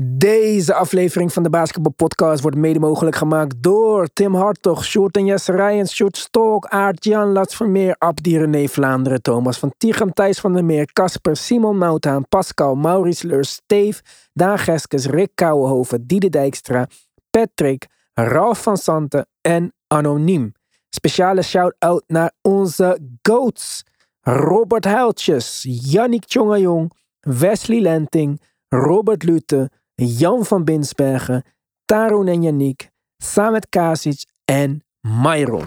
Deze 0.00 0.74
aflevering 0.74 1.32
van 1.32 1.42
de 1.42 1.50
Basketball 1.50 1.92
Podcast 1.92 2.42
wordt 2.42 2.56
mede 2.56 2.78
mogelijk 2.78 3.16
gemaakt 3.16 3.62
door 3.62 4.08
Tim 4.12 4.34
Hartog, 4.34 4.84
Sjoerd 4.84 5.16
en 5.16 5.24
Jesse 5.24 5.52
Rijens, 5.52 5.94
Sjoerd 5.94 6.16
Stolk, 6.16 6.66
Aart 6.66 7.04
Jan, 7.04 7.32
Lats 7.32 7.56
Vermeer, 7.56 7.94
Abdi 7.98 8.38
René 8.38 8.68
Vlaanderen, 8.68 9.22
Thomas 9.22 9.58
van 9.58 9.74
Tichem, 9.78 10.12
Thijs 10.12 10.40
van 10.40 10.52
der 10.52 10.64
Meer, 10.64 10.92
Casper, 10.92 11.36
Simon 11.36 11.78
Mouthaan, 11.78 12.28
Pascal, 12.28 12.74
Maurice 12.74 13.26
Leurs, 13.26 13.52
Steve, 13.52 14.02
Daan 14.32 14.58
Geskes, 14.58 15.06
Rick 15.06 15.30
Kouwenhoven, 15.34 16.06
Diede 16.06 16.28
Dijkstra, 16.28 16.86
Patrick, 17.30 17.86
Ralf 18.14 18.62
van 18.62 18.76
Santen 18.76 19.26
en 19.40 19.74
Anoniem. 19.86 20.52
Speciale 20.90 21.42
shout-out 21.42 22.04
naar 22.06 22.32
onze 22.42 22.98
GOATs. 23.22 23.84
Robert 24.20 24.84
Huiltjes, 24.84 25.64
Yannick 25.68 26.24
Tjongajong, 26.24 26.92
Wesley 27.20 27.80
Lenting, 27.80 28.40
Robert 28.68 29.22
Lute, 29.22 29.70
Jan 30.04 30.44
van 30.44 30.64
Binsbergen, 30.64 31.44
Tarun 31.84 32.28
en 32.28 32.42
Yannick, 32.42 32.90
Samet 33.16 33.68
Kasic 33.68 34.24
en 34.44 34.84
Myron. 35.00 35.64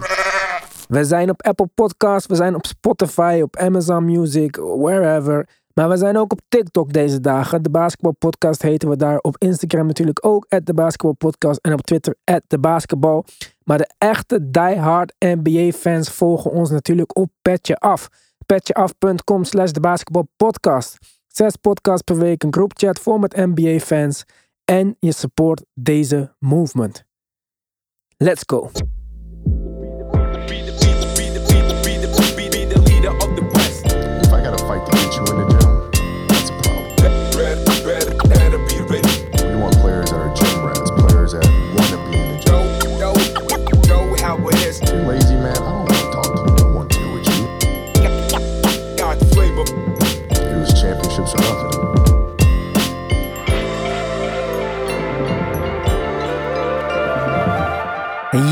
We 0.87 1.03
zijn 1.03 1.29
op 1.29 1.41
Apple 1.41 1.69
Podcasts, 1.73 2.27
we 2.27 2.35
zijn 2.35 2.55
op 2.55 2.65
Spotify, 2.65 3.39
op 3.43 3.57
Amazon 3.57 4.05
Music, 4.05 4.55
wherever. 4.55 5.47
Maar 5.73 5.89
we 5.89 5.97
zijn 5.97 6.17
ook 6.17 6.31
op 6.31 6.41
TikTok 6.47 6.93
deze 6.93 7.19
dagen. 7.19 7.63
De 7.63 7.69
Basketball 7.69 8.11
Podcast 8.11 8.61
heten 8.61 8.89
we 8.89 8.95
daar. 8.95 9.17
Op 9.17 9.37
Instagram 9.37 9.85
natuurlijk 9.85 10.25
ook, 10.25 10.45
de 10.63 10.73
Basketball 10.73 11.13
Podcast. 11.13 11.59
En 11.61 11.73
op 11.73 11.81
Twitter, 11.81 12.15
de 12.47 12.59
Basketball. 12.59 13.23
Maar 13.63 13.77
de 13.77 13.89
echte 13.97 14.49
diehard 14.49 15.13
NBA 15.19 15.71
fans 15.71 16.09
volgen 16.09 16.51
ons 16.51 16.69
natuurlijk 16.69 17.17
op 17.17 17.29
Petje 17.41 17.77
Af. 17.77 18.09
Petjeaf.com 18.45 19.43
slash 19.43 19.71
de 19.71 19.79
Basketball 19.79 20.25
Podcast. 20.35 21.18
Zes 21.39 21.55
podcasts 21.55 22.01
per 22.01 22.17
week, 22.17 22.43
een 22.43 22.53
groupchat 22.53 22.99
vol 22.99 23.17
met 23.17 23.35
NBA 23.35 23.79
fans. 23.79 24.23
En 24.65 24.95
je 24.99 25.13
support 25.13 25.65
deze 25.73 26.35
movement. 26.39 27.05
Let's 28.17 28.43
go. 28.45 28.71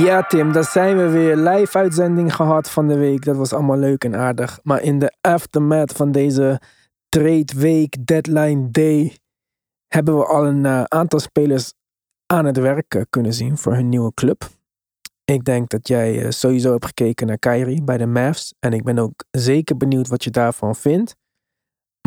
Ja, 0.04 0.24
Tim, 0.24 0.52
daar 0.52 0.64
zijn 0.64 0.98
we 0.98 1.10
weer. 1.10 1.36
Live 1.36 1.78
uitzending 1.78 2.36
gehad 2.36 2.70
van 2.70 2.88
de 2.88 2.98
week. 2.98 3.26
Dat 3.26 3.36
was 3.36 3.54
allemaal 3.54 3.78
leuk 3.78 4.04
en 4.04 4.16
aardig. 4.16 4.60
Maar 4.64 4.82
in 4.82 5.00
de 5.00 5.16
aftermath 5.22 5.92
van 5.92 6.12
deze 6.12 6.62
trade 7.10 7.54
week, 7.56 8.06
deadline 8.06 8.70
day, 8.72 9.18
hebben 9.88 10.18
we 10.18 10.26
al 10.26 10.46
een 10.46 10.66
eh, 10.66 10.84
aantal 10.84 11.20
spelers 11.20 11.74
aan 12.26 12.46
het 12.46 12.58
werk 12.58 12.96
eh, 12.96 13.02
kunnen 13.10 13.34
zien 13.34 13.58
voor 13.58 13.74
hun 13.74 13.90
nieuwe 13.90 14.14
club. 14.14 14.48
Ik 15.26 15.44
denk 15.44 15.70
dat 15.70 15.88
jij 15.88 16.24
eh, 16.24 16.30
sowieso 16.30 16.72
hebt 16.72 16.86
gekeken 16.86 17.28
naar 17.28 17.40
Kyrie 17.40 17.84
bij 17.84 17.98
de 17.98 18.08
Mavs. 18.08 18.54
En 18.60 18.74
ik 18.74 18.84
ben 18.84 18.98
ook 18.98 19.24
zeker 19.32 19.78
benieuwd 19.78 20.08
wat 20.08 20.24
je 20.24 20.30
daarvan 20.30 20.76
vindt. 20.76 21.16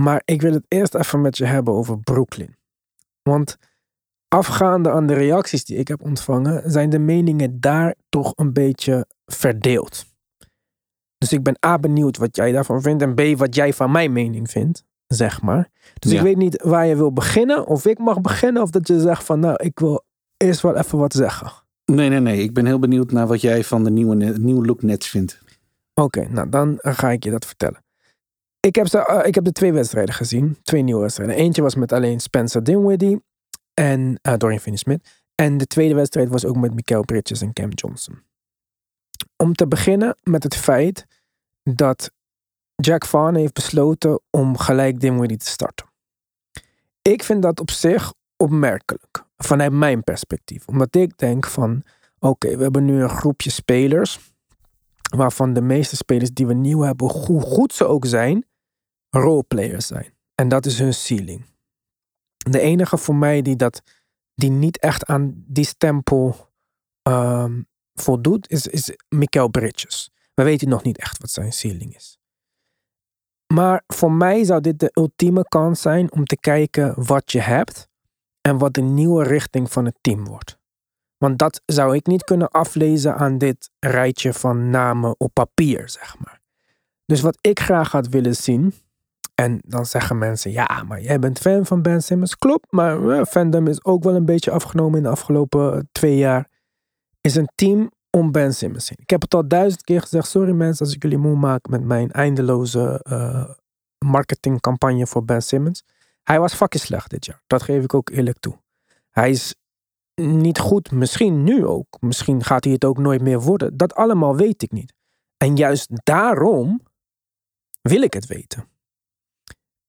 Maar 0.02 0.22
ik 0.24 0.42
wil 0.42 0.52
het 0.52 0.64
eerst 0.68 0.94
even 0.94 1.20
met 1.20 1.36
je 1.36 1.44
hebben 1.44 1.74
over 1.74 1.98
Brooklyn. 1.98 2.56
Want 3.22 3.58
afgaande 4.28 4.90
aan 4.90 5.06
de 5.06 5.14
reacties 5.14 5.64
die 5.64 5.76
ik 5.76 5.88
heb 5.88 6.02
ontvangen, 6.02 6.70
zijn 6.70 6.90
de 6.90 6.98
meningen 6.98 7.60
daar 7.60 7.94
toch 8.08 8.32
een 8.36 8.52
beetje 8.52 9.06
verdeeld. 9.26 10.04
Dus 11.18 11.32
ik 11.32 11.42
ben 11.42 11.56
A 11.66 11.78
benieuwd 11.78 12.16
wat 12.16 12.36
jij 12.36 12.52
daarvan 12.52 12.82
vindt 12.82 13.02
en 13.02 13.14
B 13.14 13.38
wat 13.38 13.54
jij 13.54 13.72
van 13.72 13.90
mijn 13.90 14.12
mening 14.12 14.50
vindt, 14.50 14.84
zeg 15.06 15.42
maar. 15.42 15.68
Dus 15.98 16.12
ik 16.12 16.20
weet 16.20 16.36
niet 16.36 16.62
waar 16.62 16.86
je 16.86 16.96
wil 16.96 17.12
beginnen, 17.12 17.66
of 17.66 17.86
ik 17.86 17.98
mag 17.98 18.20
beginnen, 18.20 18.62
of 18.62 18.70
dat 18.70 18.86
je 18.88 19.00
zegt 19.00 19.24
van 19.24 19.40
nou, 19.40 19.54
ik 19.64 19.78
wil 19.78 20.04
eerst 20.36 20.60
wel 20.60 20.76
even 20.76 20.98
wat 20.98 21.12
zeggen. 21.12 21.52
Nee, 21.84 22.08
nee, 22.08 22.20
nee. 22.20 22.42
Ik 22.42 22.54
ben 22.54 22.66
heel 22.66 22.78
benieuwd 22.78 23.12
naar 23.12 23.26
wat 23.26 23.40
jij 23.40 23.64
van 23.64 23.84
de 23.84 23.90
nieuwe, 23.90 24.14
net- 24.14 24.38
nieuwe 24.38 24.66
look 24.66 24.82
Nets 24.82 25.08
vindt. 25.08 25.42
Oké, 25.94 26.28
nou 26.28 26.48
dan 26.48 26.78
ga 26.80 27.10
ik 27.10 27.24
je 27.24 27.30
dat 27.30 27.46
vertellen. 27.46 27.82
Ik 28.60 28.74
heb, 28.74 28.86
eh, 28.86 29.26
ik 29.26 29.34
heb 29.34 29.44
de 29.44 29.52
twee 29.52 29.72
wedstrijden 29.72 30.14
gezien. 30.14 30.58
Twee 30.62 30.82
nieuwe 30.82 31.00
wedstrijden. 31.00 31.36
Eentje 31.36 31.62
was 31.62 31.74
met 31.74 31.92
alleen 31.92 32.20
Spencer 32.20 32.64
Dinwiddie 32.64 33.22
en 33.74 34.18
eh 34.22 34.34
Dorian 34.36 34.60
Finney-Smith. 34.60 35.22
En 35.34 35.58
de 35.58 35.66
tweede 35.66 35.94
wedstrijd 35.94 36.28
was 36.28 36.44
ook 36.44 36.56
met 36.56 36.74
Mikael 36.74 37.04
Bridges 37.04 37.40
en 37.40 37.52
Cam 37.52 37.68
Johnson. 37.68 38.22
Om 39.36 39.54
te 39.54 39.66
beginnen 39.66 40.16
met 40.22 40.42
het 40.42 40.56
feit 40.56 41.06
dat 41.62 42.10
Jack 42.74 43.04
Vaughn 43.04 43.36
heeft 43.36 43.52
besloten 43.52 44.20
om 44.30 44.58
gelijk 44.58 45.00
Dinwiddie 45.00 45.38
te 45.38 45.46
starten. 45.46 45.86
Ik 47.02 47.22
vind 47.22 47.42
dat 47.42 47.60
op 47.60 47.70
zich 47.70 48.12
opmerkelijk. 48.36 49.24
Vanuit 49.36 49.72
mijn 49.72 50.04
perspectief. 50.04 50.66
Omdat 50.66 50.94
ik 50.94 51.18
denk 51.18 51.46
van, 51.46 51.82
oké, 52.18 52.56
we 52.56 52.62
hebben 52.62 52.84
nu 52.84 53.02
een 53.02 53.08
groepje 53.08 53.50
spelers 53.50 54.18
waarvan 55.16 55.52
de 55.52 55.62
meeste 55.62 55.96
spelers 55.96 56.32
die 56.32 56.46
we 56.46 56.54
nieuw 56.54 56.80
hebben, 56.80 57.10
hoe 57.10 57.40
goed 57.40 57.72
ze 57.72 57.86
ook 57.86 58.06
zijn, 58.06 58.44
roleplayers 59.10 59.86
zijn. 59.86 60.14
En 60.34 60.48
dat 60.48 60.66
is 60.66 60.78
hun 60.78 60.94
ceiling. 60.94 61.44
De 62.36 62.60
enige 62.60 62.98
voor 62.98 63.14
mij 63.14 63.42
die, 63.42 63.56
dat, 63.56 63.82
die 64.34 64.50
niet 64.50 64.78
echt 64.78 65.06
aan 65.06 65.44
die 65.46 65.64
stempel 65.64 66.50
ehm, 67.02 67.62
voldoet, 67.94 68.50
is, 68.50 68.66
is 68.66 68.96
Mikael 69.08 69.48
Bridges. 69.48 70.10
We 70.34 70.42
weten 70.42 70.68
nog 70.68 70.82
niet 70.82 70.98
echt 70.98 71.18
wat 71.18 71.30
zijn 71.30 71.52
ceiling 71.52 71.96
is. 71.96 72.18
Maar 73.52 73.82
voor 73.86 74.12
mij 74.12 74.44
zou 74.44 74.60
dit 74.60 74.78
de 74.78 74.90
ultieme 74.92 75.48
kans 75.48 75.80
zijn 75.80 76.12
om 76.12 76.24
te 76.24 76.36
kijken 76.36 77.04
wat 77.04 77.32
je 77.32 77.40
hebt 77.40 77.88
en 78.40 78.58
wat 78.58 78.74
de 78.74 78.80
nieuwe 78.80 79.24
richting 79.24 79.72
van 79.72 79.84
het 79.84 79.96
team 80.00 80.24
wordt. 80.24 80.58
Want 81.16 81.38
dat 81.38 81.62
zou 81.66 81.96
ik 81.96 82.06
niet 82.06 82.24
kunnen 82.24 82.50
aflezen 82.50 83.16
aan 83.16 83.38
dit 83.38 83.70
rijtje 83.78 84.32
van 84.32 84.70
namen 84.70 85.14
op 85.18 85.30
papier, 85.32 85.88
zeg 85.88 86.18
maar. 86.18 86.40
Dus 87.06 87.20
wat 87.20 87.38
ik 87.40 87.60
graag 87.60 87.92
had 87.92 88.08
willen 88.08 88.36
zien. 88.36 88.74
En 89.40 89.60
dan 89.66 89.86
zeggen 89.86 90.18
mensen, 90.18 90.50
ja, 90.50 90.84
maar 90.88 91.00
jij 91.00 91.18
bent 91.18 91.38
fan 91.38 91.66
van 91.66 91.82
Ben 91.82 92.02
Simmons. 92.02 92.36
Klopt, 92.36 92.72
maar 92.72 93.26
fandom 93.26 93.66
is 93.66 93.84
ook 93.84 94.02
wel 94.04 94.14
een 94.14 94.24
beetje 94.24 94.50
afgenomen 94.50 94.96
in 94.96 95.02
de 95.02 95.08
afgelopen 95.08 95.74
eh, 95.74 95.80
twee 95.92 96.16
jaar. 96.16 96.48
Is 97.20 97.34
een 97.34 97.48
team 97.54 97.90
om 98.10 98.32
Ben 98.32 98.54
Simmons 98.54 98.88
heen. 98.88 98.98
Ik 99.00 99.10
heb 99.10 99.20
het 99.20 99.34
al 99.34 99.48
duizend 99.48 99.82
keer 99.82 100.00
gezegd. 100.00 100.28
Sorry 100.28 100.52
mensen 100.52 100.86
als 100.86 100.94
ik 100.94 101.02
jullie 101.02 101.18
moe 101.18 101.36
maak 101.36 101.68
met 101.68 101.84
mijn 101.84 102.10
eindeloze 102.10 103.00
eh, 103.02 103.50
marketingcampagne 103.98 105.06
voor 105.06 105.24
Ben 105.24 105.42
Simmons. 105.42 105.84
Hij 106.22 106.40
was 106.40 106.54
fucking 106.54 106.82
slecht 106.82 107.10
dit 107.10 107.26
jaar. 107.26 107.42
Dat 107.46 107.62
geef 107.62 107.84
ik 107.84 107.94
ook 107.94 108.10
eerlijk 108.10 108.38
toe. 108.38 108.58
Hij 109.10 109.30
is 109.30 109.54
niet 110.14 110.58
goed. 110.58 110.90
Misschien 110.90 111.44
nu 111.44 111.66
ook. 111.66 111.96
Misschien 112.00 112.44
gaat 112.44 112.64
hij 112.64 112.72
het 112.72 112.84
ook 112.84 112.98
nooit 112.98 113.22
meer 113.22 113.40
worden. 113.40 113.76
Dat 113.76 113.94
allemaal 113.94 114.36
weet 114.36 114.62
ik 114.62 114.72
niet. 114.72 114.92
En 115.36 115.56
juist 115.56 115.90
daarom 116.04 116.82
wil 117.82 118.02
ik 118.02 118.12
het 118.12 118.26
weten. 118.26 118.69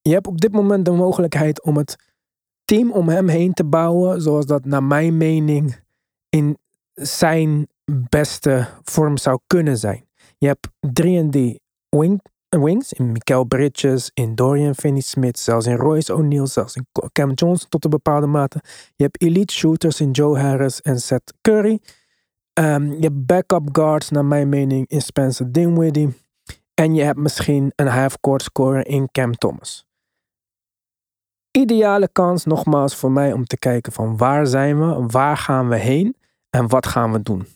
Je 0.02 0.12
hebt 0.12 0.26
op 0.26 0.40
dit 0.40 0.52
moment 0.52 0.84
de 0.84 0.90
mogelijkheid 0.90 1.62
om 1.62 1.76
het 1.76 1.96
team 2.64 2.92
om 2.92 3.08
hem 3.08 3.28
heen 3.28 3.52
te 3.52 3.64
bouwen. 3.64 4.20
Zoals 4.20 4.46
dat 4.46 4.64
naar 4.64 4.82
mijn 4.82 5.16
mening 5.16 5.76
in 6.28 6.58
zijn 6.94 7.68
beste 8.08 8.68
vorm 8.82 9.16
zou 9.16 9.38
kunnen 9.46 9.76
zijn. 9.76 10.08
Je 10.38 10.46
hebt 10.46 10.68
3D 10.86 11.60
wing, 11.88 12.22
wings 12.48 12.92
in 12.92 13.12
Mikael 13.12 13.44
Bridges, 13.44 14.10
in 14.14 14.34
Dorian 14.34 14.74
Finney-Smith, 14.74 15.38
zelfs 15.38 15.66
in 15.66 15.76
Royce 15.76 16.14
O'Neal, 16.14 16.46
zelfs 16.46 16.76
in 16.76 16.86
Cam 17.12 17.32
Johnson 17.32 17.68
tot 17.68 17.84
een 17.84 17.90
bepaalde 17.90 18.26
mate. 18.26 18.60
Je 18.96 19.04
hebt 19.04 19.22
elite 19.22 19.54
shooters 19.54 20.00
in 20.00 20.10
Joe 20.10 20.38
Harris 20.38 20.80
en 20.80 21.00
Seth 21.00 21.34
Curry. 21.40 21.80
Ehm, 22.52 22.92
je 22.92 23.00
hebt 23.00 23.26
backup 23.26 23.68
guards, 23.72 24.10
naar 24.10 24.24
mijn 24.24 24.48
mening, 24.48 24.88
in 24.88 25.02
Spencer 25.02 25.52
Dinwiddie. 25.52 26.20
En 26.74 26.94
je 26.94 27.02
hebt 27.02 27.18
misschien 27.18 27.72
een 27.76 27.86
half-court 27.86 28.42
scorer 28.42 28.86
in 28.86 29.08
Cam 29.12 29.34
Thomas. 29.34 29.86
Ideale 31.58 32.08
kans, 32.12 32.44
nogmaals, 32.44 32.96
voor 32.96 33.12
mij 33.12 33.32
om 33.32 33.44
te 33.44 33.58
kijken 33.58 33.92
van 33.92 34.16
waar 34.16 34.46
zijn 34.46 34.78
we, 34.78 35.06
waar 35.06 35.36
gaan 35.36 35.68
we 35.68 35.76
heen 35.76 36.16
en 36.50 36.68
wat 36.68 36.86
gaan 36.86 37.12
we 37.12 37.22
doen. 37.22 37.46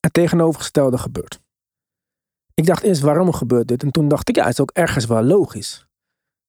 Het 0.00 0.12
tegenovergestelde 0.12 0.98
gebeurt. 0.98 1.40
Ik 2.54 2.66
dacht 2.66 2.82
eerst 2.82 3.00
waarom 3.00 3.32
gebeurt 3.32 3.68
dit 3.68 3.82
en 3.82 3.90
toen 3.90 4.08
dacht 4.08 4.28
ik 4.28 4.36
ja, 4.36 4.42
het 4.42 4.52
is 4.52 4.60
ook 4.60 4.70
ergens 4.70 5.06
wel 5.06 5.22
logisch. 5.22 5.86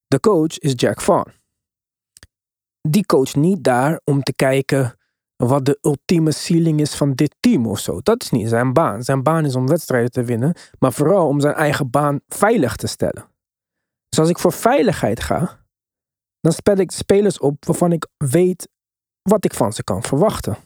De 0.07 0.19
coach 0.19 0.57
is 0.57 0.73
Jack 0.75 1.01
Vaughn. 1.01 1.33
Die 2.81 3.05
coach 3.05 3.35
niet 3.35 3.63
daar 3.63 4.01
om 4.03 4.23
te 4.23 4.33
kijken 4.33 4.97
wat 5.35 5.65
de 5.65 5.77
ultieme 5.81 6.31
ceiling 6.31 6.79
is 6.79 6.95
van 6.95 7.13
dit 7.13 7.35
team 7.39 7.67
of 7.67 7.79
zo. 7.79 7.99
Dat 8.03 8.23
is 8.23 8.29
niet 8.29 8.49
zijn 8.49 8.73
baan. 8.73 9.03
Zijn 9.03 9.23
baan 9.23 9.45
is 9.45 9.55
om 9.55 9.67
wedstrijden 9.67 10.11
te 10.11 10.23
winnen, 10.23 10.55
maar 10.79 10.93
vooral 10.93 11.27
om 11.27 11.39
zijn 11.39 11.53
eigen 11.53 11.89
baan 11.89 12.19
veilig 12.27 12.75
te 12.75 12.87
stellen. 12.87 13.27
Dus 14.09 14.19
als 14.19 14.29
ik 14.29 14.39
voor 14.39 14.51
veiligheid 14.51 15.19
ga, 15.19 15.58
dan 16.41 16.51
spel 16.51 16.75
ik 16.75 16.91
spelers 16.91 17.39
op 17.39 17.65
waarvan 17.65 17.91
ik 17.91 18.07
weet 18.17 18.69
wat 19.21 19.45
ik 19.45 19.53
van 19.53 19.73
ze 19.73 19.83
kan 19.83 20.03
verwachten. 20.03 20.57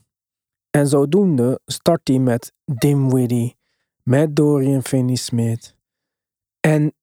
En 0.70 0.88
zodoende 0.88 1.60
start 1.66 2.08
hij 2.08 2.20
met 2.20 2.54
Dimwitty, 2.66 3.54
met 4.04 4.36
Dorian 4.36 4.84
Finney-Smith. 4.84 5.76
En 6.60 6.94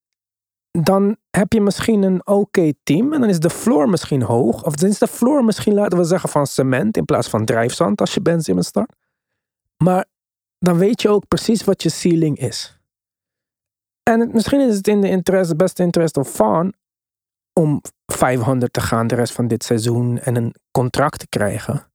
dan 0.70 1.17
heb 1.31 1.52
je 1.52 1.61
misschien 1.61 2.02
een 2.02 2.26
oké 2.26 2.72
team. 2.82 3.12
En 3.12 3.20
dan 3.20 3.28
is 3.28 3.40
de 3.40 3.50
floor 3.50 3.88
misschien 3.88 4.22
hoog. 4.22 4.64
Of 4.64 4.75
dan 4.75 4.88
is 4.88 4.99
de 4.99 5.06
floor 5.06 5.44
misschien, 5.44 5.75
laten 5.75 5.99
we 5.99 6.05
zeggen, 6.05 6.28
van 6.28 6.46
cement 6.46 6.96
in 6.96 7.05
plaats 7.05 7.28
van 7.28 7.44
drijfzand 7.44 8.00
als 8.00 8.14
je 8.14 8.20
Ben 8.20 8.64
start. 8.64 8.96
Maar 9.84 10.05
dan 10.58 10.78
weet 10.78 11.02
je 11.02 11.08
ook 11.08 11.28
precies 11.28 11.64
wat 11.64 11.82
je 11.82 11.88
ceiling 11.88 12.38
is. 12.38 12.78
En 14.02 14.31
misschien 14.32 14.61
is 14.61 14.76
het 14.76 14.88
in 14.88 15.00
de 15.00 15.08
interesse, 15.08 15.56
beste 15.56 15.82
interest 15.82 16.17
of 16.17 16.34
Van 16.34 16.75
om 17.60 17.80
500 18.06 18.72
te 18.72 18.80
gaan 18.80 19.06
de 19.06 19.14
rest 19.14 19.32
van 19.32 19.48
dit 19.48 19.64
seizoen 19.64 20.18
en 20.18 20.36
een 20.36 20.54
contract 20.70 21.18
te 21.18 21.28
krijgen. 21.28 21.90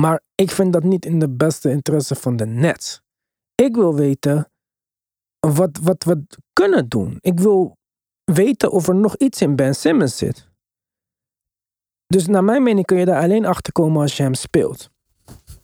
Maar 0.00 0.20
ik 0.34 0.50
vind 0.50 0.72
dat 0.72 0.82
niet 0.82 1.04
in 1.04 1.18
de 1.18 1.30
beste 1.30 1.70
interesse 1.70 2.14
van 2.14 2.36
de 2.36 2.46
Nets. 2.46 3.00
Ik 3.54 3.74
wil 3.74 3.94
weten 3.94 4.50
wat, 5.40 5.78
wat 5.82 6.04
we 6.04 6.26
kunnen 6.52 6.88
doen. 6.88 7.16
Ik 7.20 7.40
wil 7.40 7.76
weten 8.24 8.70
of 8.70 8.88
er 8.88 8.94
nog 8.94 9.16
iets 9.16 9.40
in 9.40 9.56
Ben 9.56 9.74
Simmons 9.74 10.16
zit. 10.16 10.50
Dus 12.06 12.26
naar 12.26 12.44
mijn 12.44 12.62
mening 12.62 12.86
kun 12.86 12.98
je 12.98 13.04
daar 13.04 13.22
alleen 13.22 13.46
achter 13.46 13.72
komen 13.72 14.02
als 14.02 14.16
je 14.16 14.22
hem 14.22 14.34
speelt. 14.34 14.90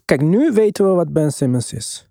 Kijk, 0.04 0.20
nu 0.20 0.52
weten 0.52 0.88
we 0.88 0.90
wat 0.90 1.12
Ben 1.12 1.32
Simmons 1.32 1.72
is. 1.72 2.08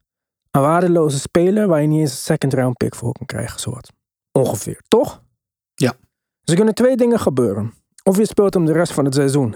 Een 0.51 0.61
waardeloze 0.61 1.19
speler 1.19 1.67
waar 1.67 1.81
je 1.81 1.87
niet 1.87 1.99
eens 1.99 2.11
een 2.11 2.17
second 2.17 2.53
round 2.53 2.77
pick 2.77 2.95
voor 2.95 3.11
kan 3.11 3.25
krijgen, 3.25 3.59
zowat. 3.59 3.91
Ongeveer, 4.31 4.81
toch? 4.87 5.25
Dus 6.47 6.55
er 6.55 6.63
kunnen 6.63 6.75
twee 6.75 6.97
dingen 6.97 7.19
gebeuren. 7.19 7.73
Of 8.03 8.17
je 8.17 8.25
speelt 8.25 8.53
hem 8.53 8.65
de 8.65 8.71
rest 8.71 8.93
van 8.93 9.05
het 9.05 9.13
seizoen. 9.13 9.55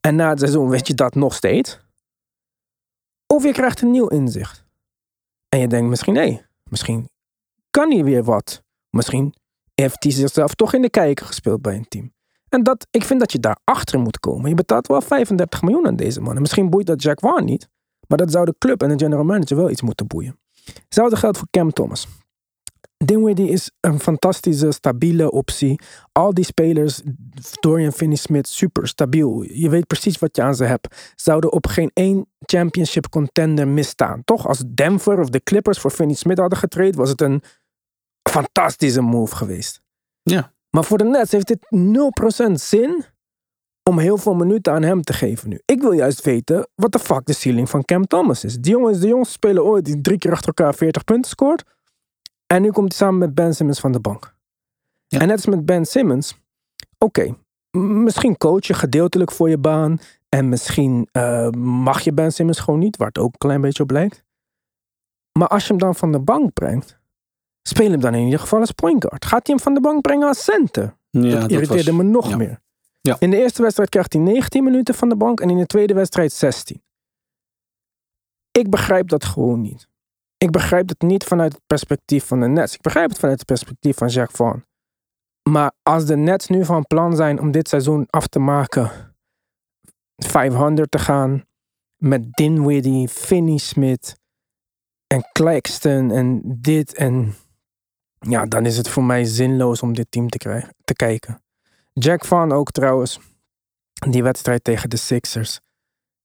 En 0.00 0.16
na 0.16 0.28
het 0.28 0.38
seizoen 0.38 0.68
weet 0.68 0.86
je 0.86 0.94
dat 0.94 1.14
nog 1.14 1.34
steeds. 1.34 1.80
Of 3.26 3.42
je 3.42 3.52
krijgt 3.52 3.80
een 3.80 3.90
nieuw 3.90 4.06
inzicht. 4.06 4.64
En 5.48 5.58
je 5.58 5.68
denkt 5.68 5.88
misschien, 5.88 6.14
hé, 6.16 6.40
misschien 6.64 7.08
kan 7.70 7.90
hij 7.90 8.04
weer 8.04 8.24
wat. 8.24 8.62
Misschien 8.90 9.34
heeft 9.74 10.02
hij 10.02 10.12
zichzelf 10.12 10.54
toch 10.54 10.74
in 10.74 10.82
de 10.82 10.90
kijker 10.90 11.26
gespeeld 11.26 11.62
bij 11.62 11.76
een 11.76 11.88
team. 11.88 12.12
En 12.48 12.62
dat, 12.62 12.86
ik 12.90 13.04
vind 13.04 13.20
dat 13.20 13.32
je 13.32 13.38
daar 13.38 13.58
achter 13.64 14.00
moet 14.00 14.20
komen. 14.20 14.48
Je 14.48 14.54
betaalt 14.54 14.86
wel 14.86 15.00
35 15.00 15.62
miljoen 15.62 15.86
aan 15.86 15.96
deze 15.96 16.20
man. 16.20 16.34
En 16.34 16.40
misschien 16.40 16.70
boeit 16.70 16.86
dat 16.86 17.02
Jack 17.02 17.20
Vaughn 17.20 17.44
niet. 17.44 17.68
Maar 18.06 18.18
dat 18.18 18.30
zou 18.30 18.44
de 18.44 18.54
club 18.58 18.82
en 18.82 18.88
de 18.88 19.04
general 19.04 19.24
manager 19.24 19.56
wel 19.56 19.70
iets 19.70 19.82
moeten 19.82 20.06
boeien. 20.06 20.38
Hetzelfde 20.64 21.16
geldt 21.16 21.38
voor 21.38 21.48
Cam 21.50 21.72
Thomas. 21.72 22.06
Dinwiddie 23.04 23.48
is 23.48 23.70
een 23.80 24.00
fantastische, 24.00 24.72
stabiele 24.72 25.30
optie. 25.30 25.80
Al 26.12 26.34
die 26.34 26.44
spelers, 26.44 27.00
Dorian 27.60 27.92
Finney-Smith, 27.92 28.48
super 28.48 28.88
stabiel. 28.88 29.42
Je 29.42 29.68
weet 29.68 29.86
precies 29.86 30.18
wat 30.18 30.36
je 30.36 30.42
aan 30.42 30.54
ze 30.54 30.64
hebt. 30.64 31.12
Zouden 31.16 31.52
op 31.52 31.66
geen 31.66 31.90
één 31.94 32.26
championship 32.38 33.08
contender 33.08 33.68
misstaan. 33.68 34.24
Toch? 34.24 34.46
Als 34.48 34.62
Denver 34.74 35.18
of 35.18 35.28
de 35.28 35.42
Clippers 35.42 35.78
voor 35.78 35.90
Finney-Smith 35.90 36.38
hadden 36.38 36.58
getraind, 36.58 36.94
was 36.94 37.08
het 37.08 37.20
een 37.20 37.42
fantastische 38.30 39.00
move 39.00 39.36
geweest. 39.36 39.80
Ja. 40.22 40.52
Maar 40.70 40.84
voor 40.84 40.98
de 40.98 41.04
Nets 41.04 41.32
heeft 41.32 41.46
dit 41.46 41.66
0% 42.48 42.52
zin 42.52 43.04
om 43.82 43.98
heel 43.98 44.16
veel 44.16 44.34
minuten 44.34 44.72
aan 44.72 44.82
hem 44.82 45.02
te 45.02 45.12
geven 45.12 45.48
nu. 45.48 45.60
Ik 45.64 45.80
wil 45.80 45.92
juist 45.92 46.24
weten 46.24 46.68
wat 46.74 46.92
de 46.92 46.98
fuck 46.98 47.26
de 47.26 47.32
ceiling 47.32 47.70
van 47.70 47.84
Cam 47.84 48.06
Thomas 48.06 48.44
is. 48.44 48.56
Die 48.58 48.72
jongen 48.72 48.90
is 48.90 49.00
de 49.00 49.08
jongste 49.08 49.32
speler 49.32 49.62
ooit 49.62 49.84
die 49.84 50.00
drie 50.00 50.18
keer 50.18 50.32
achter 50.32 50.46
elkaar 50.46 50.74
40 50.74 51.04
punten 51.04 51.30
scoort. 51.30 51.64
En 52.52 52.62
nu 52.62 52.70
komt 52.70 52.88
hij 52.88 52.96
samen 52.96 53.18
met 53.18 53.34
Ben 53.34 53.54
Simmons 53.54 53.80
van 53.80 53.92
de 53.92 54.00
bank. 54.00 54.34
Ja. 55.06 55.18
En 55.20 55.26
net 55.26 55.36
als 55.36 55.46
met 55.46 55.64
Ben 55.66 55.84
Simmons. 55.84 56.38
Oké, 56.98 57.34
misschien 57.70 58.36
coach 58.36 58.66
je 58.66 58.74
gedeeltelijk 58.74 59.32
voor 59.32 59.48
je 59.48 59.58
baan. 59.58 59.98
En 60.28 60.48
misschien 60.48 61.08
eh, 61.12 61.48
mag 61.50 62.00
je 62.00 62.12
Ben 62.12 62.32
Simmons 62.32 62.58
gewoon 62.58 62.80
niet, 62.80 62.96
waar 62.96 63.06
het 63.08 63.18
ook 63.18 63.32
een 63.32 63.38
klein 63.38 63.60
beetje 63.60 63.82
op 63.82 63.90
lijkt. 63.90 64.24
Maar 65.38 65.48
als 65.48 65.62
je 65.62 65.68
hem 65.68 65.78
dan 65.78 65.94
van 65.94 66.12
de 66.12 66.20
bank 66.20 66.52
brengt, 66.52 66.98
speel 67.62 67.90
hem 67.90 68.00
dan 68.00 68.14
in 68.14 68.24
ieder 68.24 68.40
geval 68.40 68.60
als 68.60 68.72
point 68.72 69.04
guard. 69.04 69.24
Gaat 69.24 69.46
hij 69.46 69.54
hem 69.54 69.64
van 69.64 69.74
de 69.74 69.80
bank 69.80 70.00
brengen 70.00 70.28
als 70.28 70.44
center? 70.44 70.96
Ja, 71.10 71.40
dat 71.40 71.50
irriteerde 71.50 71.92
was- 71.92 72.00
me 72.00 72.02
nog 72.02 72.28
ja. 72.28 72.36
meer. 72.36 72.60
Ja. 73.00 73.16
In 73.18 73.30
de 73.30 73.36
eerste 73.36 73.62
wedstrijd 73.62 73.90
krijgt 73.90 74.12
hij 74.12 74.22
19 74.22 74.64
minuten 74.64 74.94
van 74.94 75.08
de 75.08 75.16
bank 75.16 75.40
en 75.40 75.50
in 75.50 75.58
de 75.58 75.66
tweede 75.66 75.94
wedstrijd 75.94 76.32
16. 76.32 76.82
Ik 78.50 78.70
begrijp 78.70 79.08
dat 79.08 79.24
gewoon 79.24 79.60
niet. 79.60 79.88
Ik 80.44 80.50
begrijp 80.50 80.88
het 80.88 81.02
niet 81.02 81.24
vanuit 81.24 81.52
het 81.52 81.66
perspectief 81.66 82.26
van 82.26 82.40
de 82.40 82.46
Nets. 82.46 82.74
Ik 82.74 82.80
begrijp 82.80 83.08
het 83.08 83.18
vanuit 83.18 83.38
het 83.38 83.46
perspectief 83.46 83.96
van 83.96 84.08
Jacques 84.08 84.36
Vaughn. 84.36 84.64
Maar 85.48 85.72
als 85.82 86.06
de 86.06 86.16
Nets 86.16 86.46
nu 86.46 86.64
van 86.64 86.86
plan 86.86 87.16
zijn 87.16 87.40
om 87.40 87.50
dit 87.50 87.68
seizoen 87.68 88.06
af 88.10 88.26
te 88.26 88.38
maken, 88.38 88.90
500 90.16 90.90
te 90.90 90.98
gaan 90.98 91.44
met 91.96 92.32
Dinwiddie, 92.32 93.08
Finney-Smith 93.08 94.18
en 95.06 95.28
Claxton 95.32 96.10
en 96.10 96.42
dit 96.60 96.94
en 96.94 97.34
ja, 98.18 98.46
dan 98.46 98.66
is 98.66 98.76
het 98.76 98.88
voor 98.88 99.04
mij 99.04 99.24
zinloos 99.24 99.82
om 99.82 99.92
dit 99.94 100.06
team 100.10 100.28
te, 100.28 100.38
krijgen, 100.38 100.74
te 100.84 100.94
kijken. 100.94 101.42
Jack 101.92 102.24
Van 102.24 102.52
ook 102.52 102.70
trouwens. 102.70 103.20
Die 104.10 104.22
wedstrijd 104.22 104.64
tegen 104.64 104.90
de 104.90 104.96
Sixers. 104.96 105.60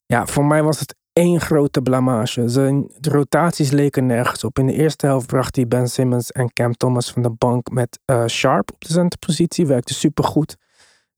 Ja, 0.06 0.26
voor 0.26 0.46
mij 0.46 0.64
was 0.64 0.80
het 0.80 0.96
één 1.16 1.42
grote 1.42 1.82
blamage. 1.82 2.48
Zijn 2.50 2.90
rotaties 3.02 3.72
leken 3.72 4.06
nergens 4.06 4.44
op. 4.44 4.60
In 4.60 4.66
de 4.66 4.74
eerste 4.74 5.06
helft 5.06 5.28
bracht 5.28 5.56
hij 5.56 5.68
Ben 5.68 5.88
Simmons 5.90 6.32
en 6.32 6.54
Cam 6.54 6.74
Thomas 6.74 7.12
van 7.12 7.22
de 7.22 7.30
bank 7.30 7.70
met 7.72 8.00
eh, 8.06 8.26
Sharp 8.26 8.72
op 8.74 8.82
de 8.86 8.94
centerpositie. 8.94 9.68
Werkte 9.68 9.94
supergoed. 9.94 10.58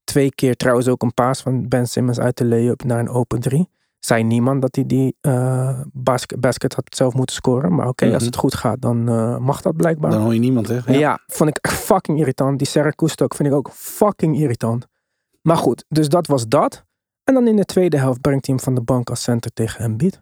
Twee 0.04 0.30
keer 0.36 0.56
trouwens 0.56 0.88
ook 0.88 1.02
een 1.04 1.14
paas 1.14 1.42
van 1.42 1.68
Ben 1.68 1.88
Simmons 1.88 2.20
uit 2.20 2.38
de 2.38 2.46
lay-up 2.46 2.84
naar 2.84 3.00
een 3.00 3.10
open 3.10 3.40
drie. 3.40 3.70
Zei 4.00 4.24
niemand 4.24 4.62
dat 4.62 4.76
hij 4.76 4.86
die 4.86 5.16
eh, 5.22 5.80
basket, 5.94 6.40
basket 6.40 6.74
had 6.74 6.96
zelf 6.96 7.14
moeten 7.14 7.36
scoren. 7.36 7.76
Maar 7.76 7.88
oké, 7.88 8.06
als 8.06 8.14
Mhm. 8.16 8.26
het 8.26 8.36
goed 8.36 8.56
gaat, 8.56 8.82
dan 8.82 9.10
eh, 9.10 9.38
mag 9.38 9.62
dat 9.62 9.76
blijkbaar. 9.76 10.12
Dan 10.12 10.22
hoor 10.22 10.34
je 10.34 10.40
niemand, 10.40 10.68
hè? 10.68 10.80
Ja. 10.94 11.20
vond 11.28 11.50
ik 11.50 11.68
fucking 11.72 12.20
irritant. 12.20 12.58
Die 12.58 12.68
Sarah 12.68 12.92
ook 13.22 13.36
vind 13.36 13.50
ik 13.50 13.56
ook 13.56 13.70
fucking 13.74 14.38
irritant. 14.40 14.88
Maar 15.42 15.58
goed, 15.58 15.86
dus 15.90 16.10
dat 16.10 16.28
was 16.28 16.48
dat. 16.48 16.86
En 17.28 17.34
dan 17.34 17.48
in 17.48 17.56
de 17.56 17.66
tweede 17.66 17.98
helft 17.98 18.22
brengt 18.22 18.46
hij 18.46 18.56
hem 18.56 18.64
van 18.64 18.76
de 18.76 18.82
bank 18.82 19.10
als 19.10 19.22
center 19.22 19.54
tegen 19.54 19.84
Embiid. 19.84 20.22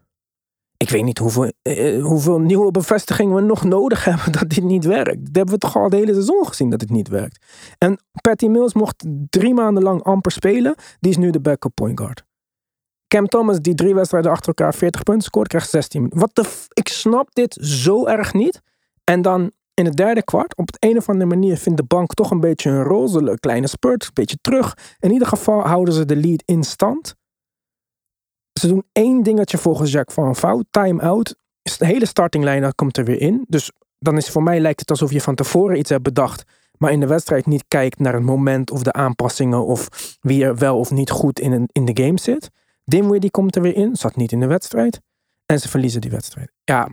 Ik 0.78 0.90
weet 0.90 1.04
niet 1.04 1.18
hoeveel, 1.18 1.52
eh, 1.62 2.04
hoeveel 2.04 2.40
nieuwe 2.40 2.72
bevestigingen 2.72 3.36
we 3.36 3.42
nog 3.42 3.64
nodig 3.64 4.04
hebben 4.10 4.32
dat 4.32 4.50
dit 4.50 4.64
niet 4.64 4.86
werkt. 4.86 5.26
Dat 5.26 5.36
hebben 5.36 5.54
we 5.54 5.60
toch 5.60 5.76
al 5.76 5.84
het 5.84 5.94
hele 5.94 6.14
seizoen 6.14 6.48
gezien 6.48 6.70
dat 6.70 6.82
het 6.82 6.90
niet 6.90 7.08
werkt. 7.08 7.46
En 7.78 8.00
Patty 8.22 8.48
Mills 8.48 8.74
mocht 8.74 9.06
drie 9.30 9.54
maanden 9.54 9.84
lang 9.84 10.04
amper 10.04 10.32
spelen. 10.32 10.76
Die 11.00 11.12
is 11.12 11.18
nu 11.18 11.30
de 11.30 11.40
backup 11.40 11.72
point 11.76 12.00
guard. 12.00 12.24
Cam 13.08 13.28
Thomas, 13.28 13.60
die 13.62 13.76
drie 13.76 13.96
wedstrijden 13.96 14.32
achter 14.32 14.48
elkaar 14.48 14.74
40 14.74 15.04
punten 15.04 15.24
scoort, 15.24 15.48
krijgt 15.48 15.70
16 15.70 16.00
minuten. 16.02 16.22
Wat 16.22 16.36
de 16.36 16.44
f- 16.44 16.68
Ik 16.74 16.88
snap 16.88 17.34
dit 17.34 17.58
zo 17.62 18.06
erg 18.06 18.34
niet. 18.34 18.62
En 19.04 19.22
dan 19.22 19.52
in 19.76 19.86
het 19.86 19.96
derde 19.96 20.24
kwart, 20.24 20.56
op 20.56 20.70
een 20.80 20.98
of 20.98 21.10
andere 21.10 21.30
manier 21.30 21.58
vindt 21.58 21.78
de 21.78 21.86
bank 21.86 22.14
toch 22.14 22.32
een 22.32 22.40
beetje 22.40 22.70
een 22.70 22.84
rol. 22.84 23.36
Kleine 23.40 23.68
spurt, 23.68 24.04
een 24.04 24.10
beetje 24.14 24.38
terug. 24.42 24.78
In 25.00 25.12
ieder 25.12 25.28
geval 25.28 25.62
houden 25.62 25.94
ze 25.94 26.06
de 26.06 26.16
lead 26.16 26.44
in 26.46 26.64
stand. 26.64 27.16
Ze 28.60 28.68
doen 28.68 28.86
één 28.92 29.24
dingetje 29.24 29.58
volgens 29.58 29.92
Jacques 29.92 30.16
van 30.16 30.36
fout. 30.36 30.66
Time-out. 30.72 31.36
De 31.78 31.86
hele 31.86 32.06
startinglijn 32.06 32.76
komt 32.76 32.98
er 32.98 33.06
weer 33.06 33.22
in. 33.22 33.46
Dus 33.48 33.72
dan 34.00 34.18
is 34.18 34.30
voor 34.30 34.44
mij 34.44 34.60
lijkt 34.60 34.80
het 34.80 34.90
alsof 34.90 35.12
je 35.12 35.22
van 35.22 35.36
tevoren 35.36 35.78
iets 35.78 35.90
hebt 35.90 36.04
bedacht. 36.04 36.44
Maar 36.78 36.92
in 36.92 37.00
de 37.00 37.08
wedstrijd 37.08 37.46
niet 37.46 37.66
kijkt 37.68 38.00
naar 38.00 38.14
het 38.14 38.24
moment 38.24 38.72
of 38.72 38.84
de 38.84 38.94
aanpassingen. 38.94 39.66
Of 39.66 39.88
wie 40.22 40.44
er 40.44 40.58
wel 40.58 40.80
of 40.80 40.92
niet 40.92 41.10
goed 41.10 41.40
in, 41.40 41.70
in 41.72 41.86
de 41.86 42.04
game 42.04 42.20
zit. 42.20 42.50
Dimwitty 42.84 43.30
komt 43.30 43.56
er 43.56 43.62
weer 43.62 43.76
in. 43.76 43.96
Zat 43.96 44.16
niet 44.16 44.32
in 44.32 44.40
de 44.40 44.48
wedstrijd. 44.48 45.02
En 45.46 45.60
ze 45.60 45.70
verliezen 45.70 46.02
die 46.02 46.12
wedstrijd. 46.12 46.52
Ja, 46.64 46.90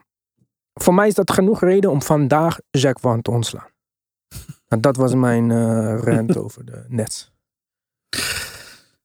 voor 0.74 0.94
mij 0.94 1.08
is 1.08 1.14
dat 1.14 1.30
genoeg 1.30 1.60
reden 1.60 1.90
om 1.90 2.02
vandaag 2.02 2.58
Jack 2.70 3.00
Van 3.00 3.22
te 3.22 3.30
ontslaan. 3.30 3.68
En 4.68 4.80
dat 4.86 4.96
was 4.96 5.14
mijn 5.14 5.50
eh 5.50 5.98
rant 5.98 6.36
over 6.36 6.64
de 6.64 6.84
Nets. 6.88 7.30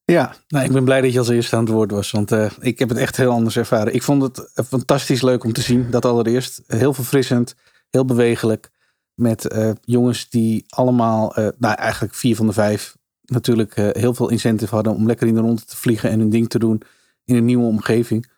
Ja, 0.06 0.36
nou, 0.48 0.66
ik 0.66 0.72
ben 0.72 0.84
blij 0.84 1.02
dat 1.02 1.14
je 1.14 1.20
als 1.20 1.30
eerste 1.30 1.56
aan 1.56 1.64
het 1.64 1.74
woord 1.74 1.92
was. 1.92 2.12
Want 2.12 2.32
eh, 2.32 2.52
ik 2.60 2.80
heb 2.80 2.90
het 2.90 2.98
echt 2.98 3.18
heel 3.18 3.32
anders 3.32 3.58
ervaren. 3.58 3.94
Ik 3.94 4.04
vond 4.04 4.22
het 4.22 4.54
eh, 4.54 4.66
fantastisch 4.66 5.22
leuk 5.22 5.44
om 5.44 5.54
te 5.54 5.62
zien. 5.62 5.92
Dat 5.92 6.06
allereerst. 6.06 6.62
Heel 6.68 6.94
verfrissend. 6.94 7.56
Heel 7.90 8.06
bewegelijk. 8.06 8.72
Met 9.14 9.56
jongens 9.82 10.30
die 10.30 10.66
allemaal, 10.68 11.34
nou 11.58 11.76
eigenlijk 11.76 12.14
vier 12.14 12.36
van 12.36 12.48
de 12.48 12.54
vijf, 12.54 12.98
natuurlijk 13.22 13.76
heel 13.76 14.14
veel 14.14 14.30
incentive 14.30 14.76
hadden 14.76 14.94
om 14.94 15.06
lekker 15.06 15.28
in 15.28 15.34
de 15.34 15.40
ronde 15.42 15.66
te 15.66 15.78
vliegen 15.78 16.10
en 16.10 16.20
hun 16.20 16.30
ding 16.30 16.50
te 16.50 16.60
doen 16.60 16.82
in 17.26 17.36
een 17.36 17.46
nieuwe 17.46 17.66
omgeving. 17.66 18.30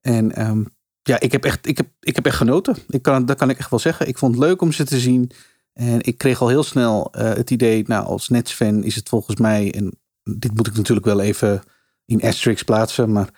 En 0.00 0.32
ehm, 0.32 0.64
ja, 1.10 1.20
ik 1.20 1.32
heb, 1.32 1.44
echt, 1.44 1.66
ik, 1.66 1.76
heb, 1.76 1.88
ik 2.00 2.14
heb 2.14 2.26
echt 2.26 2.36
genoten. 2.36 2.76
Ik 2.88 3.02
kan, 3.02 3.26
dat 3.26 3.36
kan 3.36 3.50
ik 3.50 3.58
echt 3.58 3.70
wel 3.70 3.78
zeggen. 3.78 4.08
Ik 4.08 4.18
vond 4.18 4.34
het 4.34 4.44
leuk 4.44 4.62
om 4.62 4.72
ze 4.72 4.84
te 4.84 5.00
zien. 5.00 5.30
En 5.72 5.98
ik 6.00 6.18
kreeg 6.18 6.40
al 6.40 6.48
heel 6.48 6.62
snel 6.62 7.12
eh, 7.12 7.34
het 7.34 7.50
idee, 7.50 7.84
nou 7.86 8.06
als 8.06 8.28
Nets-fan 8.28 8.84
is 8.84 8.94
het 8.94 9.08
volgens 9.08 9.36
mij, 9.36 9.74
en 9.74 9.98
dit 10.22 10.56
moet 10.56 10.66
ik 10.66 10.76
natuurlijk 10.76 11.06
wel 11.06 11.20
even 11.20 11.62
in 12.04 12.22
asterisks 12.22 12.62
plaatsen, 12.62 13.12
maar 13.12 13.30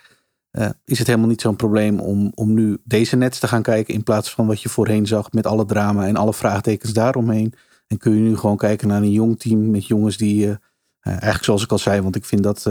eh, 0.50 0.70
is 0.84 0.98
het 0.98 1.06
helemaal 1.06 1.28
niet 1.28 1.40
zo'n 1.40 1.56
probleem 1.56 2.00
om, 2.00 2.32
om 2.34 2.54
nu 2.54 2.78
deze 2.84 3.16
Nets 3.16 3.38
te 3.38 3.48
gaan 3.48 3.62
kijken 3.62 3.94
in 3.94 4.02
plaats 4.02 4.30
van 4.30 4.46
wat 4.46 4.62
je 4.62 4.68
voorheen 4.68 5.06
zag 5.06 5.32
met 5.32 5.46
alle 5.46 5.64
drama 5.64 6.06
en 6.06 6.16
alle 6.16 6.34
vraagtekens 6.34 6.92
daaromheen. 6.92 7.54
En 7.86 7.98
kun 7.98 8.14
je 8.14 8.20
nu 8.20 8.36
gewoon 8.36 8.56
kijken 8.56 8.88
naar 8.88 9.02
een 9.02 9.12
jong 9.12 9.40
team 9.40 9.70
met 9.70 9.86
jongens 9.86 10.16
die 10.16 10.48
eh, 10.48 10.58
eigenlijk 11.00 11.44
zoals 11.44 11.62
ik 11.62 11.72
al 11.72 11.78
zei, 11.78 12.00
want 12.00 12.16
ik 12.16 12.24
vind 12.24 12.42
dat, 12.42 12.62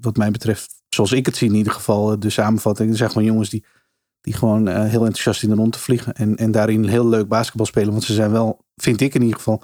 wat 0.00 0.16
mij 0.16 0.30
betreft, 0.30 0.82
zoals 0.88 1.12
ik 1.12 1.26
het 1.26 1.36
zie 1.36 1.48
in 1.48 1.54
ieder 1.54 1.72
geval, 1.72 2.18
de 2.18 2.30
samenvatting. 2.30 2.90
Er 2.90 2.96
zijn 2.96 3.10
gewoon 3.10 3.26
jongens 3.26 3.50
die, 3.50 3.64
die 4.24 4.34
gewoon 4.34 4.68
eh, 4.68 4.74
heel 4.74 5.04
enthousiast 5.04 5.42
in 5.42 5.48
de 5.48 5.54
rond 5.54 5.72
te 5.72 5.78
vliegen. 5.78 6.14
En, 6.14 6.36
en 6.36 6.50
daarin 6.50 6.84
heel 6.84 7.08
leuk 7.08 7.28
basketbal 7.28 7.66
spelen. 7.66 7.90
Want 7.90 8.04
ze 8.04 8.14
zijn 8.14 8.30
wel, 8.30 8.64
vind 8.76 9.00
ik 9.00 9.14
in 9.14 9.22
ieder 9.22 9.36
geval, 9.36 9.62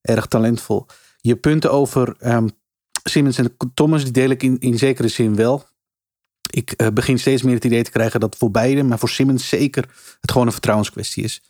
erg 0.00 0.26
talentvol. 0.26 0.86
Je 1.16 1.36
punten 1.36 1.72
over 1.72 2.14
ehm, 2.18 2.48
Simmons 3.02 3.38
en 3.38 3.56
Thomas, 3.74 4.02
die 4.02 4.12
deel 4.12 4.30
ik 4.30 4.42
in, 4.42 4.58
in 4.58 4.78
zekere 4.78 5.08
zin 5.08 5.36
wel. 5.36 5.64
Ik 6.50 6.72
eh, 6.72 6.88
begin 6.88 7.18
steeds 7.18 7.42
meer 7.42 7.54
het 7.54 7.64
idee 7.64 7.82
te 7.82 7.90
krijgen 7.90 8.20
dat 8.20 8.36
voor 8.36 8.50
beide, 8.50 8.82
maar 8.82 8.98
voor 8.98 9.08
Simmons 9.08 9.48
zeker, 9.48 9.88
het 10.20 10.30
gewoon 10.30 10.46
een 10.46 10.52
vertrouwenskwestie 10.52 11.24
is. 11.24 11.42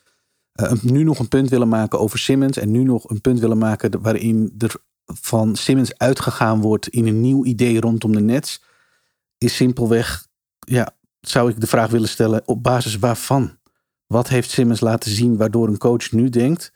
Eh, 0.51 0.71
nu 0.81 1.03
nog 1.03 1.19
een 1.19 1.27
punt 1.27 1.49
willen 1.49 1.67
maken 1.67 1.99
over 1.99 2.19
Simmons 2.19 2.57
en 2.57 2.71
nu 2.71 2.83
nog 2.83 3.09
een 3.09 3.21
punt 3.21 3.39
willen 3.39 3.57
maken 3.57 4.01
waarin 4.01 4.53
er 4.57 4.75
van 5.05 5.55
Simmons 5.55 5.97
uitgegaan 5.97 6.61
wordt 6.61 6.87
in 6.87 7.07
een 7.07 7.21
nieuw 7.21 7.45
idee 7.45 7.79
rondom 7.79 8.11
de 8.11 8.21
Nets, 8.21 8.61
is 9.37 9.55
simpelweg, 9.55 10.27
ja, 10.59 10.95
zou 11.21 11.49
ik 11.49 11.59
de 11.59 11.67
vraag 11.67 11.89
willen 11.89 12.09
stellen, 12.09 12.41
op 12.45 12.63
basis 12.63 12.97
waarvan? 12.97 13.57
Wat 14.07 14.27
heeft 14.27 14.49
Simmons 14.49 14.79
laten 14.79 15.11
zien 15.11 15.37
waardoor 15.37 15.67
een 15.67 15.77
coach 15.77 16.11
nu 16.11 16.29
denkt, 16.29 16.71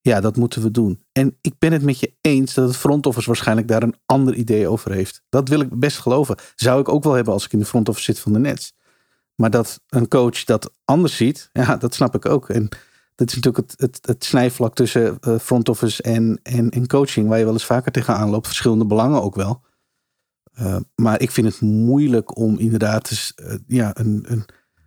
ja, 0.00 0.20
dat 0.20 0.36
moeten 0.36 0.62
we 0.62 0.70
doen. 0.70 1.04
En 1.12 1.38
ik 1.40 1.54
ben 1.58 1.72
het 1.72 1.82
met 1.82 2.00
je 2.00 2.14
eens 2.20 2.54
dat 2.54 2.68
het 2.68 2.76
front 2.76 3.06
office 3.06 3.26
waarschijnlijk 3.26 3.68
daar 3.68 3.82
een 3.82 3.96
ander 4.06 4.34
idee 4.34 4.68
over 4.68 4.92
heeft. 4.92 5.22
Dat 5.28 5.48
wil 5.48 5.60
ik 5.60 5.78
best 5.78 5.98
geloven. 5.98 6.36
Zou 6.54 6.80
ik 6.80 6.88
ook 6.88 7.04
wel 7.04 7.12
hebben 7.12 7.32
als 7.32 7.44
ik 7.44 7.52
in 7.52 7.58
de 7.58 7.64
front 7.64 7.88
office 7.88 8.04
zit 8.04 8.18
van 8.18 8.32
de 8.32 8.38
Nets. 8.38 8.72
Maar 9.34 9.50
dat 9.50 9.80
een 9.88 10.08
coach 10.08 10.44
dat 10.44 10.72
anders 10.84 11.16
ziet, 11.16 11.48
ja, 11.52 11.76
dat 11.76 11.94
snap 11.94 12.14
ik 12.14 12.26
ook. 12.26 12.48
En 12.48 12.68
dat 13.14 13.28
is 13.28 13.34
natuurlijk 13.34 13.70
het, 13.70 13.80
het, 13.80 14.06
het 14.06 14.24
snijvlak 14.24 14.74
tussen 14.74 15.18
eh, 15.20 15.38
front 15.38 15.68
office 15.68 16.02
en, 16.02 16.40
en, 16.42 16.70
en 16.70 16.86
coaching, 16.86 17.28
waar 17.28 17.38
je 17.38 17.44
wel 17.44 17.52
eens 17.52 17.64
vaker 17.64 17.92
tegenaan 17.92 18.30
loopt. 18.30 18.46
Verschillende 18.46 18.86
belangen 18.86 19.22
ook 19.22 19.34
wel. 19.34 19.62
Uh, 20.60 20.76
maar 20.94 21.20
ik 21.20 21.30
vind 21.30 21.46
het 21.46 21.60
moeilijk 21.60 22.36
om 22.38 22.58
inderdaad 22.58 23.34
uh, 23.36 23.54
ja, 23.66 23.90
een, 23.94 24.24
een 24.28 24.44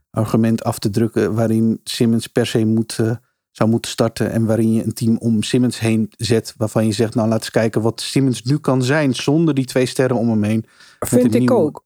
argument 0.09 0.63
af 0.63 0.79
te 0.79 0.89
drukken 0.89 1.33
waarin 1.33 1.79
Simmons 1.83 2.27
per 2.27 2.45
se 2.45 2.65
moet, 2.65 2.97
uh, 3.01 3.15
zou 3.51 3.69
moeten 3.69 3.91
starten. 3.91 4.31
En 4.31 4.45
waarin 4.45 4.73
je 4.73 4.83
een 4.83 4.93
team 4.93 5.17
om 5.17 5.43
Simmons 5.43 5.79
heen 5.79 6.11
zet. 6.17 6.53
Waarvan 6.57 6.85
je 6.85 6.91
zegt, 6.91 7.15
nou 7.15 7.27
laat 7.27 7.39
eens 7.39 7.51
kijken 7.51 7.81
wat 7.81 8.01
Simmons 8.01 8.43
nu 8.43 8.57
kan 8.57 8.83
zijn 8.83 9.15
zonder 9.15 9.53
die 9.53 9.65
twee 9.65 9.85
sterren 9.85 10.17
om 10.17 10.29
hem 10.29 10.43
heen. 10.43 10.65
Vind 10.99 11.33
ik 11.33 11.39
nieuwe... 11.39 11.55
ook. 11.55 11.85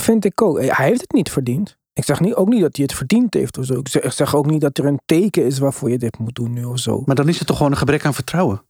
Vind 0.00 0.24
ik 0.24 0.42
ook. 0.42 0.60
Hij 0.60 0.86
heeft 0.86 1.00
het 1.00 1.12
niet 1.12 1.30
verdiend. 1.30 1.78
Ik 1.92 2.04
zeg 2.04 2.20
niet, 2.20 2.34
ook 2.34 2.48
niet 2.48 2.60
dat 2.60 2.76
hij 2.76 2.84
het 2.84 2.94
verdiend 2.94 3.34
heeft 3.34 3.58
of 3.58 3.64
zo. 3.64 3.78
Ik 3.78 3.88
zeg, 3.88 4.02
ik 4.02 4.12
zeg 4.12 4.34
ook 4.34 4.46
niet 4.46 4.60
dat 4.60 4.78
er 4.78 4.84
een 4.84 5.00
teken 5.04 5.44
is 5.44 5.58
waarvoor 5.58 5.90
je 5.90 5.98
dit 5.98 6.18
moet 6.18 6.34
doen 6.34 6.52
nu 6.52 6.64
of 6.64 6.78
zo. 6.78 7.02
Maar 7.06 7.14
dan 7.14 7.28
is 7.28 7.38
het 7.38 7.46
toch 7.46 7.56
gewoon 7.56 7.72
een 7.72 7.78
gebrek 7.78 8.04
aan 8.04 8.14
vertrouwen? 8.14 8.62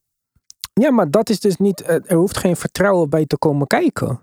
Ja, 0.73 0.91
maar 0.91 1.11
dat 1.11 1.31
is 1.31 1.41
dus 1.41 1.57
niet. 1.57 1.89
Er 1.89 2.17
hoeft 2.17 2.37
geen 2.37 2.57
vertrouwen 2.57 3.11
bij 3.11 3.27
te 3.27 3.39
komen 3.39 3.67
kijken. 3.67 4.21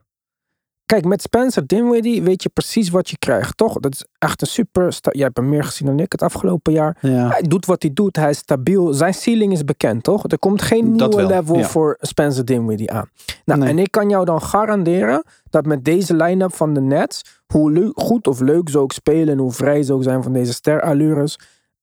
Kijk, 0.91 1.05
met 1.05 1.21
Spencer 1.21 1.67
Dinwiddie 1.67 2.21
weet 2.21 2.43
je 2.43 2.49
precies 2.49 2.89
wat 2.89 3.09
je 3.09 3.17
krijgt, 3.17 3.57
toch? 3.57 3.79
Dat 3.79 3.93
is 3.93 4.05
echt 4.17 4.41
een 4.41 4.47
super. 4.47 4.97
Jij 5.01 5.23
hebt 5.23 5.37
hem 5.37 5.49
meer 5.49 5.63
gezien 5.63 5.87
dan 5.87 5.99
ik 5.99 6.11
het 6.11 6.21
afgelopen 6.21 6.73
jaar. 6.73 6.97
Ja. 7.01 7.27
Hij 7.29 7.41
doet 7.41 7.65
wat 7.65 7.81
hij 7.81 7.93
doet, 7.93 8.15
hij 8.15 8.29
is 8.29 8.37
stabiel. 8.37 8.93
Zijn 8.93 9.13
ceiling 9.13 9.51
is 9.51 9.63
bekend, 9.63 10.03
toch? 10.03 10.23
Er 10.27 10.39
komt 10.39 10.61
geen 10.61 10.97
Dat 10.97 11.09
nieuwe 11.09 11.27
wel, 11.27 11.37
level 11.37 11.57
ja. 11.57 11.63
voor 11.63 11.97
Spencer 11.99 12.45
Dinwiddie 12.45 12.91
aan. 12.91 13.09
Nou, 13.45 13.59
Nee. 13.59 13.69
en 13.69 13.79
ik 13.79 13.91
kan 13.91 14.09
jou 14.09 14.25
dan 14.25 14.41
garanderen 14.41 15.23
dat 15.49 15.65
met 15.65 15.85
deze 15.85 16.15
line-up 16.15 16.53
van 16.55 16.73
de 16.73 16.81
Nets, 16.81 17.21
hoe 17.47 17.91
goed 17.95 18.27
of 18.27 18.39
leuk 18.39 18.69
ze 18.69 18.79
ook 18.79 18.91
spelen 18.91 19.33
en 19.33 19.37
hoe 19.39 19.51
vrij 19.51 19.83
ze 19.83 19.93
ook 19.93 20.03
zijn 20.03 20.23
van 20.23 20.33
deze 20.33 20.53
sterallures, 20.53 21.39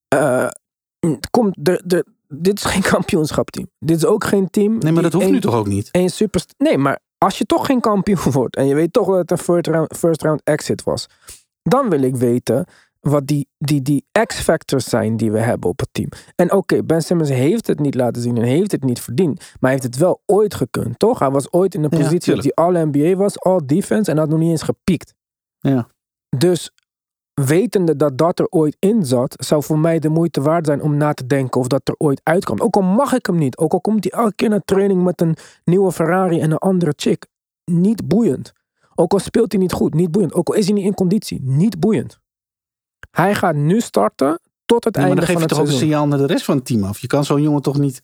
eh, 0.07 0.47
het 0.99 1.29
komt 1.29 1.55
de, 1.59 1.81
de, 1.85 2.05
dit 2.27 2.57
is 2.57 2.65
geen 2.65 2.81
kampioenschapteam. 2.93 3.69
Dit 3.79 3.97
is 3.97 4.05
ook 4.05 4.23
geen 4.23 4.49
team. 4.49 4.77
Nee, 4.77 4.91
maar 4.91 5.03
dat 5.03 5.13
hoeft 5.13 5.25
nu 5.25 5.31
één- 5.31 5.41
toch 5.41 5.55
ook 5.55 5.67
niet? 5.67 5.89
een 5.91 6.09
super. 6.09 6.43
Nee, 6.57 6.77
maar 6.77 6.99
als 7.25 7.37
je 7.37 7.45
toch 7.45 7.65
geen 7.65 7.79
kampioen 7.79 8.31
wordt 8.39 8.55
en 8.55 8.67
je 8.67 8.75
weet 8.75 8.93
toch 8.93 9.07
dat 9.07 9.17
het 9.17 9.31
een 9.31 9.37
first 9.37 9.67
round, 9.67 9.97
first 9.97 10.21
round 10.21 10.41
exit 10.43 10.83
was, 10.83 11.07
dan 11.63 11.89
wil 11.89 12.01
ik 12.01 12.15
weten 12.15 12.65
wat 12.99 13.27
die, 13.27 13.47
die, 13.57 13.81
die 13.81 14.05
X-factors 14.25 14.89
zijn 14.89 15.17
die 15.17 15.31
we 15.31 15.39
hebben 15.39 15.69
op 15.69 15.79
het 15.79 15.89
team. 15.91 16.09
En 16.35 16.51
oké, 16.51 16.83
Ben 16.83 17.01
Simmons 17.01 17.29
heeft 17.29 17.67
het 17.67 17.79
niet 17.79 17.95
laten 17.95 18.21
zien 18.21 18.37
en 18.37 18.43
heeft 18.43 18.71
het 18.71 18.83
niet 18.83 19.01
verdiend, 19.01 19.37
maar 19.37 19.57
hij 19.59 19.71
heeft 19.71 19.83
het 19.83 19.97
wel 19.97 20.21
ooit 20.25 20.55
gekund, 20.55 20.99
toch? 20.99 21.19
Hij 21.19 21.29
was 21.29 21.51
ooit 21.51 21.75
in 21.75 21.81
Ja, 21.81 21.89
positie 21.89 22.35
dat 22.35 22.43
hij 22.43 22.53
All-NBA 22.53 23.15
was, 23.15 23.39
All-Defense 23.39 24.11
en 24.11 24.17
had 24.17 24.29
nog 24.29 24.39
niet 24.39 24.49
eens 24.49 24.61
gepiekt. 24.61 25.13
Ja. 25.59 25.87
Dus 26.37 26.71
wetende 27.45 27.95
dat 27.95 28.17
dat 28.17 28.39
er 28.39 28.47
ooit 28.49 28.75
in 28.79 29.05
zat, 29.05 29.35
zou 29.37 29.63
voor 29.63 29.79
mij 29.79 29.99
de 29.99 30.09
moeite 30.09 30.41
waard 30.41 30.65
zijn 30.65 30.81
om 30.81 30.97
na 30.97 31.13
te 31.13 31.25
denken 31.25 31.61
of 31.61 31.67
dat 31.67 31.87
er 31.87 31.95
ooit 31.97 32.21
uitkomt. 32.23 32.61
Ook 32.61 32.75
al 32.75 32.81
mag 32.81 33.13
ik 33.13 33.25
hem 33.25 33.37
niet, 33.37 33.57
ook 33.57 33.73
al 33.73 33.81
komt 33.81 34.03
hij 34.03 34.21
elke 34.21 34.35
keer 34.35 34.49
naar 34.49 34.61
training 34.65 35.03
met 35.03 35.21
een 35.21 35.35
nieuwe 35.63 35.91
Ferrari 35.91 36.39
en 36.39 36.51
een 36.51 36.57
andere 36.57 36.93
chick. 36.95 37.25
Niet 37.65 38.07
boeiend. 38.07 38.53
Ook 38.95 39.13
al 39.13 39.19
speelt 39.19 39.51
hij 39.51 39.61
niet 39.61 39.71
goed, 39.71 39.93
niet 39.93 40.11
boeiend. 40.11 40.33
Ook 40.33 40.47
al 40.47 40.53
is 40.53 40.65
hij 40.65 40.73
niet 40.73 40.85
in 40.85 40.93
conditie, 40.93 41.41
niet 41.43 41.79
boeiend. 41.79 42.19
Hij 43.11 43.35
gaat 43.35 43.55
nu 43.55 43.81
starten 43.81 44.39
tot 44.65 44.83
het 44.83 44.95
Nee, 44.95 45.05
maar 45.05 45.17
einde 45.17 45.25
dan 45.25 45.35
geef 45.35 45.39
van 45.39 45.41
je 45.41 45.41
het 45.41 45.49
toch 45.49 45.59
ook 45.59 45.65
een 45.65 45.71
seizoen. 45.71 45.89
signaal 45.89 46.07
naar 46.07 46.27
de 46.27 46.33
rest 46.33 46.45
van 46.45 46.55
het 46.55 46.65
team 46.65 46.83
af. 46.83 46.99
Je 46.99 47.07
kan 47.07 47.25
zo'n 47.25 47.41
jongen 47.41 47.61
toch 47.61 47.77
niet 47.77 48.01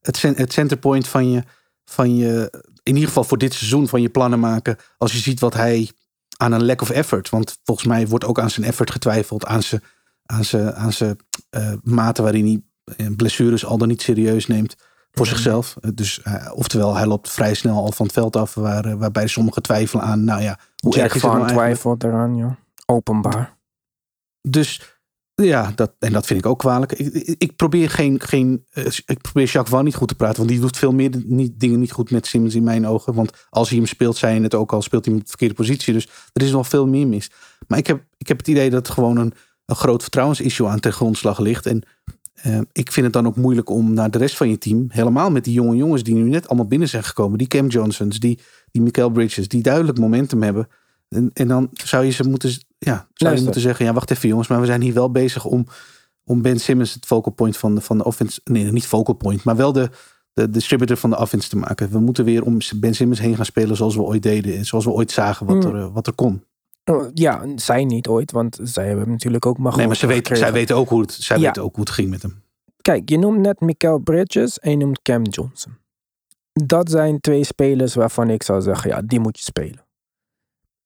het, 0.00 0.22
het 0.22 0.52
centerpoint 0.52 1.08
van 1.08 1.30
je, 1.30 1.42
van 1.84 2.16
je, 2.16 2.62
in 2.82 2.94
ieder 2.94 3.08
geval 3.08 3.24
voor 3.24 3.38
dit 3.38 3.54
seizoen, 3.54 3.88
van 3.88 4.02
je 4.02 4.08
plannen 4.08 4.40
maken. 4.40 4.76
Als 4.98 5.12
je 5.12 5.18
ziet 5.18 5.40
wat 5.40 5.54
hij 5.54 5.90
aan 6.36 6.52
een 6.52 6.64
lack 6.64 6.80
of 6.82 6.90
effort. 6.90 7.28
Want 7.28 7.58
volgens 7.64 7.86
mij 7.86 8.06
wordt 8.06 8.24
ook 8.24 8.40
aan 8.40 8.50
zijn 8.50 8.66
effort 8.66 8.90
getwijfeld. 8.90 9.46
Aan 9.46 9.62
zijn, 9.62 9.82
aan 10.26 10.44
zijn, 10.44 10.74
aan 10.74 10.92
zijn 10.92 11.16
eh, 11.50 11.72
mate 11.82 12.22
waarin 12.22 12.44
hij 12.44 12.62
eh, 12.96 13.14
blessures 13.16 13.64
al 13.66 13.78
dan 13.78 13.88
niet 13.88 14.02
serieus 14.02 14.46
neemt. 14.46 14.76
Voor 15.12 15.26
zichzelf. 15.26 15.76
Eh, 15.80 15.90
Dus, 15.94 16.22
oftewel, 16.54 16.96
hij 16.96 17.06
loopt 17.06 17.30
vrij 17.30 17.54
snel 17.54 17.76
al 17.76 17.92
van 17.92 18.06
het 18.06 18.14
veld 18.14 18.36
af. 18.36 18.54
Waar, 18.54 18.98
waarbij 18.98 19.26
sommigen 19.26 19.62
twijfelen 19.62 20.04
aan, 20.04 20.24
nou 20.24 20.42
ja, 20.42 20.58
hoe 20.82 20.94
Jack 20.94 21.04
erg 21.04 21.14
is 21.14 21.22
het 21.22 21.32
nou 21.32 21.48
twijfelt 21.48 22.04
eraan, 22.04 22.36
ja. 22.36 22.56
Openbaar. 22.86 23.56
Dus 24.40 24.95
ja, 25.44 25.72
dat, 25.74 25.92
en 25.98 26.12
dat 26.12 26.26
vind 26.26 26.38
ik 26.38 26.46
ook 26.46 26.58
kwalijk. 26.58 26.92
Ik, 26.92 27.34
ik, 27.38 27.56
probeer 27.56 27.90
geen, 27.90 28.20
geen 28.20 28.64
eh, 28.72 28.84
ik 29.06 29.20
probeer 29.20 29.44
Jacques 29.44 29.68
Van 29.68 29.84
niet 29.84 29.94
goed 29.94 30.08
te 30.08 30.14
praten, 30.14 30.36
want 30.36 30.48
die 30.48 30.60
doet 30.60 30.76
veel 30.76 30.92
meer 30.92 31.10
niet, 31.24 31.60
dingen 31.60 31.80
niet 31.80 31.92
goed 31.92 32.10
met 32.10 32.26
Simmons 32.26 32.54
in 32.54 32.64
mijn 32.64 32.86
ogen. 32.86 33.14
Want 33.14 33.46
als 33.50 33.68
hij 33.68 33.78
hem 33.78 33.86
speelt, 33.86 34.16
zei 34.16 34.34
je 34.34 34.42
het 34.42 34.54
ook 34.54 34.72
al, 34.72 34.82
speelt 34.82 35.04
hij 35.04 35.12
hem 35.14 35.22
op 35.22 35.28
de 35.28 35.36
verkeerde 35.36 35.62
positie. 35.62 35.92
Dus 35.92 36.08
er 36.32 36.42
is 36.42 36.50
nog 36.50 36.68
veel 36.68 36.86
meer 36.86 37.06
mis. 37.06 37.30
Maar 37.68 37.78
ik 37.78 37.86
heb, 37.86 38.02
ik 38.16 38.28
heb 38.28 38.38
het 38.38 38.48
idee 38.48 38.70
dat 38.70 38.88
gewoon 38.88 39.16
een, 39.16 39.32
een 39.66 39.76
groot 39.76 40.02
vertrouwensissue 40.02 40.68
aan 40.68 40.80
ten 40.80 40.92
grondslag 40.92 41.38
ligt. 41.38 41.66
En 41.66 41.82
eh, 42.34 42.60
ik 42.72 42.92
vind 42.92 43.06
het 43.06 43.14
dan 43.14 43.26
ook 43.26 43.36
moeilijk 43.36 43.70
om 43.70 43.94
naar 43.94 44.10
de 44.10 44.18
rest 44.18 44.36
van 44.36 44.48
je 44.48 44.58
team, 44.58 44.86
helemaal 44.88 45.30
met 45.30 45.44
die 45.44 45.54
jonge 45.54 45.76
jongens 45.76 46.02
die 46.02 46.14
nu 46.14 46.28
net 46.28 46.48
allemaal 46.48 46.66
binnen 46.66 46.88
zijn 46.88 47.04
gekomen, 47.04 47.38
die 47.38 47.46
Cam 47.46 47.66
Johnsons, 47.66 48.18
die, 48.18 48.38
die 48.70 48.82
Mikael 48.82 49.10
Bridges, 49.10 49.48
die 49.48 49.62
duidelijk 49.62 49.98
momentum 49.98 50.42
hebben. 50.42 50.68
En, 51.08 51.30
en 51.34 51.48
dan 51.48 51.68
zou 51.72 52.04
je 52.04 52.10
ze 52.10 52.28
moeten, 52.28 52.50
ja, 52.78 53.08
zou 53.14 53.34
je 53.34 53.42
moeten 53.42 53.60
zeggen, 53.60 53.84
ja, 53.84 53.92
wacht 53.92 54.10
even 54.10 54.28
jongens, 54.28 54.48
maar 54.48 54.60
we 54.60 54.66
zijn 54.66 54.80
hier 54.80 54.94
wel 54.94 55.10
bezig 55.10 55.44
om, 55.44 55.66
om 56.24 56.42
Ben 56.42 56.60
Simmons 56.60 56.94
het 56.94 57.06
focal 57.06 57.32
point 57.32 57.56
van 57.56 57.74
de, 57.74 57.80
van 57.80 57.98
de 57.98 58.04
offense, 58.04 58.40
nee, 58.44 58.72
niet 58.72 58.86
focal 58.86 59.14
point, 59.14 59.44
maar 59.44 59.56
wel 59.56 59.72
de, 59.72 59.90
de 60.32 60.50
distributor 60.50 60.96
van 60.96 61.10
de 61.10 61.18
offense 61.18 61.48
te 61.48 61.56
maken. 61.56 61.90
We 61.90 61.98
moeten 61.98 62.24
weer 62.24 62.42
om 62.44 62.58
Ben 62.76 62.94
Simmons 62.94 63.20
heen 63.20 63.36
gaan 63.36 63.44
spelen 63.44 63.76
zoals 63.76 63.94
we 63.96 64.02
ooit 64.02 64.22
deden, 64.22 64.56
en 64.56 64.64
zoals 64.64 64.84
we 64.84 64.90
ooit 64.90 65.10
zagen 65.10 65.46
wat, 65.46 65.56
Mm. 65.56 65.62
er, 65.62 65.80
eh, 65.80 65.92
wat 65.92 66.06
er 66.06 66.14
kon. 66.14 66.44
Oh, 66.84 67.06
Ja, 67.14 67.42
zij 67.56 67.84
niet 67.84 68.06
ooit, 68.08 68.32
want 68.32 68.58
zij 68.62 68.86
hebben 68.88 69.08
natuurlijk 69.10 69.46
ook 69.46 69.58
maar 69.58 69.76
Nee, 69.76 69.86
maar 69.86 69.96
ze 69.96 70.22
zij 70.32 70.52
weten 70.52 70.76
ook 70.76 70.88
hoe 70.88 71.00
het, 71.00 71.12
zij 71.12 71.38
Ja. 71.38 71.42
weten 71.42 71.62
ook 71.62 71.74
hoe 71.74 71.84
het 71.84 71.92
ging 71.92 72.10
met 72.10 72.22
hem. 72.22 72.42
Kijk, 72.82 73.08
je 73.08 73.18
noemt 73.18 73.38
net 73.40 73.60
Mikael 73.60 73.98
Bridges 73.98 74.58
en 74.58 74.70
je 74.70 74.76
noemt 74.76 75.02
Cam 75.02 75.22
Johnson. 75.22 75.76
Dat 76.52 76.90
zijn 76.90 77.20
twee 77.20 77.44
spelers 77.44 77.94
waarvan 77.94 78.30
ik 78.30 78.42
zou 78.42 78.62
zeggen, 78.62 78.90
ja, 78.90 79.02
die 79.02 79.20
moet 79.20 79.38
je 79.38 79.44
spelen. 79.44 79.85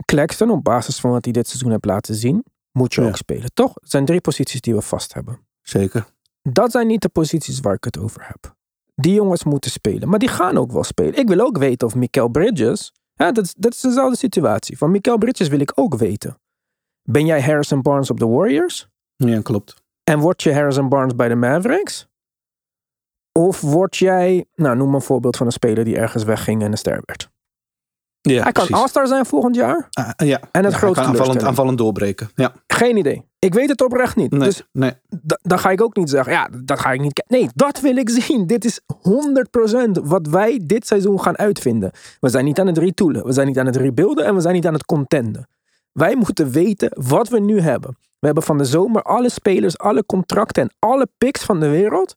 Claxton, 0.04 0.50
op 0.50 0.64
basis 0.64 1.00
van 1.00 1.10
wat 1.10 1.24
hij 1.24 1.32
dit 1.32 1.48
seizoen 1.48 1.70
heeft 1.70 1.84
laten 1.84 2.14
zien, 2.14 2.44
moet 2.72 2.94
je 2.94 3.00
Ja. 3.00 3.08
ook 3.08 3.16
spelen, 3.16 3.50
toch? 3.54 3.74
Het 3.74 3.90
zijn 3.90 4.04
drie 4.04 4.20
posities 4.20 4.60
die 4.60 4.74
we 4.74 4.80
vast 4.82 5.14
hebben. 5.14 5.40
Zeker. 5.62 6.06
Dat 6.42 6.70
zijn 6.70 6.86
niet 6.86 7.02
de 7.02 7.08
posities 7.08 7.60
waar 7.60 7.74
ik 7.74 7.84
het 7.84 7.98
over 7.98 8.26
heb. 8.26 8.54
Die 8.94 9.14
jongens 9.14 9.44
moeten 9.44 9.70
spelen, 9.70 10.08
maar 10.08 10.18
die 10.18 10.28
gaan 10.28 10.58
ook 10.58 10.72
wel 10.72 10.84
spelen. 10.84 11.14
Ik 11.14 11.28
wil 11.28 11.40
ook 11.40 11.58
weten 11.58 11.86
of 11.86 11.94
Mikael 11.94 12.28
Bridges, 12.28 12.92
ja, 13.14 13.32
dat, 13.32 13.44
is, 13.44 13.54
dat 13.56 13.72
is 13.74 13.80
dezelfde 13.80 14.16
situatie. 14.16 14.78
Van 14.78 14.90
Mikael 14.90 15.18
Bridges 15.18 15.48
wil 15.48 15.60
ik 15.60 15.72
ook 15.74 15.94
weten. 15.96 16.38
Ben 17.02 17.26
jij 17.26 17.42
Harrison 17.42 17.82
Barnes 17.82 18.10
op 18.10 18.18
de 18.18 18.26
Warriors? 18.26 18.88
Ja, 19.16 19.40
klopt. 19.40 19.82
En 20.04 20.18
word 20.18 20.42
je 20.42 20.52
Harrison 20.52 20.88
Barnes 20.88 21.14
bij 21.14 21.28
de 21.28 21.34
Mavericks? 21.34 22.08
Of 23.32 23.60
word 23.60 23.96
jij, 23.96 24.46
nou 24.54 24.76
noem 24.76 24.94
een 24.94 25.02
voorbeeld 25.02 25.36
van 25.36 25.46
een 25.46 25.52
speler 25.52 25.84
die 25.84 25.96
ergens 25.96 26.24
wegging 26.24 26.62
en 26.62 26.70
een 26.70 26.78
ster 26.78 27.02
werd. 27.04 27.30
Ja, 28.22 28.42
Hij 28.42 28.52
kan. 28.52 28.66
All-Star 28.68 29.06
zijn 29.06 29.26
volgend 29.26 29.54
jaar? 29.54 29.88
Ah, 29.90 30.10
ja. 30.16 30.40
En 30.52 30.64
het 30.64 30.72
Ja, 30.72 30.78
kan 30.78 30.96
aanvallend, 30.96 31.42
aanvallend 31.42 31.78
doorbreken. 31.78 32.30
Ja, 32.34 32.52
Geen 32.66 32.96
idee. 32.96 33.28
Ik 33.38 33.54
weet 33.54 33.68
het 33.68 33.82
oprecht 33.82 34.16
niet. 34.16 34.30
nee, 34.30 34.40
Dus 34.40 34.62
nee. 34.72 34.92
da- 35.22 35.38
dan 35.42 35.58
ga 35.58 35.70
ik 35.70 35.82
ook 35.82 35.96
niet 35.96 36.10
zeggen, 36.10 36.32
ja, 36.32 36.48
dat 36.64 36.80
ga 36.80 36.92
ik 36.92 37.00
niet 37.00 37.24
Nee, 37.28 37.48
dat 37.54 37.80
wil 37.80 37.96
ik 37.96 38.10
zien. 38.10 38.46
Dit 38.46 38.64
is 38.64 38.80
100% 38.86 39.98
wat 40.02 40.26
wij 40.26 40.60
dit 40.64 40.86
seizoen 40.86 41.20
gaan 41.20 41.38
uitvinden. 41.38 41.90
We 42.20 42.28
zijn 42.28 42.44
niet 42.44 42.58
aan 42.60 42.66
het 42.66 42.78
retoolen. 42.78 43.26
We 43.26 43.32
zijn 43.32 43.46
niet 43.46 43.58
aan 43.58 43.66
het 43.66 43.76
rebuilden 43.76 44.24
en 44.24 44.34
we 44.34 44.40
zijn 44.40 44.54
niet 44.54 44.66
aan 44.66 44.72
het 44.72 44.84
contenden. 44.84 45.48
Wij 45.92 46.16
moeten 46.16 46.50
weten 46.50 46.90
wat 47.06 47.28
we 47.28 47.40
nu 47.40 47.60
hebben. 47.60 47.96
We 48.18 48.26
hebben 48.26 48.44
van 48.44 48.58
de 48.58 48.64
zomer 48.64 49.02
alle 49.02 49.28
spelers, 49.30 49.78
alle 49.78 50.06
contracten 50.06 50.62
en 50.62 50.74
alle 50.78 51.08
picks 51.18 51.44
van 51.44 51.60
de 51.60 51.68
wereld. 51.68 52.14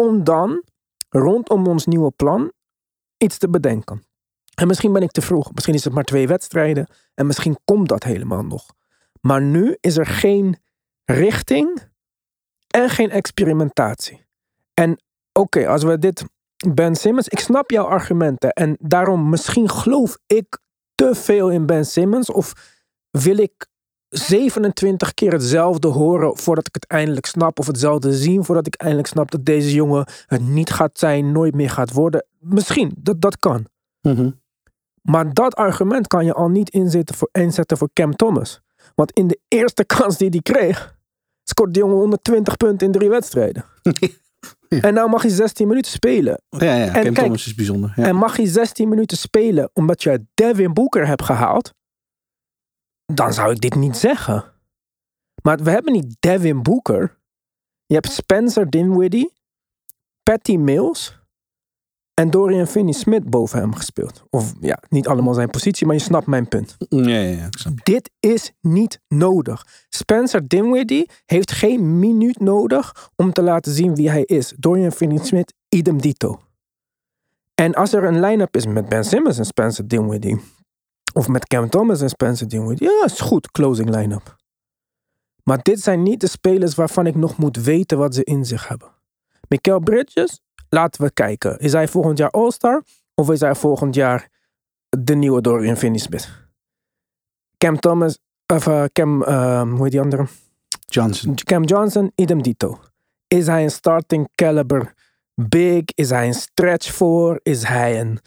Om 0.00 0.24
dan 0.24 0.62
rondom 1.08 1.66
ons 1.66 1.86
nieuwe 1.86 2.10
plan 2.10 2.52
iets 3.18 3.38
te 3.38 3.48
bedenken. 3.48 4.02
En 4.54 4.66
misschien 4.66 4.92
ben 4.92 5.02
ik 5.02 5.10
te 5.10 5.22
vroeg. 5.22 5.52
Misschien 5.54 5.74
is 5.74 5.84
het 5.84 5.92
maar 5.92 6.04
twee 6.04 6.26
wedstrijden. 6.26 6.86
En 7.14 7.26
misschien 7.26 7.58
komt 7.64 7.88
dat 7.88 8.02
helemaal 8.02 8.42
nog. 8.42 8.66
Maar 9.20 9.42
nu 9.42 9.76
is 9.80 9.96
er 9.96 10.06
geen 10.06 10.58
richting 11.04 11.82
en 12.66 12.88
geen 12.88 13.10
experimentatie. 13.10 14.26
En 14.74 15.02
oké, 15.32 15.68
als 15.68 15.82
we 15.82 15.98
dit. 15.98 16.24
Ben 16.74 16.96
Simmons, 16.96 17.28
ik 17.28 17.38
snap 17.38 17.70
jouw 17.70 17.84
argumenten. 17.84 18.50
En 18.50 18.76
daarom 18.80 19.28
misschien 19.28 19.70
geloof 19.70 20.18
ik 20.26 20.58
te 20.94 21.14
veel 21.14 21.50
in 21.50 21.66
Ben 21.66 21.86
Simmons. 21.86 22.30
Of 22.30 22.52
wil 23.10 23.38
ik 23.38 23.66
27 24.08 25.14
keer 25.14 25.32
hetzelfde 25.32 25.88
horen 25.88 26.38
voordat 26.38 26.66
ik 26.66 26.74
het 26.74 26.86
eindelijk 26.86 27.26
snap. 27.26 27.58
Of 27.58 27.66
hetzelfde 27.66 28.12
zien 28.12 28.44
voordat 28.44 28.66
ik 28.66 28.74
eindelijk 28.74 29.08
snap 29.08 29.30
dat 29.30 29.44
deze 29.44 29.74
jongen 29.74 30.06
het 30.26 30.42
niet 30.42 30.70
gaat 30.70 30.98
zijn, 30.98 31.32
nooit 31.32 31.54
meer 31.54 31.70
gaat 31.70 31.92
worden. 31.92 32.26
Misschien, 32.38 32.92
dat, 32.98 33.20
dat 33.20 33.38
kan. 33.38 33.66
Mhm. 34.00 34.30
Maar 35.10 35.32
dat 35.32 35.54
argument 35.54 36.06
kan 36.06 36.24
je 36.24 36.34
al 36.34 36.48
niet 36.48 36.70
inzetten 36.70 37.14
voor, 37.14 37.28
inzetten 37.32 37.76
voor 37.76 37.90
Cam 37.92 38.16
Thomas. 38.16 38.60
Want 38.94 39.12
in 39.12 39.26
de 39.26 39.40
eerste 39.48 39.84
kans 39.96 40.16
die 40.16 40.28
hij 40.28 40.40
kreeg, 40.40 40.96
scoort 41.42 41.74
de 41.74 41.80
jongen 41.80 41.96
120 41.96 42.56
punten 42.56 42.86
in 42.86 42.92
drie 42.92 43.08
wedstrijden. 43.08 43.64
En 44.68 44.94
nou 44.94 45.10
mag 45.10 45.22
hij 45.22 45.30
16 45.30 45.68
minuten 45.68 45.90
spelen. 45.90 46.42
Ja, 46.48 46.74
ja. 46.74 46.86
En 46.86 46.92
Cam 46.92 47.02
kijk, 47.02 47.14
Thomas 47.14 47.46
is 47.46 47.54
bijzonder. 47.54 47.92
Ja. 47.96 48.04
En 48.04 48.16
mag 48.16 48.36
hij 48.36 48.46
16 48.46 48.88
minuten 48.88 49.16
spelen 49.16 49.70
omdat 49.72 50.02
je 50.02 50.26
Devin 50.34 50.72
Booker 50.72 51.06
hebt 51.06 51.22
gehaald, 51.22 51.74
dan 53.06 53.32
zou 53.32 53.52
ik 53.52 53.60
dit 53.60 53.74
niet 53.74 53.96
zeggen. 53.96 54.44
Maar 55.42 55.58
we 55.58 55.70
hebben 55.70 55.92
niet 55.92 56.16
Devin 56.20 56.62
Booker. 56.62 57.18
Je 57.86 57.94
hebt 57.94 58.12
Spencer 58.12 58.70
Dinwiddie, 58.70 59.32
Patty 60.22 60.56
Mills 60.56 61.23
en 62.14 62.30
Dorian 62.30 62.66
Finney-Smith 62.66 63.30
boven 63.30 63.58
hem 63.58 63.74
gespeeld. 63.74 64.22
Of 64.30 64.52
ja, 64.60 64.82
niet 64.88 65.08
allemaal 65.08 65.34
zijn 65.34 65.50
positie, 65.50 65.86
maar 65.86 65.96
je 65.96 66.00
snapt 66.02 66.26
mijn 66.26 66.48
punt. 66.48 66.76
ja, 66.88 67.08
ja, 67.08 67.18
ja. 67.18 67.48
Dit 67.82 68.10
is 68.20 68.52
niet 68.60 69.00
nodig. 69.08 69.66
Spencer 69.88 70.48
Dinwiddie 70.48 71.10
heeft 71.26 71.52
geen 71.52 71.98
minuut 71.98 72.40
nodig 72.40 73.10
om 73.16 73.32
te 73.32 73.42
laten 73.42 73.72
zien 73.72 73.94
wie 73.94 74.10
hij 74.10 74.22
is. 74.22 74.54
Dorian 74.58 74.92
Finney-Smith, 74.92 75.54
idem 75.68 76.00
dito. 76.00 76.40
En 77.54 77.74
als 77.74 77.92
er 77.92 78.04
een 78.04 78.20
line-up 78.20 78.56
is 78.56 78.66
met 78.66 78.88
Ben 78.88 79.04
Simmons 79.04 79.38
en 79.38 79.44
Spencer 79.44 79.88
Dinwiddie, 79.88 80.40
of 81.12 81.28
met 81.28 81.46
Cam 81.46 81.68
Thomas 81.68 82.00
en 82.00 82.08
Spencer 82.08 82.48
Dinwiddie, 82.48 82.88
ja, 82.88 83.04
is 83.04 83.20
goed, 83.20 83.50
closing 83.50 83.96
line-up. 83.96 84.36
Maar 85.42 85.62
dit 85.62 85.80
zijn 85.80 86.02
niet 86.02 86.20
de 86.20 86.28
spelers 86.28 86.74
waarvan 86.74 87.06
ik 87.06 87.14
nog 87.14 87.36
moet 87.36 87.56
weten 87.56 87.98
wat 87.98 88.14
ze 88.14 88.24
in 88.24 88.44
zich 88.44 88.68
hebben. 88.68 88.88
Mikael 89.48 89.80
Bridges, 89.80 90.40
laten 90.74 91.02
we 91.02 91.10
kijken. 91.10 91.58
Is 91.58 91.72
hij 91.72 91.88
volgend 91.88 92.18
jaar 92.18 92.30
All-Star? 92.30 92.82
Of 93.14 93.30
is 93.30 93.40
hij 93.40 93.54
volgend 93.54 93.94
jaar 93.94 94.28
de 94.98 95.14
nieuwe 95.14 95.40
Dorian 95.40 95.76
Finney-Smith? 95.76 96.28
Cam 97.58 97.80
Thomas, 97.80 98.18
of 98.46 98.66
eh, 98.66 98.84
Cam, 98.92 99.22
ehm, 99.22 99.68
hoe 99.68 99.82
heet 99.82 99.90
die 99.90 100.00
andere? 100.00 100.26
Johnson. 100.86 101.34
Cam 101.34 101.64
Johnson, 101.64 102.12
idem 102.14 102.42
dito. 102.42 102.80
Is 103.28 103.46
hij 103.46 103.62
een 103.62 103.70
starting 103.70 104.28
caliber 104.34 104.94
big? 105.34 105.82
Is 105.94 106.10
hij 106.10 106.26
een 106.26 106.34
stretch 106.34 106.92
voor? 106.92 107.40
Is 107.42 107.62
hij 107.62 108.00
een, 108.00 108.18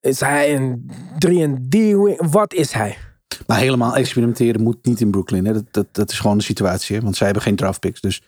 is 0.00 0.20
hij 0.20 0.54
een 0.54 0.90
3D 1.26 1.68
wing? 1.68 2.30
Wat 2.30 2.54
is 2.54 2.72
hij? 2.72 2.96
Maar 3.46 3.58
helemaal 3.58 3.96
experimenteren 3.96 4.62
moet 4.62 4.84
niet 4.84 5.00
in 5.00 5.10
Brooklyn. 5.10 5.44
Hè. 5.44 5.52
Dat, 5.52 5.64
dat, 5.70 5.86
dat 5.92 6.10
is 6.10 6.18
gewoon 6.18 6.38
de 6.38 6.44
situatie. 6.44 6.96
Hè. 6.96 7.02
Want 7.02 7.16
zij 7.16 7.26
hebben 7.26 7.44
geen 7.44 7.56
draft 7.56 7.80
picks. 7.80 8.00
Dus 8.00 8.22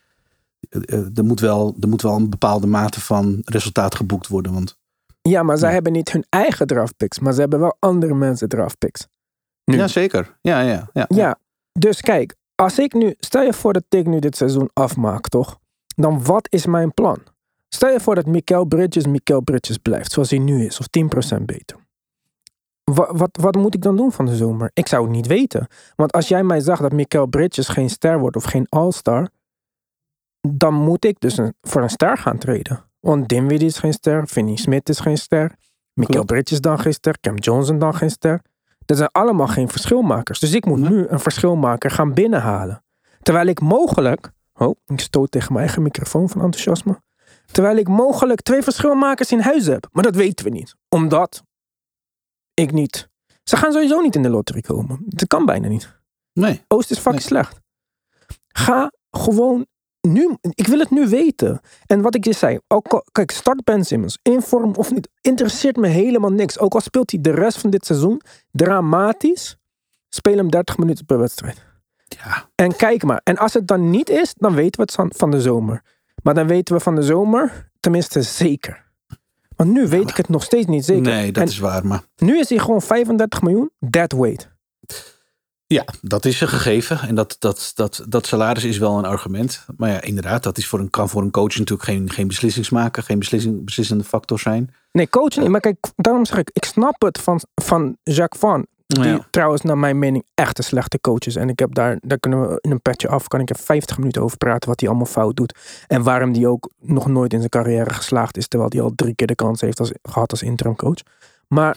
er, 1.15 1.25
moet 1.25 1.41
wel, 1.41 1.77
er 1.81 1.89
moet 1.89 2.03
wel 2.03 2.17
een 2.17 2.31
bepaalde 2.31 2.67
mate 2.67 3.01
van 3.01 3.41
resultaat 3.45 3.95
geboekt 3.95 4.27
worden. 4.29 4.53
Want 4.53 4.79
Ja, 5.23 5.43
maar 5.43 5.59
zij 5.59 5.69
Ja. 5.69 5.75
hebben 5.75 5.93
niet 5.93 6.13
hun 6.13 6.25
eigen 6.29 6.67
draft 6.67 6.97
picks, 6.97 7.19
maar 7.19 7.33
ze 7.33 7.41
hebben 7.41 7.61
wel 7.61 7.77
andere 7.79 8.15
mensen 8.15 8.49
draft 8.49 8.79
picks. 8.79 9.07
Nu. 9.65 9.77
ja, 9.77 9.89
zeker. 9.89 10.39
Ja, 10.41 10.61
ja, 10.61 10.91
ja. 10.93 11.05
Ja, 11.09 11.39
dus 11.73 12.01
kijk, 12.01 12.35
als 12.55 12.79
ik 12.79 12.93
nu, 12.95 13.15
stel 13.19 13.43
je 13.43 13.53
voor 13.53 13.73
dat 13.73 13.85
ik 13.89 14.07
nu 14.07 14.19
dit 14.19 14.37
seizoen 14.37 14.71
afmaak, 14.73 15.29
toch? 15.29 15.59
Dan 15.87 16.25
wat 16.25 16.47
is 16.53 16.67
mijn 16.67 16.95
plan? 16.95 17.19
Stel 17.69 17.91
je 17.91 18.01
voor 18.01 18.15
dat 18.15 18.27
Mikael 18.27 18.65
Bridges 18.65 19.07
Mikael 19.07 19.41
Bridges 19.41 19.77
blijft, 19.79 20.13
zoals 20.13 20.31
hij 20.31 20.39
nu 20.39 20.65
is, 20.65 20.79
of 20.81 20.87
10% 21.39 21.45
beter. 21.45 21.77
Wat, 22.85 23.09
wat, 23.13 23.39
wat 23.41 23.55
moet 23.57 23.75
ik 23.75 23.83
dan 23.83 23.97
doen 23.97 24.13
van 24.13 24.27
de 24.27 24.37
zomer? 24.37 24.71
Ik 24.75 24.89
zou 24.89 25.03
het 25.03 25.13
niet 25.13 25.27
weten. 25.27 25.67
Want 25.97 26.13
als 26.13 26.29
jij 26.29 26.43
mij 26.45 26.61
zegt 26.61 26.81
dat 26.81 26.93
Mikael 26.93 27.27
Bridges 27.27 27.69
geen 27.69 27.91
ster 27.91 28.19
wordt 28.19 28.37
of 28.37 28.45
geen 28.45 28.67
all-star, 28.69 29.29
dan 30.41 30.75
moet 30.75 31.05
ik 31.05 31.21
dus 31.21 31.37
een- 31.37 31.55
voor 31.63 31.83
een 31.83 31.91
ster 31.91 32.19
gaan 32.19 32.39
treden. 32.39 32.85
Want 33.01 33.29
Dinwiddie 33.29 33.69
is 33.69 33.79
geen 33.79 33.93
ster, 33.93 34.27
Finney 34.27 34.57
Smith 34.57 34.89
is 34.89 35.01
geen 35.01 35.19
ster, 35.19 35.55
Klopt. 35.95 36.27
Bridges 36.27 36.61
dan 36.61 36.79
geen 36.79 36.93
ster, 36.95 37.21
Cam 37.21 37.37
Johnson 37.37 37.79
dan 37.79 37.95
geen 37.95 38.11
ster. 38.11 38.43
Dat 38.85 38.97
zijn 38.97 39.09
allemaal 39.13 39.47
geen 39.47 39.69
verschilmakers. 39.69 40.39
Dus 40.41 40.53
ik 40.53 40.65
moet 40.67 40.79
Nee. 40.79 40.91
nu 40.91 41.07
een 41.09 41.21
verschilmaker 41.21 41.91
gaan 41.91 42.15
binnenhalen. 42.15 42.85
Terwijl 43.23 43.47
ik 43.47 43.61
mogelijk. 43.61 44.31
Oh, 44.55 44.77
ik 44.87 45.01
stoot 45.01 45.31
tegen 45.31 45.53
mijn 45.53 45.65
eigen 45.65 45.83
microfoon 45.83 46.29
van 46.29 46.41
enthousiasme. 46.43 47.01
Terwijl 47.53 47.77
ik 47.77 47.89
mogelijk 47.89 48.41
twee 48.43 48.63
verschilmakers 48.63 49.33
in 49.33 49.41
huis 49.41 49.67
heb. 49.67 49.89
Maar 49.93 50.03
dat 50.03 50.15
weten 50.15 50.45
we 50.45 50.51
niet. 50.51 50.75
Omdat 50.89 51.43
ik 52.55 52.73
niet. 52.73 53.09
Ze 53.45 53.57
gaan 53.57 53.73
sowieso 53.73 54.01
niet 54.01 54.15
in 54.15 54.23
de 54.23 54.29
lottery 54.31 54.61
komen. 54.61 55.03
Dat 55.07 55.29
kan 55.29 55.45
bijna 55.45 55.69
niet. 55.69 55.97
Nee. 56.33 56.65
Oost 56.69 56.91
is 56.91 56.99
fucking 56.99 57.23
Nee. 57.23 57.27
slecht. 57.43 57.61
Ga 58.49 58.93
gewoon 59.11 59.67
nu. 60.01 60.37
Ik 60.55 60.67
wil 60.67 60.79
het 60.79 60.91
nu 60.91 61.09
weten. 61.09 61.61
En 61.87 62.01
wat 62.03 62.15
ik 62.15 62.25
je 62.25 62.33
zei. 62.33 62.59
Ook 62.69 63.05
kijk, 63.13 63.31
start 63.31 63.65
Ben 63.65 63.85
Simmons. 63.85 64.19
In 64.23 64.43
vorm 64.43 64.75
of 64.75 64.91
niet. 64.93 65.09
Interesseert 65.21 65.77
me 65.77 65.87
helemaal 65.89 66.31
niks. 66.33 66.59
Ook 66.59 66.75
al 66.75 66.81
speelt 66.81 67.11
hij 67.11 67.21
de 67.21 67.31
rest 67.31 67.59
van 67.59 67.71
dit 67.71 67.87
seizoen 67.87 68.21
dramatisch. 68.51 69.57
Speel 70.09 70.37
hem 70.37 70.51
30 70.51 70.79
minuten 70.79 71.05
per 71.05 71.19
wedstrijd. 71.19 71.67
Ja. 72.09 72.49
En 72.55 72.77
kijk 72.77 73.03
maar. 73.05 73.21
En 73.25 73.37
als 73.39 73.55
het 73.55 73.67
dan 73.67 73.91
niet 73.91 74.09
is, 74.11 74.35
dan 74.37 74.55
weten 74.55 74.77
we 74.81 74.83
het 74.83 74.93
van- 74.95 75.13
van 75.17 75.31
de 75.31 75.41
zomer. 75.41 75.83
Maar 76.23 76.35
dan 76.35 76.47
weten 76.47 76.75
we 76.75 76.81
van 76.81 76.95
de 76.95 77.03
zomer 77.03 77.71
tenminste 77.81 78.23
zeker. 78.23 78.87
Want 79.57 79.71
nu 79.73 79.89
weet 79.89 80.11
ik 80.11 80.17
het 80.17 80.29
nog 80.29 80.43
steeds 80.43 80.67
niet 80.67 80.85
zeker. 80.85 81.03
Nee, 81.03 81.33
dat 81.33 81.43
en 81.43 81.49
is 81.49 81.59
waar. 81.59 81.87
Maar 81.87 82.03
nu 82.17 82.39
is 82.39 82.49
hij 82.49 82.59
gewoon 82.59 82.83
35 82.83 83.43
miljoen. 83.43 83.71
Dead 83.79 84.13
weight. 84.13 84.49
Ja, 85.69 85.85
dat 86.03 86.25
is 86.25 86.41
een 86.41 86.49
gegeven. 86.49 87.01
En 87.01 87.15
dat, 87.15 87.37
dat, 87.39 87.73
dat, 87.75 88.05
dat 88.09 88.27
salaris 88.27 88.65
is 88.65 88.79
wel 88.79 88.99
een 88.99 89.05
argument. 89.05 89.65
Maar 89.77 89.91
ja, 89.91 90.01
inderdaad, 90.01 90.43
dat 90.43 90.59
is 90.59 90.67
voor 90.67 90.79
een, 90.81 90.91
kan 90.91 91.09
voor 91.09 91.23
een 91.23 91.31
coach 91.31 91.57
natuurlijk 91.57 91.83
geen, 91.89 92.11
geen 92.11 92.27
beslissingsmaker, 92.29 93.03
geen 93.03 93.19
beslissing, 93.19 93.65
beslissende 93.65 94.05
factor 94.05 94.39
zijn. 94.39 94.75
Nee, 94.93 95.09
coach 95.09 95.37
niet. 95.37 95.49
Maar 95.49 95.61
kijk, 95.61 95.77
daarom 95.97 96.25
zeg 96.27 96.39
ik, 96.39 96.51
ik 96.53 96.65
snap 96.65 97.03
het 97.03 97.21
van, 97.21 97.41
van 97.55 97.97
Jacques 98.03 98.41
Van. 98.41 98.67
Die 98.87 99.05
Ja. 99.05 99.27
trouwens 99.31 99.63
naar 99.63 99.79
mijn 99.79 99.99
mening 99.99 100.25
echt 100.35 100.59
een 100.59 100.65
slechte 100.65 101.01
coach 101.01 101.27
is. 101.27 101.37
En 101.37 101.49
ik 101.49 101.59
heb 101.59 101.75
daar, 101.75 101.99
daar 102.01 102.19
kunnen 102.19 102.49
we 102.49 102.59
in 102.61 102.71
een 102.71 102.83
petje 102.83 103.09
af, 103.09 103.29
kan 103.29 103.41
ik 103.41 103.51
er 103.51 103.57
50 103.59 103.99
minuten 103.99 104.23
over 104.23 104.37
praten 104.37 104.69
wat 104.69 104.81
hij 104.81 104.89
allemaal 104.89 105.07
fout 105.07 105.37
doet. 105.37 105.55
En 105.87 106.03
waarom 106.03 106.33
hij 106.35 106.47
ook 106.47 106.71
nog 106.81 107.07
nooit 107.07 107.33
in 107.33 107.39
zijn 107.39 107.51
carrière 107.51 107.93
geslaagd 107.93 108.37
is. 108.37 108.49
Terwijl 108.49 108.71
hij 108.73 108.81
al 108.83 108.93
drie 108.95 109.15
keer 109.15 109.27
de 109.27 109.35
kans 109.35 109.61
heeft 109.61 109.81
als, 109.81 109.93
gehad 110.03 110.31
als 110.31 110.43
interim 110.43 110.77
coach. 110.77 110.99
Maar 111.49 111.77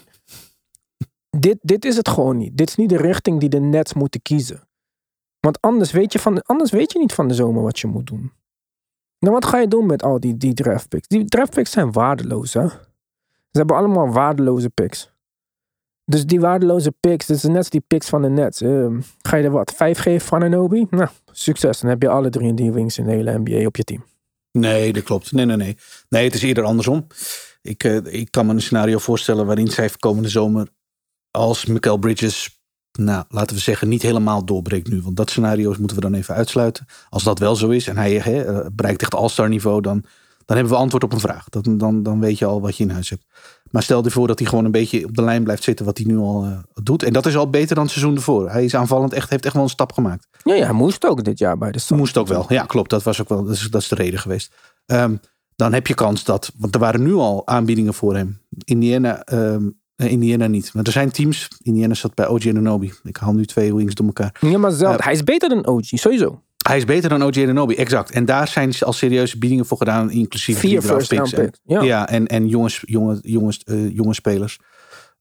dit, 1.38 1.58
dit 1.62 1.86
is 1.86 1.96
het 1.96 2.10
gewoon 2.10 2.38
niet. 2.38 2.58
Dit 2.58 2.70
is 2.70 2.76
niet 2.76 2.90
de 2.90 2.98
richting 2.98 3.40
die 3.40 3.50
de 3.50 3.60
Nets 3.60 3.94
moeten 3.94 4.22
kiezen. 4.22 4.68
Want 5.40 5.62
anders 5.62 5.92
weet 5.92 6.14
je, 6.14 6.20
van, 6.20 6.42
anders 6.42 6.72
weet 6.72 6.92
je 6.92 7.00
niet 7.00 7.14
van 7.14 7.28
de 7.28 7.34
zomer 7.34 7.62
wat 7.62 7.80
je 7.80 7.88
moet 7.88 8.08
doen. 8.08 8.32
Nou, 9.20 9.34
wat 9.34 9.46
ga 9.46 9.58
je 9.58 9.68
doen 9.68 9.86
met 9.86 10.04
al 10.04 10.20
die, 10.20 10.38
die 10.38 10.54
draft 10.54 10.90
picks? 10.90 11.08
Die 11.08 11.26
draft 11.26 11.54
picks 11.54 11.72
zijn 11.72 11.92
waardeloos, 11.92 12.54
hè? 12.54 12.68
Ze 13.52 13.58
hebben 13.58 13.76
allemaal 13.76 14.12
waardeloze 14.12 14.70
picks. 14.70 15.12
Dus 16.06 16.26
die 16.26 16.40
waardeloze 16.40 16.94
picks, 17.00 17.26
dat 17.26 17.38
is 17.38 17.44
net 17.44 17.72
die 17.72 17.84
picks 17.88 18.10
van 18.10 18.22
de 18.22 18.30
Nets. 18.30 18.62
Ehm, 18.62 19.02
ga 19.22 19.38
je 19.38 19.44
er 19.44 19.52
wat, 19.52 19.74
vijf 19.76 19.98
geven 19.98 20.28
van 20.28 20.44
Anobi? 20.44 20.88
Nou, 20.90 21.10
succes. 21.32 21.80
Dan 21.80 21.90
heb 21.90 22.02
je 22.02 22.10
alle 22.10 22.30
drie 22.30 22.54
die 22.54 22.72
wings 22.72 22.98
in 22.98 23.06
de 23.06 23.12
hele 23.12 23.40
NBA 23.40 23.66
op 23.66 23.76
je 23.76 23.84
team. 23.84 24.06
Nee, 24.52 24.94
dat 24.94 25.04
klopt. 25.04 25.32
Nee, 25.32 25.46
nee, 25.46 25.58
nee. 25.58 25.78
Nee, 26.10 26.24
het 26.24 26.34
is 26.34 26.42
eerder 26.42 26.64
andersom. 26.64 27.08
Ik, 27.62 27.84
eh, 27.84 27.98
ik 28.06 28.32
kan 28.32 28.46
me 28.46 28.54
een 28.54 28.62
scenario 28.62 28.98
voorstellen 28.98 29.46
waarin 29.46 29.68
zij 29.68 29.90
komende 30.00 30.30
zomer 30.30 30.68
als 31.32 31.66
Michael 31.66 31.98
Bridges, 31.98 32.62
nou, 32.92 33.24
laten 33.30 33.56
we 33.56 33.62
zeggen, 33.62 33.90
niet 33.90 34.02
helemaal 34.02 34.46
doorbreekt 34.46 34.90
nu. 34.90 35.02
Want 35.02 35.16
dat 35.16 35.30
scenario 35.30 35.76
moeten 35.78 35.96
we 35.96 36.02
dan 36.02 36.14
even 36.14 36.36
uitsluiten. 36.36 36.86
Als 37.10 37.24
dat 37.24 37.40
wel 37.40 37.56
zo 37.56 37.70
is 37.70 37.88
en 37.88 37.98
hij 37.98 38.22
eh, 38.22 38.66
bereikt 38.74 39.02
echt 39.02 39.16
all-star 39.16 39.50
niveau, 39.50 39.82
dan, 39.82 40.04
dan 40.46 40.58
hebben 40.58 40.74
we 40.74 40.80
antwoord 40.80 41.04
op 41.04 41.14
een 41.14 41.20
vraag. 41.20 41.50
Dat, 41.50 41.68
dan, 41.72 42.04
dan 42.04 42.20
weet 42.20 42.38
je 42.38 42.46
al 42.46 42.62
wat 42.62 42.78
je 42.78 42.84
in 42.84 42.90
huis 42.90 43.10
hebt. 43.10 43.26
Maar 43.72 43.84
stel 43.84 44.04
je 44.04 44.12
voor 44.12 44.28
dat 44.28 44.40
hij 44.40 44.48
gewoon 44.48 44.66
een 44.66 44.72
beetje 44.72 45.06
op 45.06 45.16
de 45.16 45.24
lijn 45.24 45.44
blijft 45.44 45.64
zitten 45.64 45.86
wat 45.86 45.98
hij 45.98 46.08
nu 46.08 46.18
al 46.18 46.44
eh, 46.44 46.84
doet. 46.84 47.04
En 47.04 47.14
dat 47.14 47.26
is 47.26 47.38
al 47.38 47.50
beter 47.50 47.76
dan 47.76 47.84
het 47.84 47.94
seizoen 47.94 48.16
ervoor. 48.16 48.50
Hij 48.50 48.66
is 48.66 48.76
aanvallend 48.76 49.14
echt, 49.14 49.30
heeft 49.30 49.46
echt 49.46 49.54
wel 49.54 49.64
een 49.64 49.70
stap 49.70 49.92
gemaakt. 49.94 50.28
Ja, 50.44 50.54
ja, 50.54 50.66
hij 50.66 50.74
moest 50.74 51.06
ook 51.06 51.24
dit 51.24 51.40
jaar 51.40 51.58
bij 51.58 51.72
de 51.72 51.80
Suns. 51.80 52.00
Moest 52.00 52.18
ook 52.18 52.28
wel. 52.28 52.46
Ja, 52.48 52.64
klopt. 52.64 52.90
Dat 52.90 53.04
was 53.04 53.22
ook 53.22 53.30
wel. 53.30 53.44
Dat 53.44 53.56
is, 53.56 53.70
dat 53.70 53.82
is 53.82 53.88
de 53.88 53.96
reden 53.96 54.20
geweest. 54.20 54.56
Ehm, 54.86 55.16
dan 55.56 55.74
heb 55.74 55.88
je 55.88 55.94
kans 55.94 56.24
dat. 56.24 56.52
Want 56.58 56.74
er 56.74 56.80
waren 56.80 57.04
nu 57.04 57.14
al 57.14 57.48
aanbiedingen 57.48 57.94
voor 57.94 58.16
hem. 58.16 58.42
Indiana, 58.64 59.24
ehm, 59.24 59.64
eh, 59.64 59.68
Indiana 60.10 60.48
niet. 60.48 60.74
Maar 60.74 60.84
er 60.84 60.92
zijn 60.92 61.12
teams. 61.12 61.48
Indiana 61.62 61.94
zat 61.94 62.14
bij 62.16 62.28
OG 62.28 62.48
Anunoby. 62.48 62.92
Ik 63.04 63.18
haal 63.18 63.34
nu 63.34 63.46
twee 63.46 63.76
wings 63.76 63.96
door 63.96 64.06
elkaar. 64.06 64.36
Ja, 64.40 64.58
maar 64.58 64.72
zelf, 64.72 64.98
Ja. 64.98 65.04
hij 65.04 65.14
is 65.14 65.24
beter 65.24 65.50
dan 65.50 65.66
OG, 65.68 65.86
sowieso. 65.86 66.42
Hij 66.68 66.78
is 66.78 66.86
beter 66.86 67.10
dan 67.10 67.24
OJ 67.24 67.42
Ananobi, 67.44 67.76
exact. 67.76 68.12
En 68.12 68.26
daar 68.26 68.48
zijn 68.48 68.74
ze 68.74 68.86
al 68.86 68.94
serieuze 68.94 69.38
biedingen 69.38 69.66
voor 69.66 69.78
gedaan, 69.78 70.12
inclusief 70.12 70.60
Vier 70.60 70.82
first 70.82 71.08
picks 71.10 71.34
en-. 71.34 71.54
Ja. 71.64 71.82
Ja, 71.82 72.10
en, 72.10 72.28
en 72.28 72.48
jongens, 72.48 72.82
jonge, 72.86 73.20
jongens, 73.22 73.64
eh, 73.64 73.96
jonge 73.96 74.14
spelers. 74.14 74.60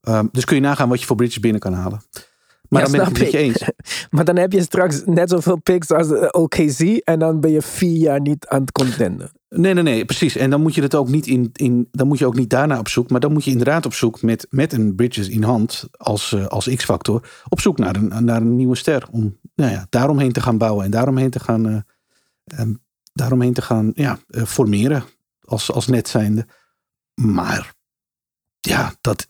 Ehm, 0.01 0.25
dus 0.31 0.45
kun 0.45 0.55
je 0.55 0.61
nagaan 0.61 0.89
wat 0.89 0.99
je 0.99 1.05
voor 1.05 1.15
Bridges 1.15 1.39
binnen 1.39 1.61
kan 1.61 1.73
halen. 1.73 2.01
Maar 2.71 2.81
Ja, 2.81 2.87
dan 2.87 2.97
ben 2.97 3.01
ik 3.01 3.17
het 3.17 3.23
met 3.23 3.31
je 3.31 3.37
ik. 3.37 3.43
eens. 3.43 3.69
Maar 4.15 4.25
dan 4.25 4.35
heb 4.35 4.51
je 4.51 4.61
straks 4.61 5.01
net 5.05 5.29
zoveel 5.29 5.59
picks 5.59 5.89
als 5.91 6.07
de 6.07 6.31
OKC. 6.31 6.79
En 7.03 7.19
dan 7.19 7.39
ben 7.39 7.51
je 7.51 7.61
vier 7.61 7.97
jaar 7.97 8.21
niet 8.21 8.47
aan 8.47 8.61
het 8.61 8.71
contenden. 8.71 9.31
Nee, 9.49 9.73
nee, 9.73 9.83
nee, 9.83 10.05
precies. 10.05 10.35
En 10.35 10.49
dan 10.49 10.61
moet 10.61 10.75
je 10.75 10.81
het 10.81 10.95
ook 10.95 11.07
niet 11.09 11.27
in, 11.27 11.49
in 11.53 11.87
dan 11.91 12.07
moet 12.07 12.19
je 12.19 12.25
ook 12.25 12.35
niet 12.35 12.49
daarna 12.49 12.79
op 12.79 12.87
zoek, 12.87 13.09
maar 13.09 13.19
dan 13.19 13.31
moet 13.33 13.43
je 13.43 13.51
inderdaad 13.51 13.85
op 13.85 13.93
zoek 13.93 14.21
met, 14.21 14.47
met 14.49 14.73
een 14.73 14.95
Bridges 14.95 15.29
in 15.29 15.43
hand 15.43 15.87
als, 15.97 16.33
eh, 16.33 16.47
als 16.47 16.75
X-factor, 16.75 17.29
op 17.49 17.59
zoek 17.59 17.77
naar 17.77 17.95
een, 17.95 18.25
naar 18.25 18.41
een 18.41 18.55
nieuwe 18.55 18.75
ster. 18.75 19.07
Om 19.11 19.37
nou 19.55 19.71
ja, 19.71 19.85
daaromheen 19.89 20.31
te 20.31 20.41
gaan 20.41 20.57
bouwen 20.57 20.85
en 20.85 20.91
daaromheen 20.91 21.29
te 21.29 21.39
gaan, 21.39 21.67
eh, 21.69 21.79
ehm, 22.59 22.73
daaromheen 23.13 23.53
te 23.53 23.61
gaan 23.61 23.91
ja, 23.95 24.19
eh, 24.27 24.43
formeren 24.43 25.03
als, 25.43 25.71
als 25.71 25.87
net 25.87 26.07
zijnde. 26.07 26.45
Maar 27.21 27.73
ja, 28.59 28.93
dat, 29.01 29.27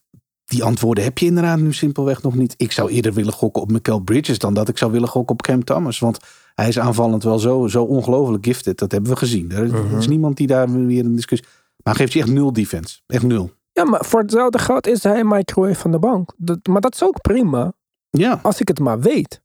die 0.51 0.63
antwoorden 0.63 1.03
heb 1.03 1.17
je 1.17 1.25
inderdaad 1.25 1.59
nu 1.59 1.73
simpelweg 1.73 2.21
nog 2.21 2.35
niet. 2.35 2.53
Ik 2.57 2.71
zou 2.71 2.89
eerder 2.89 3.13
willen 3.13 3.33
gokken 3.33 3.61
op 3.61 3.71
Michael 3.71 3.99
Bridges 3.99 4.39
dan 4.39 4.53
dat 4.53 4.69
ik 4.69 4.77
zou 4.77 4.91
willen 4.91 5.07
gokken 5.07 5.33
op 5.33 5.41
Cam 5.41 5.63
Thomas. 5.63 5.99
Want 5.99 6.19
hij 6.55 6.67
is 6.67 6.79
aanvallend 6.79 7.23
wel 7.23 7.39
zo, 7.39 7.67
zo 7.67 7.83
ongelooflijk 7.83 8.45
gifted. 8.45 8.77
Dat 8.77 8.91
hebben 8.91 9.11
we 9.11 9.17
gezien. 9.17 9.51
Er 9.51 9.63
is, 9.63 9.71
is 9.97 10.07
niemand 10.07 10.37
die 10.37 10.47
daar 10.47 10.85
weer 10.85 11.05
een 11.05 11.15
discussie... 11.15 11.47
Maar 11.83 11.93
hij 11.95 12.03
geeft 12.03 12.13
je 12.13 12.19
echt 12.19 12.29
nul 12.29 12.53
defense. 12.53 12.99
Echt 13.07 13.23
nul. 13.23 13.51
Ja, 13.71 13.83
maar 13.83 14.05
voor 14.05 14.19
hetzelfde 14.21 14.59
geld 14.59 14.87
is 14.87 15.03
hij 15.03 15.23
microwave 15.23 15.75
van 15.75 15.91
de 15.91 15.99
bank. 15.99 16.33
Dat, 16.37 16.59
maar 16.67 16.81
dat 16.81 16.93
is 16.93 17.03
ook 17.03 17.21
prima. 17.21 17.73
Ja. 18.09 18.39
Als 18.43 18.59
ik 18.59 18.67
het 18.67 18.79
maar 18.79 18.99
weet. 18.99 19.41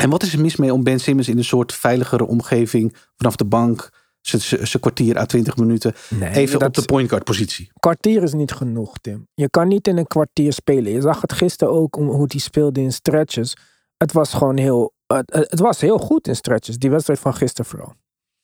En 0.00 0.10
wat 0.10 0.22
is 0.22 0.32
er 0.32 0.40
mis 0.40 0.56
mee 0.56 0.72
om 0.72 0.82
Ben 0.82 1.00
Simmons 1.00 1.28
in 1.28 1.38
een 1.38 1.44
soort 1.44 1.72
veiligere 1.72 2.26
omgeving... 2.26 2.96
vanaf 3.16 3.36
de 3.36 3.44
bank, 3.44 3.90
zijn 4.28 4.80
kwartier 4.80 5.18
à 5.18 5.24
20 5.26 5.56
minuten... 5.56 5.94
Nee, 6.10 6.30
even 6.30 6.58
dat 6.58 6.68
op 6.68 6.74
de 6.74 6.82
point 6.84 7.08
guard 7.08 7.24
positie. 7.24 7.70
kwartier 7.78 8.22
is 8.22 8.32
niet 8.32 8.52
genoeg, 8.52 8.98
Tim. 9.00 9.28
Je 9.34 9.50
kan 9.50 9.68
niet 9.68 9.86
in 9.88 9.96
een 9.96 10.06
kwartier 10.06 10.52
spelen. 10.52 10.92
Je 10.92 11.00
zag 11.00 11.20
het 11.20 11.32
gisteren 11.32 11.74
ook 11.74 11.96
om 11.96 12.08
hoe 12.08 12.24
hij 12.28 12.40
speelde 12.40 12.80
in 12.80 12.92
stretches. 12.92 13.56
Het 13.96 14.12
was 14.12 14.32
gewoon 14.32 14.56
heel. 14.56 14.92
Het, 15.06 15.34
het 15.50 15.60
was 15.60 15.80
heel 15.80 15.98
goed 15.98 16.28
in 16.28 16.36
stretches. 16.36 16.78
Die 16.78 16.90
wedstrijd 16.90 17.18
van 17.20 17.34
gisteren 17.34 17.70
vooral. 17.70 17.94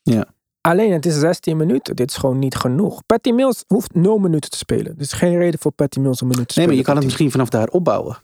Ja. 0.02 0.24
Alleen 0.60 0.92
het 0.92 1.06
is 1.06 1.18
16 1.18 1.56
minuten. 1.56 1.96
Dit 1.96 2.10
is 2.10 2.16
gewoon 2.16 2.38
niet 2.38 2.54
genoeg. 2.54 3.02
Patty 3.06 3.30
Mills 3.30 3.64
hoeft 3.66 3.94
0 3.94 4.18
minuten 4.18 4.50
te 4.50 4.56
spelen. 4.56 4.94
Is 4.98 5.12
geen 5.12 5.36
reden 5.38 5.60
voor 5.60 5.72
Patty 5.72 5.98
Mills 6.00 6.20
een 6.20 6.26
minuut 6.28 6.48
te 6.48 6.58
Nee, 6.58 6.66
spelen. 6.66 6.68
maar 6.68 6.78
je 6.78 6.84
kan 6.84 6.94
het 6.96 7.04
misschien 7.04 7.30
vanaf 7.30 7.48
daar 7.48 7.68
opbouwen. 7.68 8.18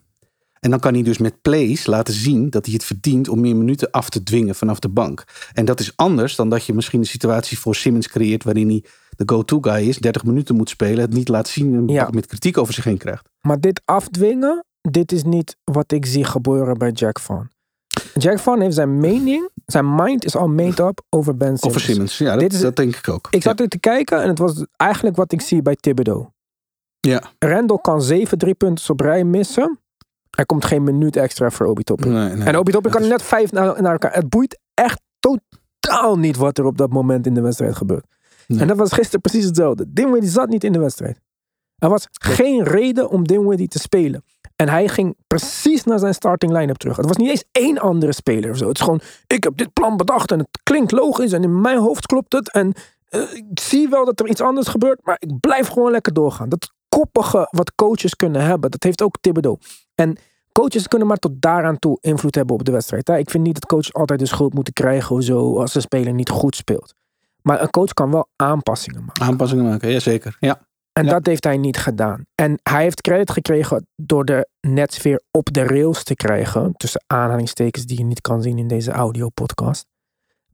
En 0.66 0.72
dan 0.72 0.80
kan 0.80 0.94
hij 0.94 1.02
dus 1.02 1.18
met 1.18 1.42
plays 1.42 1.86
laten 1.86 2.14
zien 2.14 2.50
dat 2.50 2.64
hij 2.64 2.74
het 2.74 2.84
verdient 2.84 3.28
om 3.28 3.40
meer 3.40 3.56
minuten 3.56 3.90
af 3.90 4.08
te 4.10 4.22
dwingen 4.22 4.54
vanaf 4.54 4.78
de 4.78 4.88
bank. 4.88 5.24
En 5.52 5.64
dat 5.64 5.80
is 5.80 5.92
anders 5.96 6.36
dan 6.36 6.48
dat 6.48 6.64
je 6.64 6.74
misschien 6.74 7.00
een 7.00 7.06
situatie 7.06 7.58
voor 7.58 7.74
Simmons 7.74 8.08
creëert 8.08 8.44
waarin 8.44 8.68
hij 8.68 8.84
de 9.16 9.22
go-to 9.26 9.58
guy 9.60 9.88
is, 9.88 9.98
30 9.98 10.24
minuten 10.24 10.56
moet 10.56 10.68
spelen, 10.68 11.00
het 11.00 11.12
niet 11.12 11.28
laat 11.28 11.48
zien 11.48 11.74
en 11.74 11.88
Ja. 11.88 12.08
met 12.12 12.26
kritiek 12.26 12.58
over 12.58 12.74
zich 12.74 12.84
heen 12.84 12.96
krijgt. 12.98 13.28
Maar 13.40 13.60
dit 13.60 13.80
afdwingen, 13.84 14.64
dit 14.80 15.12
is 15.12 15.22
niet 15.24 15.56
wat 15.64 15.92
ik 15.92 16.06
zie 16.06 16.24
gebeuren 16.24 16.78
bij 16.78 16.90
Jack 16.90 17.18
Van. 17.20 17.48
Jack 18.14 18.38
Van 18.38 18.60
heeft 18.60 18.74
zijn 18.74 18.98
mening, 19.00 19.50
zijn 19.66 19.94
mind 19.94 20.24
is 20.24 20.36
al 20.36 20.48
made 20.48 20.82
up 20.82 21.02
over 21.10 21.36
Ben 21.36 21.46
Simmons. 21.58 21.64
Over 21.64 21.80
Simmons, 21.80 22.18
ja, 22.18 22.30
dat, 22.30 22.40
Dit 22.40 22.52
is- 22.52 22.60
dat 22.60 22.76
denk 22.76 22.96
ik 22.96 23.08
ook. 23.08 23.28
Ik 23.30 23.42
zat 23.42 23.60
er 23.60 23.68
te 23.68 23.78
kijken 23.78 24.22
en 24.22 24.28
het 24.28 24.38
was 24.38 24.64
eigenlijk 24.76 25.16
wat 25.16 25.32
ik 25.32 25.40
zie 25.40 25.62
bij 25.62 25.76
Thibodeau. 25.76 26.26
Ja, 27.00 27.22
Randall 27.38 27.78
kan 27.80 28.02
zeven 28.02 28.38
drie 28.38 28.54
punten 28.54 28.90
op 28.90 29.00
rij 29.00 29.24
missen. 29.24 29.78
Er 30.36 30.46
komt 30.46 30.64
geen 30.64 30.82
minuut 30.84 31.16
extra 31.16 31.50
voor 31.50 31.66
Obi 31.66 31.82
Toppin. 31.82 32.12
nee, 32.12 32.34
nee. 32.34 32.46
En 32.46 32.56
Obi 32.56 32.72
Toppin 32.72 32.90
kan 32.92 33.02
is- 33.02 33.08
net 33.08 33.22
vijf 33.22 33.52
naar, 33.52 33.82
naar 33.82 33.92
elkaar. 33.92 34.12
Het 34.14 34.28
boeit 34.28 34.58
echt 34.74 35.00
totaal 35.20 36.18
niet 36.18 36.36
wat 36.36 36.58
er 36.58 36.64
op 36.64 36.78
dat 36.78 36.90
moment 36.90 37.26
in 37.26 37.34
de 37.34 37.40
wedstrijd 37.40 37.76
gebeurt. 37.76 38.04
Nee. 38.46 38.60
En 38.60 38.66
dat 38.66 38.76
was 38.76 38.92
gisteren 38.92 39.20
precies 39.20 39.44
hetzelfde. 39.44 39.84
Dinwiddie 39.88 40.30
zat 40.30 40.48
niet 40.48 40.64
in 40.64 40.72
de 40.72 40.78
wedstrijd. 40.78 41.20
Er 41.78 41.88
was 41.88 42.06
geen 42.12 42.62
reden 42.64 43.10
om 43.10 43.24
Dinwiddie 43.26 43.68
te 43.68 43.78
spelen. 43.78 44.24
En 44.56 44.68
hij 44.68 44.88
ging 44.88 45.16
precies 45.26 45.84
naar 45.84 45.98
zijn 45.98 46.14
starting 46.14 46.52
line-up 46.52 46.76
terug. 46.76 46.96
Het 46.96 47.06
was 47.06 47.16
niet 47.16 47.28
eens 47.28 47.44
één 47.52 47.78
andere 47.78 48.12
speler 48.12 48.50
of 48.50 48.56
zo. 48.56 48.68
Het 48.68 48.78
is 48.78 48.84
gewoon, 48.84 49.00
ik 49.26 49.44
heb 49.44 49.56
dit 49.56 49.72
plan 49.72 49.96
bedacht 49.96 50.32
en 50.32 50.38
het 50.38 50.48
klinkt 50.62 50.92
logisch 50.92 51.32
en 51.32 51.42
in 51.42 51.60
mijn 51.60 51.78
hoofd 51.78 52.06
klopt 52.06 52.32
het. 52.32 52.52
En 52.52 52.72
eh, 53.08 53.20
ik 53.34 53.60
zie 53.60 53.88
wel 53.88 54.04
dat 54.04 54.20
er 54.20 54.28
iets 54.28 54.40
anders 54.40 54.68
gebeurt, 54.68 55.00
maar 55.04 55.16
ik 55.18 55.40
blijf 55.40 55.68
gewoon 55.68 55.90
lekker 55.90 56.12
doorgaan. 56.12 56.48
Dat 56.48 56.70
koppige 56.88 57.48
wat 57.50 57.74
coaches 57.74 58.16
kunnen 58.16 58.42
hebben, 58.44 58.70
dat 58.70 58.82
heeft 58.82 59.02
ook 59.02 59.16
Thibodeau. 59.20 59.58
En 59.96 60.16
coaches 60.52 60.88
kunnen 60.88 61.08
maar 61.08 61.16
tot 61.16 61.32
daaraan 61.42 61.78
toe 61.78 61.98
invloed 62.00 62.34
hebben 62.34 62.54
op 62.54 62.64
de 62.64 62.72
wedstrijd. 62.72 63.08
Hè? 63.08 63.16
Ik 63.18 63.30
vind 63.30 63.44
niet 63.44 63.54
dat 63.54 63.66
coaches 63.66 63.92
altijd 63.92 64.18
de 64.18 64.26
schuld 64.26 64.54
moeten 64.54 64.72
krijgen 64.72 65.16
of 65.16 65.22
zo 65.22 65.58
als 65.60 65.74
een 65.74 65.80
speler 65.80 66.12
niet 66.12 66.28
goed 66.30 66.56
speelt. 66.56 66.94
Maar 67.42 67.62
een 67.62 67.70
coach 67.70 67.92
kan 67.92 68.10
wel 68.10 68.28
aanpassingen 68.36 69.04
maken. 69.04 69.22
Aanpassingen 69.22 69.64
maken, 69.64 69.90
ja 69.90 69.98
zeker. 70.00 70.36
Ja. 70.40 70.60
En 70.92 71.04
Ja. 71.04 71.10
dat 71.10 71.26
heeft 71.26 71.44
hij 71.44 71.56
niet 71.56 71.76
gedaan. 71.76 72.26
En 72.34 72.58
hij 72.62 72.82
heeft 72.82 73.00
credit 73.00 73.30
gekregen 73.30 73.86
door 73.96 74.24
de 74.24 74.48
nets 74.60 75.02
weer 75.02 75.22
op 75.30 75.52
de 75.52 75.62
rails 75.62 76.02
te 76.04 76.14
krijgen. 76.14 76.72
Tussen 76.72 77.04
aanhalingstekens 77.06 77.84
die 77.84 77.98
je 77.98 78.04
niet 78.04 78.20
kan 78.20 78.42
zien 78.42 78.58
in 78.58 78.68
deze 78.68 78.90
audio-podcast. 78.90 79.86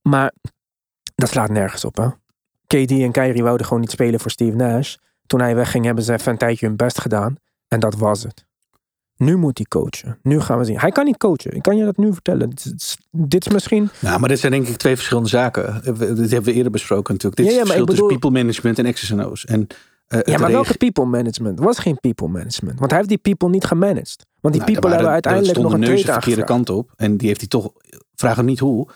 Maar 0.03 0.33
dat 1.15 1.29
slaat 1.29 1.51
nergens 1.51 1.85
op, 1.85 1.97
hè. 1.97 2.09
KD 2.67 2.91
en 2.91 3.13
Kyrie 3.13 3.43
wouden 3.43 3.67
gewoon 3.67 3.81
niet 3.81 3.91
spelen 3.91 4.21
voor 4.21 4.31
Steve 4.31 4.57
Nash. 4.57 4.97
Toen 5.27 5.41
hij 5.41 5.55
wegging 5.55 5.85
hebben 5.85 6.05
ze 6.05 6.13
even 6.13 6.33
een 6.33 6.39
tijdje 6.39 6.67
hun 6.67 6.77
best 6.77 7.01
gedaan. 7.01 7.37
En 7.69 7.81
dat 7.81 7.95
was 7.95 8.23
het. 8.23 8.45
Nu 9.17 9.37
moet 9.37 9.57
hij 9.59 9.67
coachen. 9.67 10.19
Nu 10.23 10.41
gaan 10.41 10.59
we 10.59 10.65
zien. 10.65 10.79
Hij 10.79 10.91
kan 10.91 11.05
niet 11.05 11.17
coachen. 11.17 11.53
Ik 11.55 11.63
kan 11.63 11.77
je 11.77 11.85
dat 11.85 11.97
nu 11.97 12.13
vertellen. 12.13 12.49
Dit 12.51 12.73
is, 12.77 12.97
dit 13.11 13.47
is 13.47 13.53
misschien... 13.53 13.89
Nou, 14.01 14.21
maar 14.21 14.29
dit 14.29 14.39
zijn 14.39 14.53
denk 14.53 14.67
ik 14.69 14.77
twee 14.77 14.95
verschillende 14.97 15.29
zaken. 15.29 15.81
We- 15.85 16.15
Dit 16.15 16.31
hebben 16.31 16.43
we 16.51 16.53
eerder 16.53 16.73
besproken 16.73 17.13
natuurlijk. 17.15 17.43
Dit 17.43 17.47
Ja, 17.47 17.53
is 17.53 17.57
ja, 17.59 17.63
het 17.65 17.69
maar 17.69 17.77
verschil 17.87 17.87
bedoel- 17.87 18.09
tussen 18.09 18.19
people 18.21 18.39
management 18.43 18.79
en 18.79 18.93
X's 18.93 19.11
en 19.11 19.25
O's. 19.27 19.45
En, 19.45 19.67
eh, 20.07 20.19
het 20.19 20.29
Ja, 20.29 20.39
maar 20.39 20.51
welke 20.51 20.77
people 20.77 21.05
management? 21.05 21.59
Het 21.59 21.67
was 21.67 21.79
geen 21.79 21.99
people 22.01 22.29
management. 22.29 22.79
Want 22.79 22.91
hij 22.91 22.99
heeft 22.99 23.11
die 23.11 23.19
people 23.19 23.49
niet 23.49 23.65
gemanaged. 23.65 24.27
Want 24.41 24.55
die 24.55 24.63
Nou, 24.63 24.73
people 24.73 24.89
er 24.89 24.95
hebben 24.95 25.13
uiteindelijk 25.13 25.57
er 25.57 25.63
nog 25.63 25.73
een 25.73 25.81
neuzen 25.81 26.07
de 26.07 26.13
verkeerde 26.13 26.41
aangevraagd. 26.43 26.65
kant 26.67 26.79
op. 26.79 26.93
En 26.97 27.17
die 27.17 27.27
heeft 27.29 27.41
hij 27.41 27.49
toch, 27.49 27.73
vragen 28.15 28.45
niet 28.45 28.59
hoe, 28.59 28.89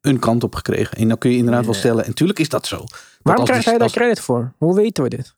een 0.00 0.18
kant 0.18 0.44
op 0.44 0.54
gekregen. 0.54 0.96
En 0.96 1.08
dan 1.08 1.18
kun 1.18 1.30
je 1.30 1.36
inderdaad 1.36 1.64
wel 1.64 1.74
stellen. 1.74 2.04
En 2.04 2.14
tuurlijk 2.14 2.38
is 2.38 2.48
dat 2.48 2.66
zo. 2.66 2.84
Waarom 3.22 3.44
krijgt 3.44 3.64
hij 3.64 3.74
daar 3.74 3.82
als- 3.82 3.92
credit 3.92 4.20
voor? 4.20 4.52
Hoe 4.58 4.74
weten 4.74 5.02
we 5.02 5.08
dit? 5.08 5.34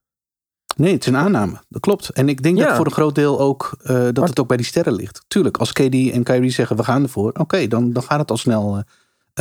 Nee, 0.77 0.93
het 0.93 1.01
is 1.01 1.07
een 1.07 1.17
aanname. 1.17 1.61
Dat 1.69 1.81
klopt. 1.81 2.09
En 2.09 2.29
ik 2.29 2.43
denk 2.43 2.59
Ja. 2.59 2.67
dat 2.67 2.77
voor 2.77 2.87
een 2.87 2.93
groot 2.93 3.15
deel 3.15 3.41
ook 3.41 3.75
eh, 3.83 3.89
dat 3.95 4.17
Maar- 4.17 4.29
het 4.29 4.41
ook 4.41 4.49
bij 4.49 4.57
die 4.57 4.67
sterren 4.67 4.93
ligt. 4.95 5.25
Tuurlijk, 5.29 5.57
als 5.57 5.73
KD 5.73 5.95
en 6.11 6.23
Kyrie 6.23 6.51
zeggen 6.51 6.77
we 6.77 6.85
gaan 6.85 7.03
ervoor. 7.03 7.33
Oké, 7.39 7.67
dan, 7.67 7.93
dan 7.93 8.03
gaat 8.03 8.19
het 8.19 8.31
al 8.31 8.37
snel 8.37 8.77
eh, 8.77 8.83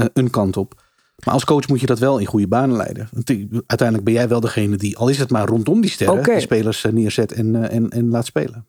eh, 0.03 0.09
een 0.13 0.29
kant 0.29 0.57
op. 0.57 0.81
Maar 1.25 1.33
als 1.33 1.45
coach 1.45 1.67
moet 1.67 1.79
je 1.79 1.85
dat 1.85 1.99
wel 1.99 2.17
in 2.17 2.25
goede 2.25 2.47
banen 2.47 2.75
leiden. 2.77 3.09
Die- 3.11 3.47
uiteindelijk 3.51 4.03
ben 4.03 4.13
jij 4.13 4.27
wel 4.27 4.39
degene 4.39 4.75
die, 4.77 4.97
al 4.97 5.07
is 5.07 5.17
het 5.17 5.29
maar 5.29 5.47
rondom 5.47 5.81
die 5.81 5.89
sterren, 5.89 6.17
Oké. 6.19 6.33
de 6.33 6.39
spelers 6.39 6.85
neerzet 6.91 7.31
en, 7.31 7.69
en, 7.69 7.89
en 7.89 8.09
laat 8.09 8.25
spelen. 8.25 8.65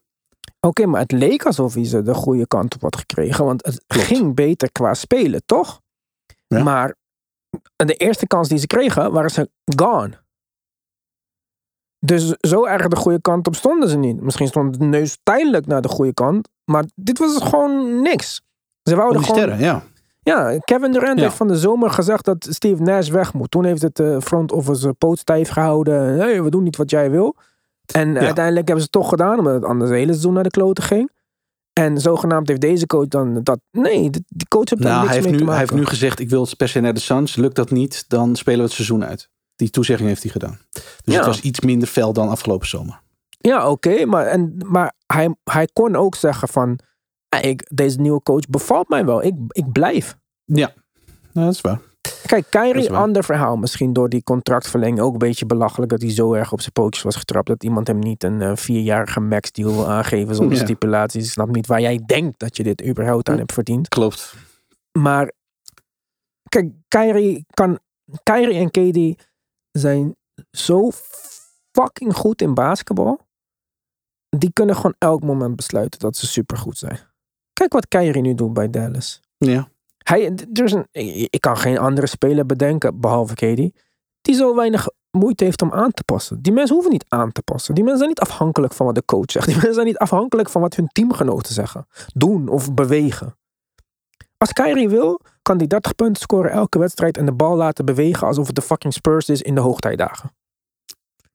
Oké, 0.60 0.86
maar 0.86 1.00
het 1.00 1.12
leek 1.12 1.44
alsof 1.46 1.74
hij 1.74 1.84
ze 1.84 2.02
de 2.02 2.14
goede 2.14 2.46
kant 2.46 2.74
op 2.74 2.80
had 2.82 2.96
gekregen. 2.96 3.44
Want 3.44 3.64
het 3.66 3.84
Klopt. 3.86 4.06
ging 4.06 4.34
beter 4.34 4.72
qua 4.72 4.94
spelen, 4.94 5.42
toch? 5.46 5.80
Ja. 6.46 6.62
Maar 6.62 6.94
de 7.76 7.94
eerste 7.94 8.26
kans 8.26 8.48
die 8.48 8.58
ze 8.58 8.66
kregen, 8.66 9.12
waren 9.12 9.30
ze 9.30 9.50
gone. 9.76 10.20
Dus 12.04 12.34
zo 12.40 12.64
erg 12.66 12.88
de 12.88 12.96
goede 12.96 13.20
kant 13.20 13.46
op 13.46 13.54
stonden 13.54 13.88
ze 13.88 13.96
niet. 13.96 14.20
Misschien 14.20 14.46
stond 14.46 14.78
de 14.78 14.84
neus 14.84 15.18
tijdelijk 15.22 15.66
naar 15.66 15.82
de 15.82 15.88
goede 15.88 16.14
kant. 16.14 16.48
Maar 16.64 16.84
dit 16.94 17.18
was 17.18 17.38
gewoon 17.42 18.02
niks. 18.02 18.42
Ze 18.82 18.96
wouden 18.96 19.22
gewoon 19.22 19.36
sterren, 19.36 19.58
ja. 19.58 19.82
Ja, 20.22 20.58
Kevin 20.58 20.92
Durant 20.92 21.18
Ja. 21.18 21.24
heeft 21.24 21.36
van 21.36 21.48
de 21.48 21.56
zomer 21.58 21.90
gezegd 21.90 22.24
dat 22.24 22.46
Steve 22.50 22.82
Nash 22.82 23.08
weg 23.08 23.34
moet. 23.34 23.50
Toen 23.50 23.64
heeft 23.64 23.82
het 23.82 23.98
eh, 24.00 24.20
front 24.20 24.52
office 24.52 24.86
eh, 24.86 24.92
poot 24.98 25.18
stijf 25.18 25.48
gehouden. 25.48 26.18
Hey, 26.18 26.42
we 26.42 26.50
doen 26.50 26.62
niet 26.62 26.76
wat 26.76 26.90
jij 26.90 27.10
wil. 27.10 27.36
En 27.92 28.18
uiteindelijk 28.18 28.68
hebben 28.68 28.84
ze 28.84 28.90
het 28.92 28.92
toch 28.92 29.08
gedaan, 29.08 29.38
omdat 29.38 29.54
het 29.54 29.64
anders 29.64 29.90
het 29.90 29.98
hele 29.98 30.10
seizoen 30.10 30.32
naar 30.32 30.42
de 30.42 30.50
kloten 30.50 30.84
ging. 30.84 31.10
En 31.72 31.98
zogenaamd 31.98 32.48
heeft 32.48 32.60
deze 32.60 32.86
coach 32.86 33.08
dan 33.08 33.40
dat. 33.42 33.60
Nee, 33.70 34.10
die 34.10 34.48
coach 34.48 34.68
heeft 34.70 34.82
daar 34.82 34.92
Nou, 34.92 35.02
niks 35.02 35.06
hij 35.06 35.14
heeft, 35.14 35.24
mee 35.30 35.34
nu, 35.40 35.44
te 35.44 35.50
hij 35.50 35.58
heeft 35.60 35.74
nu 35.74 35.86
gezegd, 35.86 36.18
ik 36.18 36.30
wil 36.30 36.46
per 36.56 36.68
se 36.68 36.80
naar 36.80 36.94
de 36.94 37.00
Suns. 37.00 37.36
Lukt 37.36 37.56
dat 37.56 37.70
niet, 37.70 38.04
dan 38.08 38.36
spelen 38.36 38.58
we 38.58 38.64
het 38.64 38.72
seizoen 38.72 39.04
uit. 39.04 39.28
Die 39.56 39.70
toezegging 39.70 40.08
heeft 40.08 40.22
hij 40.22 40.32
gedaan. 40.32 40.58
Dus 40.72 40.84
Ja. 41.04 41.16
het 41.16 41.26
was 41.26 41.40
iets 41.40 41.60
minder 41.60 41.88
fel 41.88 42.12
dan 42.12 42.28
afgelopen 42.28 42.68
zomer. 42.68 43.00
Ja, 43.38 43.70
oké, 43.70 44.04
maar, 44.04 44.26
en, 44.26 44.56
maar 44.66 44.92
hij, 45.06 45.34
hij 45.44 45.68
kon 45.72 45.96
ook 45.96 46.14
zeggen 46.14 46.48
van. 46.48 46.78
"Ah, 47.28 47.44
Ik, 47.44 47.66
deze 47.74 48.00
nieuwe 48.00 48.22
coach 48.22 48.46
bevalt 48.48 48.88
mij 48.88 49.04
wel. 49.04 49.22
Ik, 49.24 49.34
ik 49.48 49.72
blijf. 49.72 50.16
Ja, 50.44 50.72
nou, 51.32 51.46
dat 51.46 51.54
is 51.54 51.60
waar. 51.60 51.80
Kijk, 52.26 52.46
Kyrie, 52.50 52.92
ander 52.92 53.24
verhaal. 53.24 53.56
Misschien 53.56 53.92
door 53.92 54.08
die 54.08 54.22
contractverlenging 54.22 55.00
ook 55.00 55.12
een 55.12 55.18
beetje 55.18 55.46
belachelijk 55.46 55.90
dat 55.90 56.00
hij 56.00 56.10
zo 56.10 56.32
erg 56.32 56.52
op 56.52 56.60
zijn 56.60 56.72
pootjes 56.72 57.02
was 57.02 57.16
getrapt. 57.16 57.46
Dat 57.46 57.64
iemand 57.64 57.86
hem 57.86 57.98
niet 57.98 58.24
een 58.24 58.42
eh, 58.42 58.52
vierjarige 58.56 59.20
max 59.20 59.52
deal 59.52 59.70
wil 59.72 59.88
aangeven 59.88 60.34
zonder 60.34 60.56
Ja. 60.58 60.62
stipulaties. 60.64 61.24
Ik 61.24 61.30
snap 61.30 61.48
niet 61.54 61.66
waar 61.66 61.80
jij 61.80 62.00
denkt 62.06 62.38
dat 62.38 62.56
je 62.56 62.62
dit 62.62 62.84
überhaupt 62.86 63.28
aan 63.28 63.38
hebt 63.38 63.52
verdiend. 63.52 63.88
Klopt. 63.88 64.34
Maar 64.98 65.32
kijk, 66.48 66.72
Kyrie, 66.88 67.46
kan, 67.50 67.78
Kyrie 68.22 68.58
en 68.58 68.70
KD 68.70 69.24
zijn 69.72 70.16
zo 70.50 70.90
fucking 71.70 72.14
goed 72.14 72.42
in 72.42 72.54
basketbal. 72.54 73.20
Die 74.28 74.52
kunnen 74.52 74.76
gewoon 74.76 74.94
elk 74.98 75.22
moment 75.22 75.56
besluiten 75.56 76.00
dat 76.00 76.16
ze 76.16 76.26
supergoed 76.26 76.78
zijn. 76.78 76.98
Kijk 77.52 77.72
wat 77.72 77.88
Kyrie 77.88 78.22
nu 78.22 78.34
doet 78.34 78.52
bij 78.52 78.70
Dallas. 78.70 79.20
Ja. 79.36 79.68
Hij, 79.98 80.24
er 80.52 80.64
is 80.64 80.72
een, 80.72 80.86
ik 81.30 81.40
kan 81.40 81.56
geen 81.56 81.78
andere 81.78 82.06
speler 82.06 82.46
bedenken, 82.46 83.00
behalve 83.00 83.34
Katie, 83.34 83.74
die 84.20 84.34
zo 84.34 84.54
weinig 84.54 84.88
moeite 85.10 85.44
heeft 85.44 85.62
om 85.62 85.72
aan 85.72 85.92
te 85.92 86.04
passen. 86.04 86.42
Die 86.42 86.52
mensen 86.52 86.74
hoeven 86.74 86.92
niet 86.92 87.04
aan 87.08 87.32
te 87.32 87.42
passen. 87.42 87.74
Die 87.74 87.84
mensen 87.84 88.02
zijn 88.02 88.14
niet 88.14 88.30
afhankelijk 88.30 88.72
van 88.72 88.86
wat 88.86 88.94
de 88.94 89.04
coach 89.04 89.30
zegt. 89.30 89.46
Die 89.50 89.54
mensen 89.54 89.74
zijn 89.74 89.86
niet 89.86 89.98
afhankelijk 89.98 90.48
van 90.48 90.60
wat 90.60 90.76
hun 90.76 90.88
teamgenoten 90.88 91.54
zeggen. 91.54 91.86
Doen 92.14 92.48
of 92.48 92.74
bewegen. 92.74 93.36
Als 94.42 94.52
Kyrie 94.52 94.88
wil, 94.88 95.20
kan 95.42 95.56
hij 95.56 95.66
30 95.66 95.94
punten 95.94 96.22
scoren 96.22 96.50
elke 96.50 96.78
wedstrijd 96.78 97.16
en 97.16 97.24
de 97.24 97.32
bal 97.32 97.56
laten 97.56 97.84
bewegen 97.84 98.26
alsof 98.26 98.46
het 98.46 98.54
de 98.54 98.62
fucking 98.62 98.92
Spurs 98.92 99.28
is 99.28 99.42
in 99.42 99.54
de 99.54 99.60
hoogtijdagen. 99.60 100.32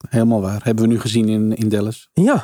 Helemaal 0.09 0.41
waar. 0.41 0.63
Hebben 0.63 0.83
we 0.83 0.89
nu 0.89 0.99
gezien 0.99 1.29
in, 1.29 1.55
in 1.55 1.69
Dallas. 1.69 2.09
Ja, 2.13 2.43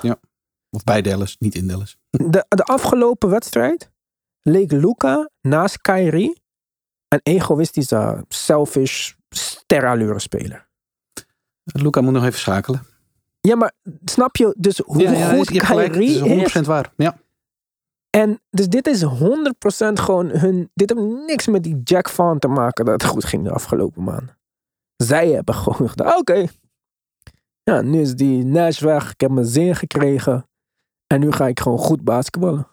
Of 0.69 0.83
bij 0.83 1.01
Dallas, 1.01 1.35
niet 1.39 1.55
in 1.55 1.67
Dallas. 1.67 1.97
de, 2.09 2.45
de 2.49 2.63
afgelopen 2.63 3.29
wedstrijd 3.29 3.91
leek 4.41 4.71
Luca 4.71 5.29
naast 5.41 5.81
Kyrie 5.81 6.41
een 7.07 7.19
egoïstische, 7.23 8.25
selfish, 8.27 9.11
sterallure 9.29 10.19
speler. 10.19 10.67
Luca 11.63 12.01
moet 12.01 12.13
nog 12.13 12.25
even 12.25 12.39
schakelen. 12.39 12.85
Ja, 13.41 13.55
maar 13.55 13.73
snap 14.05 14.35
je 14.35 14.55
dus 14.57 14.77
hoe 14.77 15.07
goed 15.07 15.49
je 15.49 15.59
gelijk. 15.59 15.91
Kyrie 15.91 16.09
is 16.09 16.53
100% 16.53 16.59
is? 16.59 16.67
waar. 16.67 16.93
Ja. 16.95 17.17
En 18.17 18.41
dus 18.49 18.67
dit 18.67 18.87
is 18.87 19.05
100% 19.05 19.07
gewoon 19.93 20.29
hun... 20.29 20.69
Dit 20.73 20.89
heeft 20.89 21.01
niks 21.25 21.47
met 21.47 21.63
die 21.63 21.81
Jack 21.83 22.09
Van 22.09 22.39
te 22.39 22.47
maken 22.47 22.85
dat 22.85 23.01
het 23.01 23.11
goed 23.11 23.25
ging 23.25 23.43
de 23.43 23.51
afgelopen 23.51 24.03
maanden. 24.03 24.37
Zij 24.95 25.29
hebben 25.29 25.55
gewoon 25.55 25.89
gedacht, 25.89 26.19
oké. 26.19 26.45
Ja, 27.63 27.81
nu 27.81 28.01
is 28.01 28.15
die 28.15 28.45
Nash 28.45 28.79
weg. 28.79 29.11
Ik 29.11 29.21
heb 29.21 29.31
mijn 29.31 29.45
zin 29.45 29.75
gekregen. 29.75 30.49
En 31.07 31.19
nu 31.19 31.31
ga 31.31 31.47
ik 31.47 31.59
gewoon 31.59 31.77
goed 31.77 32.03
basketballen. 32.03 32.67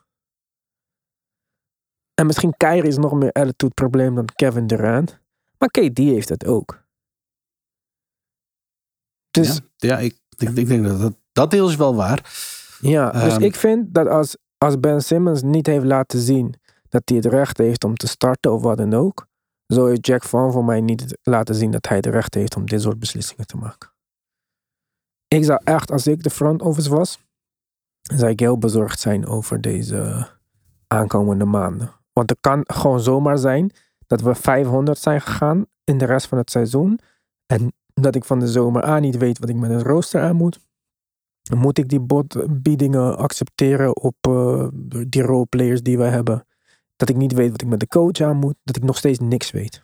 En 2.15 2.27
misschien 2.27 2.57
Kyrie 2.57 2.87
is 2.87 2.97
nog 2.97 3.13
meer 3.13 3.33
attitude 3.33 3.75
probleem 3.75 4.15
dan 4.15 4.25
Kevin 4.35 4.67
Durant. 4.67 5.21
Maar 5.59 5.69
KD 5.69 5.99
heeft 5.99 6.29
het 6.29 6.47
ook. 6.47 6.83
Dus 9.31 9.61
ja, 9.77 9.89
ja 9.89 9.99
ik, 9.99 10.19
ik, 10.37 10.49
ik 10.49 10.67
denk 10.67 10.85
dat, 10.85 11.01
dat 11.01 11.15
dat 11.33 11.51
deel 11.51 11.69
is 11.69 11.77
wel 11.77 11.95
waar. 11.95 12.33
Ja, 12.81 13.11
dus 13.11 13.33
Ehm, 13.33 13.43
ik 13.43 13.55
vind 13.55 13.95
dat 13.95 14.07
als, 14.07 14.37
als 14.65 14.81
Ben 14.81 15.03
Simmons 15.03 15.43
niet 15.43 15.67
heeft 15.67 15.85
laten 15.85 16.19
zien 16.19 16.55
dat 16.89 17.03
hij 17.05 17.17
het 17.17 17.27
recht 17.27 17.59
heeft 17.59 17.85
om 17.85 17.95
te 17.95 18.07
starten 18.07 18.53
of 18.53 18.63
wat 18.63 18.77
dan 18.77 18.95
ook, 18.95 19.27
zo 19.67 19.87
heeft 19.87 20.07
Jack 20.07 20.23
Van 20.23 20.53
voor 20.53 20.65
mij 20.65 20.81
niet 20.81 21.19
laten 21.23 21.55
zien 21.55 21.71
dat 21.71 21.89
hij 21.89 21.97
het 21.97 22.07
recht 22.07 22.35
heeft 22.35 22.57
om 22.57 22.67
dit 22.67 22.83
soort 22.83 22.99
beslissingen 22.99 23.47
te 23.47 23.57
maken. 23.57 23.93
Ik 25.29 25.45
zou 25.45 25.61
echt, 25.65 25.91
als 25.91 26.07
ik 26.07 26.23
de 26.23 26.31
front 26.31 26.63
office 26.63 26.91
was, 26.91 27.19
zou 28.03 28.31
ik 28.31 28.41
heel 28.41 28.59
bezorgd 28.59 29.01
zijn 29.01 29.27
over 29.27 29.61
deze 29.61 30.29
aankomende 30.87 31.45
maanden. 31.45 31.93
Want 32.13 32.31
het 32.31 32.41
kan 32.41 32.63
gewoon 32.67 33.01
zomaar 33.01 33.39
zijn 33.39 33.73
dat 34.07 34.21
we 34.21 34.35
500 34.35 34.99
zijn 34.99 35.21
gegaan 35.21 35.67
in 35.85 35.99
de 35.99 36.05
rest 36.05 36.27
van 36.27 36.39
het 36.39 36.51
seizoen. 36.51 36.99
En 37.47 37.73
dat 37.95 38.15
ik 38.15 38.25
van 38.25 38.39
de 38.39 38.49
zomer 38.49 38.83
aan 38.83 39.03
niet 39.03 39.17
weet 39.17 39.39
wat 39.39 39.49
ik 39.49 39.57
met 39.57 39.71
het 39.71 39.83
rooster 39.83 40.23
aan 40.23 40.37
moet. 40.37 40.61
Moet 41.55 41.79
ik 41.79 41.89
die 41.89 42.01
botbiedingen 42.01 43.17
accepteren 43.19 43.97
op 43.97 44.15
eh, 44.21 44.69
die 45.09 45.23
roleplayers 45.23 45.83
die 45.83 45.99
we 45.99 46.05
hebben? 46.05 46.47
Dat 46.97 47.09
ik 47.09 47.17
niet 47.17 47.33
weet 47.33 47.51
wat 47.51 47.63
ik 47.63 47.69
met 47.69 47.81
de 47.81 47.87
coach 47.87 48.21
aan 48.21 48.37
moet. 48.37 48.55
Dat 48.65 48.77
ik 48.77 48.83
nog 48.83 48.97
steeds 48.97 49.19
niks 49.19 49.51
weet. 49.51 49.83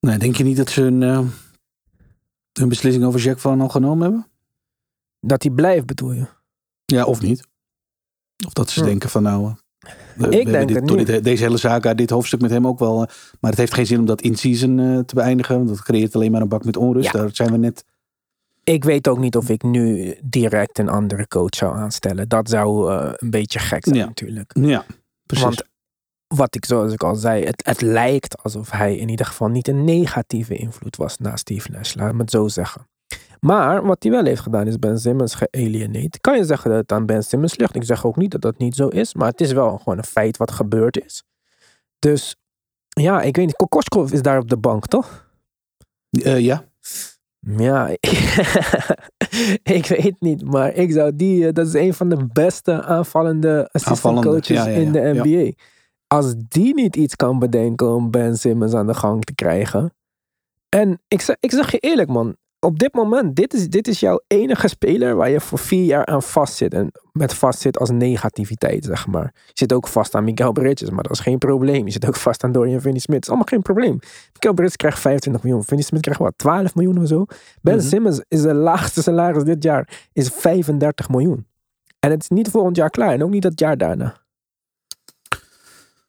Nee, 0.00 0.18
denk 0.18 0.36
je 0.36 0.44
niet 0.44 0.56
dat 0.56 0.70
ze 0.70 0.80
hun, 0.80 1.02
eh, 1.02 1.20
hun 2.52 2.68
beslissing 2.68 3.04
over 3.04 3.20
Jack 3.20 3.38
van 3.38 3.60
al 3.60 3.68
genomen 3.68 4.02
hebben? 4.02 4.26
Dat 5.20 5.42
hij 5.42 5.52
blijft, 5.52 5.86
bedoel 5.86 6.12
je? 6.12 6.26
Ja, 6.84 7.04
of 7.04 7.20
niet? 7.22 7.46
Of 8.46 8.52
dat 8.52 8.70
ze 8.70 8.80
Hm. 8.80 8.86
denken 8.86 9.08
van 9.10 9.22
nou... 9.22 9.46
eh, 9.46 9.54
we 10.16 10.28
denk 10.28 10.46
dit, 10.68 10.70
het 10.90 11.06
dit- 11.06 11.24
deze 11.24 11.42
hele 11.42 11.56
zaak, 11.56 11.96
dit 11.96 12.10
hoofdstuk 12.10 12.40
met 12.40 12.50
hem 12.50 12.66
ook 12.66 12.78
wel. 12.78 12.96
maar 13.40 13.50
het 13.50 13.56
heeft 13.58 13.74
geen 13.74 13.86
zin 13.86 13.98
om 13.98 14.06
dat 14.06 14.20
in 14.20 14.36
season 14.36 15.04
te 15.04 15.14
beëindigen. 15.14 15.56
Want 15.56 15.68
dat 15.68 15.82
creëert 15.82 16.14
alleen 16.14 16.30
maar 16.32 16.40
een 16.42 16.48
bak 16.48 16.64
met 16.64 16.76
onrust. 16.76 17.12
Ja. 17.12 17.18
Daar 17.18 17.34
zijn 17.34 17.50
we 17.50 17.56
net. 17.58 17.84
Ik 18.68 18.84
weet 18.84 19.08
ook 19.08 19.18
niet 19.18 19.36
of 19.36 19.48
ik 19.48 19.62
nu 19.62 20.14
direct 20.22 20.78
een 20.78 20.88
andere 20.88 21.28
coach 21.28 21.54
zou 21.56 21.76
aanstellen. 21.76 22.28
Dat 22.28 22.48
zou 22.48 22.92
eh, 22.92 23.12
een 23.16 23.30
beetje 23.30 23.58
gek 23.58 23.84
zijn 23.84 23.96
Ja. 23.96 24.04
natuurlijk. 24.06 24.50
Ja, 24.60 24.84
precies. 25.26 25.44
Want 25.44 25.62
wat 26.26 26.54
ik 26.54 26.64
zoals 26.64 26.92
ik 26.92 27.02
al 27.02 27.14
zei, 27.14 27.44
het, 27.44 27.66
het 27.66 27.80
lijkt 27.80 28.42
alsof 28.42 28.70
hij 28.70 28.96
in 28.96 29.08
ieder 29.08 29.26
geval 29.26 29.48
niet 29.48 29.68
een 29.68 29.84
negatieve 29.84 30.56
invloed 30.56 30.96
was 30.96 31.18
na 31.18 31.36
Steve 31.36 31.70
Nash. 31.70 31.94
Laat 31.94 32.12
me 32.12 32.20
het 32.20 32.30
zo 32.30 32.48
zeggen. 32.48 32.88
Maar 33.40 33.86
wat 33.86 34.02
hij 34.02 34.12
wel 34.12 34.24
heeft 34.24 34.40
gedaan 34.40 34.66
is 34.66 34.78
Ben 34.78 34.98
Simmons 34.98 35.34
gealienate. 35.34 36.20
Kan 36.20 36.36
je 36.36 36.44
zeggen 36.44 36.70
dat 36.70 36.80
het 36.80 36.92
aan 36.92 37.06
Ben 37.06 37.22
Simmons 37.22 37.56
ligt? 37.56 37.74
Ik 37.74 37.84
zeg 37.84 38.06
ook 38.06 38.16
niet 38.16 38.30
dat 38.30 38.40
dat 38.40 38.58
niet 38.58 38.74
zo 38.74 38.88
is. 38.88 39.14
Maar 39.14 39.28
het 39.28 39.40
is 39.40 39.52
wel 39.52 39.78
gewoon 39.78 39.98
een 39.98 40.04
feit 40.04 40.36
wat 40.36 40.50
gebeurd 40.50 41.04
is. 41.04 41.24
Dus 41.98 42.36
ja, 42.88 43.22
ik 43.22 43.36
weet 43.36 43.46
niet. 43.46 43.56
Kokoskov 43.56 44.12
is 44.12 44.22
daar 44.22 44.38
op 44.38 44.48
de 44.48 44.56
bank, 44.56 44.86
toch? 44.86 45.26
Eh, 46.10 46.38
ja, 46.40 46.64
Ja, 47.40 47.88
ik 49.78 49.86
weet 49.86 50.20
niet, 50.20 50.44
maar 50.44 50.74
ik 50.74 50.92
zou 50.92 51.16
die, 51.16 51.46
eh, 51.46 51.52
dat 51.52 51.66
is 51.66 51.74
een 51.74 51.94
van 51.94 52.08
de 52.08 52.26
beste 52.32 52.82
aanvallende 52.82 53.68
assistant 53.72 54.24
coaches 54.24 54.46
ja, 54.46 54.66
ja, 54.66 54.76
in 54.76 54.92
de. 54.92 55.00
NBA. 55.00 55.52
Als 56.06 56.34
die 56.48 56.74
niet 56.74 56.96
iets 56.96 57.16
kan 57.16 57.38
bedenken 57.38 57.94
om 57.94 58.10
Ben 58.10 58.36
Simmons 58.38 58.74
aan 58.74 58.86
de 58.86 58.94
gang 58.94 59.24
te 59.24 59.34
krijgen. 59.34 59.92
En 60.68 61.00
ik 61.08 61.36
ik 61.40 61.50
zeg 61.50 61.70
je 61.70 61.78
eerlijk 61.78 62.08
man, 62.08 62.36
op 62.60 62.78
dit 62.78 62.94
moment, 62.94 63.36
dit 63.36 63.54
is, 63.54 63.68
dit 63.68 63.88
is 63.88 64.00
jouw 64.00 64.20
enige 64.26 64.68
speler 64.68 65.16
waar 65.16 65.30
je 65.30 65.40
voor 65.40 65.58
vier 65.58 65.84
jaar 65.84 66.06
aan 66.06 66.22
vastzit. 66.22 66.74
En 66.74 66.92
met 67.12 67.34
vastzit 67.34 67.78
als 67.78 67.90
negativiteit, 67.90 68.84
zeg 68.84 69.06
maar. 69.06 69.32
Je 69.46 69.52
zit 69.54 69.72
ook 69.72 69.88
vast 69.88 70.14
aan 70.14 70.24
Miguel 70.24 70.52
Bridges, 70.52 70.90
maar 70.90 71.02
dat 71.02 71.12
is 71.12 71.20
geen 71.20 71.38
probleem. 71.38 71.84
Je 71.84 71.92
zit 71.92 72.06
ook 72.06 72.16
vast 72.16 72.44
aan 72.44 72.52
Dorian 72.52 72.80
Finney-Smith. 72.80 73.14
Dat 73.14 73.22
is 73.22 73.28
allemaal 73.28 73.48
geen 73.48 73.62
probleem. 73.62 73.98
Miguel 74.32 74.52
Bridges 74.52 74.76
krijgt 74.76 74.98
25 74.98 75.42
miljoen. 75.42 75.64
Finney-Smith 75.64 76.02
krijgt 76.02 76.20
wat, 76.20 76.32
12 76.36 76.74
miljoen 76.74 76.98
of 76.98 77.08
zo. 77.08 77.24
Ben 77.62 77.76
Mhm. 77.76 77.86
Simmons 77.86 78.22
is 78.28 78.42
de 78.42 78.54
laagste 78.54 79.02
salaris 79.02 79.44
dit 79.44 79.62
jaar, 79.62 80.08
is 80.12 80.28
35 80.28 81.08
miljoen. 81.08 81.46
En 82.00 82.10
het 82.10 82.22
is 82.22 82.28
niet 82.28 82.50
volgend 82.50 82.76
jaar 82.76 82.90
klaar 82.90 83.12
en 83.12 83.22
ook 83.22 83.30
niet 83.30 83.44
het 83.44 83.60
jaar 83.60 83.76
daarna. 83.76 84.16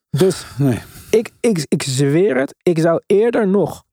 Dus 0.09 0.45
nee. 0.57 0.79
ik, 1.09 1.31
ik, 1.39 1.65
ik 1.67 1.83
zweer 1.83 2.37
het, 2.37 2.55
ik 2.63 2.79
zou 2.79 3.01
eerder 3.05 3.47
nog 3.47 3.83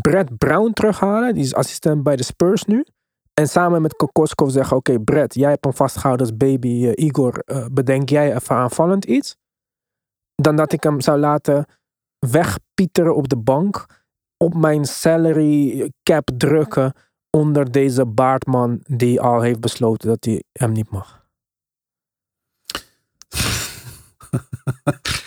Brett 0.00 0.38
Brown 0.38 0.72
terughalen. 0.72 1.34
Die 1.34 1.42
is 1.42 1.54
assistent 1.54 2.02
bij 2.02 2.16
de 2.16 2.22
Spurs 2.22 2.64
nu. 2.64 2.84
En 3.34 3.48
samen 3.48 3.82
met 3.82 3.96
Kokoskov 3.96 4.50
zeggen, 4.50 4.76
oké 4.76 5.00
Brett, 5.00 5.34
jij 5.34 5.50
hebt 5.50 5.64
hem 5.64 5.74
vastgehouden 5.74 6.26
als 6.26 6.36
baby 6.36 6.86
eh, 6.86 7.04
Igor. 7.06 7.38
eh, 7.38 7.66
bedenk 7.72 8.08
jij 8.08 8.34
even 8.34 8.56
aanvallend 8.56 9.04
iets? 9.04 9.36
Dan 10.34 10.56
dat 10.56 10.72
ik 10.72 10.82
hem 10.82 11.00
zou 11.00 11.18
laten 11.18 11.66
wegpieteren 12.18 13.16
op 13.16 13.28
de 13.28 13.36
bank. 13.36 13.86
Op 14.36 14.54
mijn 14.54 14.84
salary 14.84 15.90
cap 16.02 16.30
drukken 16.36 16.94
onder 17.30 17.72
deze 17.72 18.06
baardman 18.06 18.80
die 18.82 19.20
al 19.20 19.40
heeft 19.40 19.60
besloten 19.60 20.08
dat 20.08 20.24
hij 20.24 20.42
hem 20.52 20.72
niet 20.72 20.90
mag. 20.90 21.26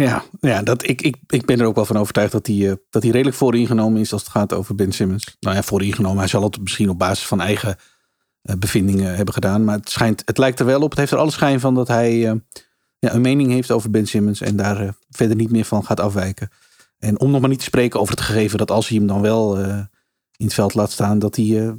Ja, 0.00 0.24
ja 0.40 0.62
dat, 0.62 0.88
ik, 0.88 1.02
ik, 1.02 1.16
ik 1.26 1.44
ben 1.44 1.60
er 1.60 1.66
ook 1.66 1.74
wel 1.74 1.84
van 1.84 1.96
overtuigd 1.96 2.32
dat 2.32 2.46
hij, 2.46 2.70
eh, 2.70 2.76
dat 2.90 3.02
hij 3.02 3.10
redelijk 3.10 3.36
vooringenomen 3.36 4.00
is 4.00 4.12
als 4.12 4.22
het 4.22 4.30
gaat 4.30 4.52
over 4.52 4.74
Ben 4.74 4.92
Simmons. 4.92 5.36
Nou 5.40 5.56
ja, 5.56 5.62
vooringenomen. 5.62 6.18
Hij 6.18 6.28
zal 6.28 6.42
het 6.42 6.60
misschien 6.60 6.90
op 6.90 6.98
basis 6.98 7.26
van 7.26 7.40
eigen 7.40 7.76
eh, 8.42 8.56
bevindingen 8.56 9.16
hebben 9.16 9.34
gedaan. 9.34 9.64
Maar 9.64 9.76
het, 9.76 9.90
schijnt, 9.90 10.22
het 10.24 10.38
lijkt 10.38 10.60
er 10.60 10.66
wel 10.66 10.80
op. 10.80 10.90
Het 10.90 10.98
heeft 10.98 11.12
er 11.12 11.18
alle 11.18 11.30
schijn 11.30 11.60
van 11.60 11.74
dat 11.74 11.88
hij 11.88 12.28
eh, 12.28 12.34
ja, 12.98 13.14
een 13.14 13.20
mening 13.20 13.50
heeft 13.50 13.70
over 13.70 13.90
Ben 13.90 14.06
Simmons. 14.06 14.40
En 14.40 14.56
daar 14.56 14.94
verder 15.10 15.36
niet 15.36 15.50
meer 15.50 15.64
van 15.64 15.84
gaat 15.84 16.00
afwijken. 16.00 16.48
En 16.98 17.20
om 17.20 17.30
nog 17.30 17.40
maar 17.40 17.50
niet 17.50 17.58
te 17.58 17.64
spreken 17.64 18.00
over 18.00 18.14
het 18.14 18.24
gegeven 18.24 18.58
dat 18.58 18.70
als 18.70 18.88
hij 18.88 18.98
hem 18.98 19.06
dan 19.06 19.20
wel 19.20 19.58
in 20.36 20.46
het 20.46 20.54
veld 20.54 20.74
laat 20.74 20.90
staan. 20.90 21.18
Dat 21.18 21.36
hij 21.36 21.74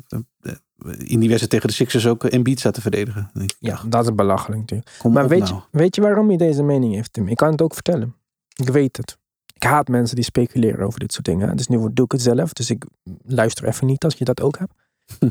in 0.85 1.19
die 1.19 1.29
wedstrijd 1.29 1.49
tegen 1.49 1.67
de 1.67 1.73
Sixers 1.73 2.07
ook 2.07 2.23
eh, 2.23 2.33
Embiid 2.33 2.59
staat 2.59 2.73
te 2.73 2.81
verdedigen. 2.81 3.31
Ja, 3.59 3.81
dat 3.87 4.03
is 4.03 4.15
belachelijk 4.15 4.61
natuurlijk. 4.61 4.95
Kom 4.97 5.13
Maar 5.13 5.27
weet, 5.27 5.39
nou. 5.39 5.55
je, 5.55 5.77
weet 5.77 5.95
je 5.95 6.01
waarom 6.01 6.27
hij 6.27 6.37
deze 6.37 6.63
mening 6.63 6.93
heeft, 6.93 7.13
Tim? 7.13 7.27
Ik 7.27 7.35
kan 7.37 7.51
het 7.51 7.61
ook 7.61 7.73
vertellen. 7.73 8.15
Ik 8.55 8.69
weet 8.69 8.97
het. 8.97 9.17
Ik 9.53 9.63
haat 9.63 9.87
mensen 9.87 10.15
die 10.15 10.25
speculeren 10.25 10.85
over 10.85 10.99
dit 10.99 11.13
soort 11.13 11.25
dingen. 11.25 11.49
hè. 11.49 11.55
Dus 11.55 11.67
nu 11.67 11.77
doe 11.93 12.05
ik 12.05 12.11
het 12.11 12.21
zelf. 12.21 12.53
Dus 12.53 12.69
ik 12.69 12.85
luister 13.23 13.67
even 13.67 13.87
niet 13.87 14.03
als 14.03 14.15
je 14.15 14.25
dat 14.25 14.41
ook 14.41 14.57
hebt. 14.57 14.73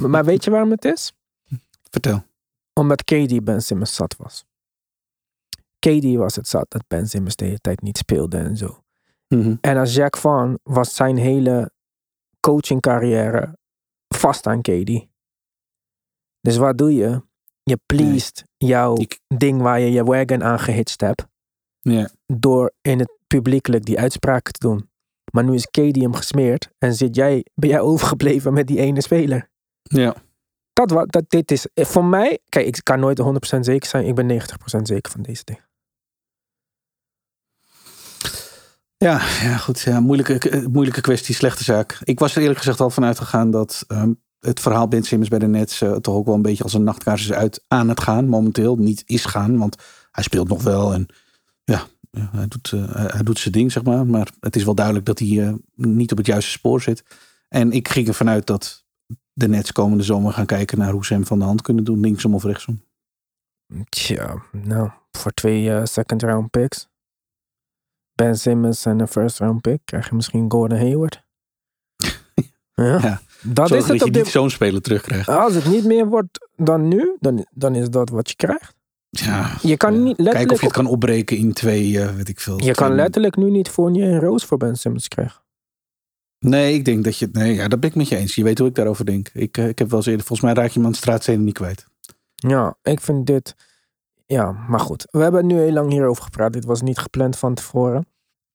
maar, 0.00 0.10
maar 0.14 0.24
weet 0.24 0.44
je 0.44 0.50
waarom 0.50 0.70
het 0.70 0.84
is? 0.84 1.12
Vertel. 1.90 2.22
Omdat 2.72 3.04
KD 3.04 3.44
Ben 3.44 3.62
Simmons 3.62 3.94
zat 3.94 4.16
was. 4.16 4.44
KD 5.78 6.14
was 6.14 6.36
het 6.36 6.48
zat 6.48 6.66
dat 6.68 6.84
Ben 6.88 7.08
Simmons 7.08 7.36
de 7.36 7.44
hele 7.44 7.58
tijd 7.60 7.82
niet 7.82 7.98
speelde 7.98 8.38
en 8.38 8.56
zo. 8.56 8.82
Mhm. 9.28 9.54
En 9.60 9.76
als 9.76 9.94
Jack 9.94 10.16
Van 10.16 10.58
was 10.62 10.94
zijn 10.94 11.16
hele 11.16 11.70
coachingcarrière 12.40 13.58
vast 14.08 14.46
aan 14.46 14.60
KD. 14.60 15.06
Dus 16.40 16.56
wat 16.56 16.78
doe 16.78 16.94
je? 16.94 17.22
Je 17.62 17.78
pleased 17.86 18.44
jouw 18.56 18.94
Ik- 18.96 19.20
ding 19.36 19.60
waar 19.62 19.80
je 19.80 19.90
je 19.92 20.04
wagon 20.04 20.44
aan 20.44 20.58
gehitcht 20.60 21.00
hebt. 21.00 21.26
Ja. 21.80 22.10
Door 22.26 22.72
in 22.82 22.98
het 22.98 23.12
publiekelijk 23.26 23.84
die 23.84 23.98
uitspraken 23.98 24.52
te 24.52 24.66
doen. 24.66 24.88
Maar 25.32 25.44
nu 25.44 25.54
is 25.54 25.66
KD 25.66 25.96
hem 25.96 26.14
gesmeerd. 26.14 26.70
En 26.78 26.94
zit 26.94 27.14
jij, 27.16 27.44
ben 27.54 27.68
jij 27.68 27.80
overgebleven 27.80 28.52
met 28.52 28.66
die 28.66 28.78
ene 28.78 29.02
speler. 29.02 29.48
ja. 29.82 30.14
Dat, 30.72 30.90
wat, 30.90 31.12
dat 31.12 31.24
dit 31.28 31.50
is, 31.50 31.66
eh, 31.74 31.84
voor 31.84 32.04
mij, 32.04 32.38
kijk, 32.48 32.66
ik 32.66 32.80
kan 32.82 33.00
nooit 33.00 33.18
100% 33.18 33.64
zeker 33.64 33.88
zijn. 33.88 34.06
Ik 34.06 34.14
ben 34.14 34.26
90% 34.26 34.86
zeker 34.86 35.10
van 35.12 35.22
deze 35.22 35.44
ding. 35.44 35.60
Ja, 38.96 39.18
ja 39.42 39.56
goed. 39.56 39.80
Ja, 39.80 40.00
moeilijke, 40.00 40.38
eh, 40.50 40.66
moeilijke 40.66 41.00
kwestie, 41.00 41.34
slechte 41.34 41.64
zaak. 41.64 41.98
Ik 42.04 42.18
was 42.18 42.34
er 42.34 42.40
eerlijk 42.40 42.58
gezegd 42.58 42.80
al 42.80 42.90
van 42.90 43.04
uitgegaan 43.04 43.50
dat 43.50 43.84
ehm, 43.88 44.12
het 44.40 44.60
verhaal 44.60 44.88
Ben 44.88 45.02
Simmons 45.02 45.30
bij 45.30 45.38
de 45.38 45.46
Nets 45.46 45.80
eh, 45.80 45.92
toch 45.96 46.14
ook 46.14 46.26
wel 46.26 46.34
een 46.34 46.42
beetje 46.42 46.62
als 46.62 46.74
een 46.74 46.84
nachtkaars 46.84 47.22
is 47.22 47.32
uit 47.32 47.64
aan 47.68 47.88
het 47.88 48.00
gaan. 48.00 48.28
Momenteel 48.28 48.76
niet 48.76 49.02
is 49.06 49.24
gaan, 49.24 49.58
want 49.58 49.76
hij 50.12 50.22
speelt 50.24 50.48
nog 50.48 50.62
wel 50.62 50.92
en 50.92 51.06
ja, 51.64 51.86
hij, 52.10 52.48
doet, 52.48 52.72
eh, 52.72 52.94
hij- 53.12 53.22
doet 53.22 53.38
zijn 53.38 53.54
ding, 53.54 53.72
zeg 53.72 53.82
maar. 53.82 54.06
Maar 54.06 54.30
het 54.40 54.56
is 54.56 54.64
wel 54.64 54.74
duidelijk 54.74 55.06
dat 55.06 55.18
hij 55.18 55.46
eh, 55.48 55.54
niet 55.74 56.10
op 56.12 56.18
het 56.18 56.26
juiste 56.26 56.50
spoor 56.50 56.80
zit. 56.82 57.04
En 57.48 57.72
ik 57.72 57.88
ging 57.88 58.08
ervan 58.08 58.28
uit 58.28 58.46
dat 58.46 58.84
de 59.32 59.48
Nets 59.48 59.72
komende 59.72 60.04
zomer 60.04 60.32
gaan 60.32 60.46
kijken 60.46 60.78
naar 60.78 60.92
hoe 60.92 61.04
ze 61.04 61.12
hem 61.12 61.26
van 61.26 61.38
de 61.38 61.44
hand 61.44 61.62
kunnen 61.62 61.84
doen, 61.84 62.00
linksom 62.00 62.34
of 62.34 62.44
rechtsom. 62.44 62.82
Tja, 63.88 64.42
nou, 64.52 64.90
voor 65.10 65.32
twee 65.32 65.86
second 65.86 66.22
round 66.22 66.50
picks. 66.50 66.88
Ben 68.12 68.38
Simmons 68.38 68.84
en 68.84 69.00
een 69.00 69.08
first 69.08 69.38
round 69.38 69.60
pick 69.60 69.80
krijg 69.84 70.08
je 70.08 70.14
misschien 70.14 70.50
Gordon 70.50 70.78
Hayward. 70.78 71.24
ja. 72.74 73.00
Ja. 73.02 73.20
Dat 73.42 73.68
Zorg 73.68 73.82
is 73.82 73.88
het 73.88 73.98
dat 73.98 74.14
je 74.14 74.20
niet 74.20 74.30
zo'n 74.30 74.50
speler 74.50 74.80
terugkrijgt. 74.80 75.28
Als 75.28 75.54
het 75.54 75.64
niet 75.66 75.84
meer 75.84 76.06
wordt 76.06 76.48
dan 76.56 76.88
nu, 76.88 77.16
dan, 77.20 77.46
dan 77.50 77.74
is 77.74 77.90
dat 77.90 78.10
wat 78.10 78.28
je 78.28 78.36
krijgt. 78.36 78.74
Ja, 79.10 79.56
Je 79.62 79.76
kan 79.76 79.94
ja. 79.94 79.98
niet 79.98 80.16
Kijken 80.16 80.32
of 80.32 80.34
letterlijk, 80.34 80.60
je 80.60 80.66
het 80.66 80.74
kan 80.74 80.86
opbreken 80.86 81.36
in 81.36 81.52
twee, 81.52 82.00
eh, 82.00 82.14
weet 82.14 82.28
ik 82.28 82.40
veel. 82.40 82.64
je 82.64 82.74
kan 82.74 82.94
letterlijk 82.94 83.36
nu 83.36 83.50
niet 83.50 83.68
Fournier 83.68 84.12
en 84.12 84.20
Roos 84.20 84.44
voor 84.44 84.58
Ben 84.58 84.76
Simmons 84.76 85.08
krijgen. 85.08 85.42
Nee, 86.38 86.74
ik 86.74 86.84
denk 86.84 87.04
dat 87.04 87.18
je. 87.18 87.28
Nee, 87.32 87.54
ja, 87.54 87.68
dat 87.68 87.80
ben 87.80 87.90
ik 87.90 87.96
met 87.96 88.08
je 88.08 88.16
eens. 88.16 88.34
Je 88.34 88.42
weet 88.42 88.58
hoe 88.58 88.68
ik 88.68 88.74
daarover 88.74 89.04
denk. 89.04 89.30
Ik, 89.32 89.56
eh, 89.56 89.68
ik 89.68 89.78
heb 89.78 89.88
wel 89.88 89.98
eens 89.98 90.06
eerder. 90.06 90.26
Volgens 90.26 90.52
mij 90.52 90.62
raak 90.62 90.70
je 90.72 90.80
de 90.80 90.94
straatstenen 90.96 91.44
niet 91.44 91.54
kwijt. 91.54 91.86
Ja, 92.34 92.76
ik 92.82 93.00
vind 93.00 93.26
dit. 93.26 93.54
Ja, 94.26 94.52
maar 94.68 94.80
goed. 94.80 95.06
We 95.10 95.18
hebben 95.18 95.46
nu 95.46 95.58
heel 95.58 95.72
lang 95.72 95.90
hierover 95.90 96.22
gepraat. 96.22 96.52
Dit 96.52 96.64
was 96.64 96.82
niet 96.82 96.98
gepland 96.98 97.36
van 97.36 97.54
tevoren. 97.54 98.06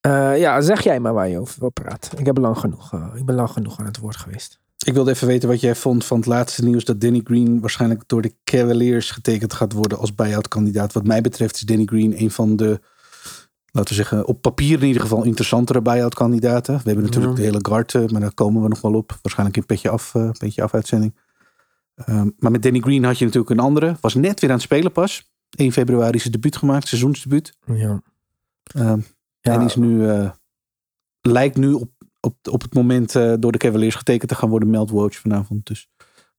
Eh, 0.02 0.40
ja, 0.40 0.62
zeg 0.62 0.82
jij 0.84 1.00
maar 1.00 1.14
waar 1.14 1.28
je 1.28 1.40
over 1.40 1.60
wil 1.60 1.70
praten. 1.70 2.20
Ik 2.20 2.26
heb 2.26 2.38
lang 2.38 2.58
genoeg. 2.58 2.94
ik 3.16 3.26
ben 3.26 3.36
lang 3.36 3.50
genoeg 3.50 3.80
aan 3.80 3.86
het 3.86 3.98
woord 3.98 4.16
geweest. 4.16 4.60
Ik 4.86 4.94
wilde 4.94 5.12
even 5.12 5.28
weten 5.28 5.50
wat 5.50 5.60
jij 5.62 5.76
vond 5.76 6.06
van 6.06 6.18
het 6.18 6.26
laatste 6.26 6.64
nieuws 6.64 6.86
dat 6.86 7.02
Danny 7.02 7.22
Green 7.24 7.60
waarschijnlijk 7.60 8.04
door 8.08 8.22
de 8.22 8.34
Cavaliers 8.44 9.12
getekend 9.12 9.54
gaat 9.54 9.74
worden 9.74 9.98
als 9.98 10.16
buyout 10.16 10.48
kandidaat. 10.48 10.94
Wat 10.94 11.06
mij 11.08 11.22
betreft 11.22 11.56
is 11.56 11.62
Danny 11.62 11.86
Green 11.86 12.22
een 12.22 12.32
van 12.32 12.56
de, 12.56 12.80
laten 13.72 13.90
we 13.90 13.96
zeggen, 13.96 14.26
op 14.26 14.42
papier 14.42 14.80
in 14.82 14.88
ieder 14.88 15.02
geval 15.02 15.24
interessantere 15.24 15.82
buyout 15.82 16.14
kandidaten. 16.14 16.76
We 16.76 16.82
hebben 16.86 17.04
natuurlijk 17.04 17.32
Ja. 17.38 17.40
de 17.40 17.46
hele 17.46 17.60
guard, 17.62 18.12
maar 18.12 18.22
daar 18.22 18.34
komen 18.34 18.62
we 18.62 18.68
nog 18.68 18.82
wel 18.82 18.94
op. 18.94 19.20
Waarschijnlijk 19.22 19.58
in 19.58 19.66
petje 19.66 19.90
af, 19.90 20.16
eh, 20.16 20.30
petje 20.32 20.62
af 20.64 20.74
uitzending. 20.74 21.16
Maar 22.38 22.52
met 22.52 22.64
Danny 22.64 22.80
Green 22.80 23.04
had 23.04 23.18
je 23.18 23.26
natuurlijk 23.26 23.52
een 23.52 23.60
andere. 23.66 23.98
Was 24.02 24.16
net 24.16 24.40
weer 24.40 24.50
aan 24.50 24.56
het 24.56 24.66
spelen 24.66 24.92
pas. 24.92 25.32
1 25.58 25.72
februari 25.72 26.20
zijn 26.20 26.32
debuut 26.32 26.58
gemaakt, 26.58 26.88
seizoensdebuut. 26.88 27.58
Ja. 27.66 28.02
Ehm, 28.64 29.00
Ja, 29.40 29.54
En 29.54 29.62
is 29.62 29.76
nu, 29.76 30.10
eh, 30.10 30.30
lijkt 31.22 31.58
nu 31.58 31.74
op, 31.74 31.90
op, 32.26 32.36
op 32.52 32.62
het 32.62 32.74
moment 32.74 33.16
eh, 33.16 33.34
door 33.40 33.52
de 33.52 33.58
Cavaliers 33.58 33.96
getekend 33.96 34.30
te 34.30 34.36
gaan 34.36 34.50
worden, 34.50 34.70
Meld 34.70 34.92
Watch 34.92 35.20
vanavond. 35.20 35.66
Dus 35.66 35.90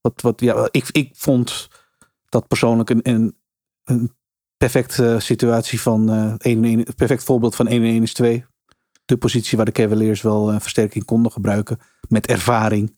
wat, 0.01 0.21
wat, 0.23 0.41
ja, 0.41 0.69
ik, 0.71 0.89
ik 0.91 1.11
vond 1.13 1.69
dat 2.29 2.49
persoonlijk 2.49 2.91
een, 2.91 3.01
een, 3.03 3.37
een 3.85 4.13
perfecte 4.57 5.17
situatie 5.21 5.81
van 5.81 6.11
eh 6.11 6.35
1 6.39 6.65
1, 6.65 6.79
een 6.79 6.95
perfect 6.97 7.25
voorbeeld 7.25 7.57
van 7.57 7.67
1 7.67 7.83
en 7.83 7.89
1 7.89 8.03
is 8.03 8.13
2. 8.13 8.45
De 9.05 9.17
positie 9.17 9.57
waar 9.57 9.67
de 9.67 9.73
Cavaliers 9.73 10.23
wel 10.23 10.51
eh, 10.51 10.61
versterking 10.61 11.05
konden 11.05 11.33
gebruiken. 11.33 11.79
Met 12.09 12.27
ervaring. 12.27 12.97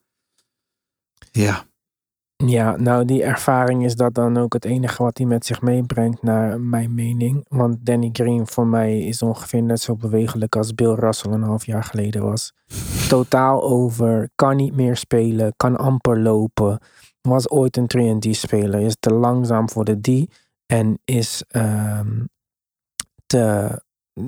Ja, 1.30 1.67
Ja, 2.46 2.76
nou 2.76 3.04
die 3.04 3.22
ervaring 3.22 3.84
is 3.84 3.94
dat 3.94 4.14
dan 4.14 4.36
ook 4.36 4.52
het 4.52 4.64
enige 4.64 5.02
wat 5.02 5.18
hij 5.18 5.26
met 5.26 5.46
zich 5.46 5.62
meebrengt 5.62 6.22
naar 6.22 6.60
mijn 6.60 6.94
mening. 6.94 7.44
Want 7.48 7.86
Danny 7.86 8.08
Green 8.12 8.46
voor 8.46 8.66
mij 8.66 8.98
is 8.98 9.22
ongeveer 9.22 9.62
net 9.62 9.80
zo 9.80 9.96
bewegelijk 9.96 10.56
als 10.56 10.74
Bill 10.74 10.94
Russell 10.94 11.32
een 11.32 11.42
half 11.42 11.66
jaar 11.66 11.84
geleden 11.84 12.22
was. 12.22 12.52
Totaal 13.08 13.62
over, 13.62 14.30
kan 14.34 14.56
niet 14.56 14.74
meer 14.74 14.96
spelen, 14.96 15.52
kan 15.56 15.76
amper 15.76 16.18
lopen. 16.18 16.78
Was 17.20 17.50
ooit 17.50 17.76
een 17.76 18.18
3D 18.18 18.30
speler, 18.30 18.80
is 18.80 18.96
te 19.00 19.12
langzaam 19.12 19.70
voor 19.70 19.84
de 19.84 20.00
D 20.00 20.34
en 20.66 20.98
is 21.04 21.44
ehm, 21.48 22.24
te, 23.26 23.70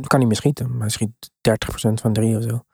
kan 0.07 0.19
niet 0.19 0.29
meer 0.29 0.37
schieten. 0.37 0.77
Maar 0.77 0.91
schiet 0.91 1.31
30% 1.49 1.93
van 1.93 2.13
drie 2.13 2.37
of 2.37 2.43
zo. 2.43 2.65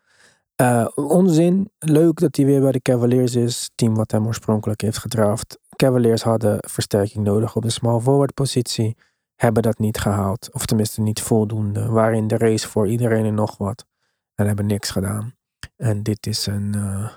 Eh, 0.56 0.88
onzin. 0.94 1.70
Leuk 1.78 2.18
dat 2.18 2.36
hij 2.36 2.44
weer 2.44 2.60
bij 2.60 2.72
de 2.72 2.82
Cavaliers 2.82 3.34
is. 3.34 3.70
Team 3.74 3.94
wat 3.94 4.10
hem 4.10 4.26
oorspronkelijk 4.26 4.80
heeft 4.80 4.98
gedraft. 4.98 5.58
Cavaliers 5.76 6.22
hadden 6.22 6.58
versterking 6.68 7.24
nodig 7.24 7.56
op 7.56 7.62
de 7.62 7.70
small 7.70 8.00
forward 8.00 8.34
positie. 8.34 8.96
Hebben 9.34 9.62
dat 9.62 9.78
niet 9.78 9.98
gehaald. 9.98 10.48
Of 10.52 10.66
tenminste 10.66 11.00
niet 11.00 11.22
voldoende. 11.22 11.86
Waren 11.86 12.16
in 12.16 12.26
de 12.26 12.36
race 12.36 12.68
voor 12.68 12.88
iedereen 12.88 13.24
en 13.24 13.34
nog 13.34 13.56
wat. 13.56 13.86
En 14.34 14.46
hebben 14.46 14.66
niks 14.66 14.90
gedaan. 14.90 15.34
En 15.76 16.02
dit 16.02 16.26
is 16.26 16.46
een, 16.46 16.74
eh, 16.74 17.10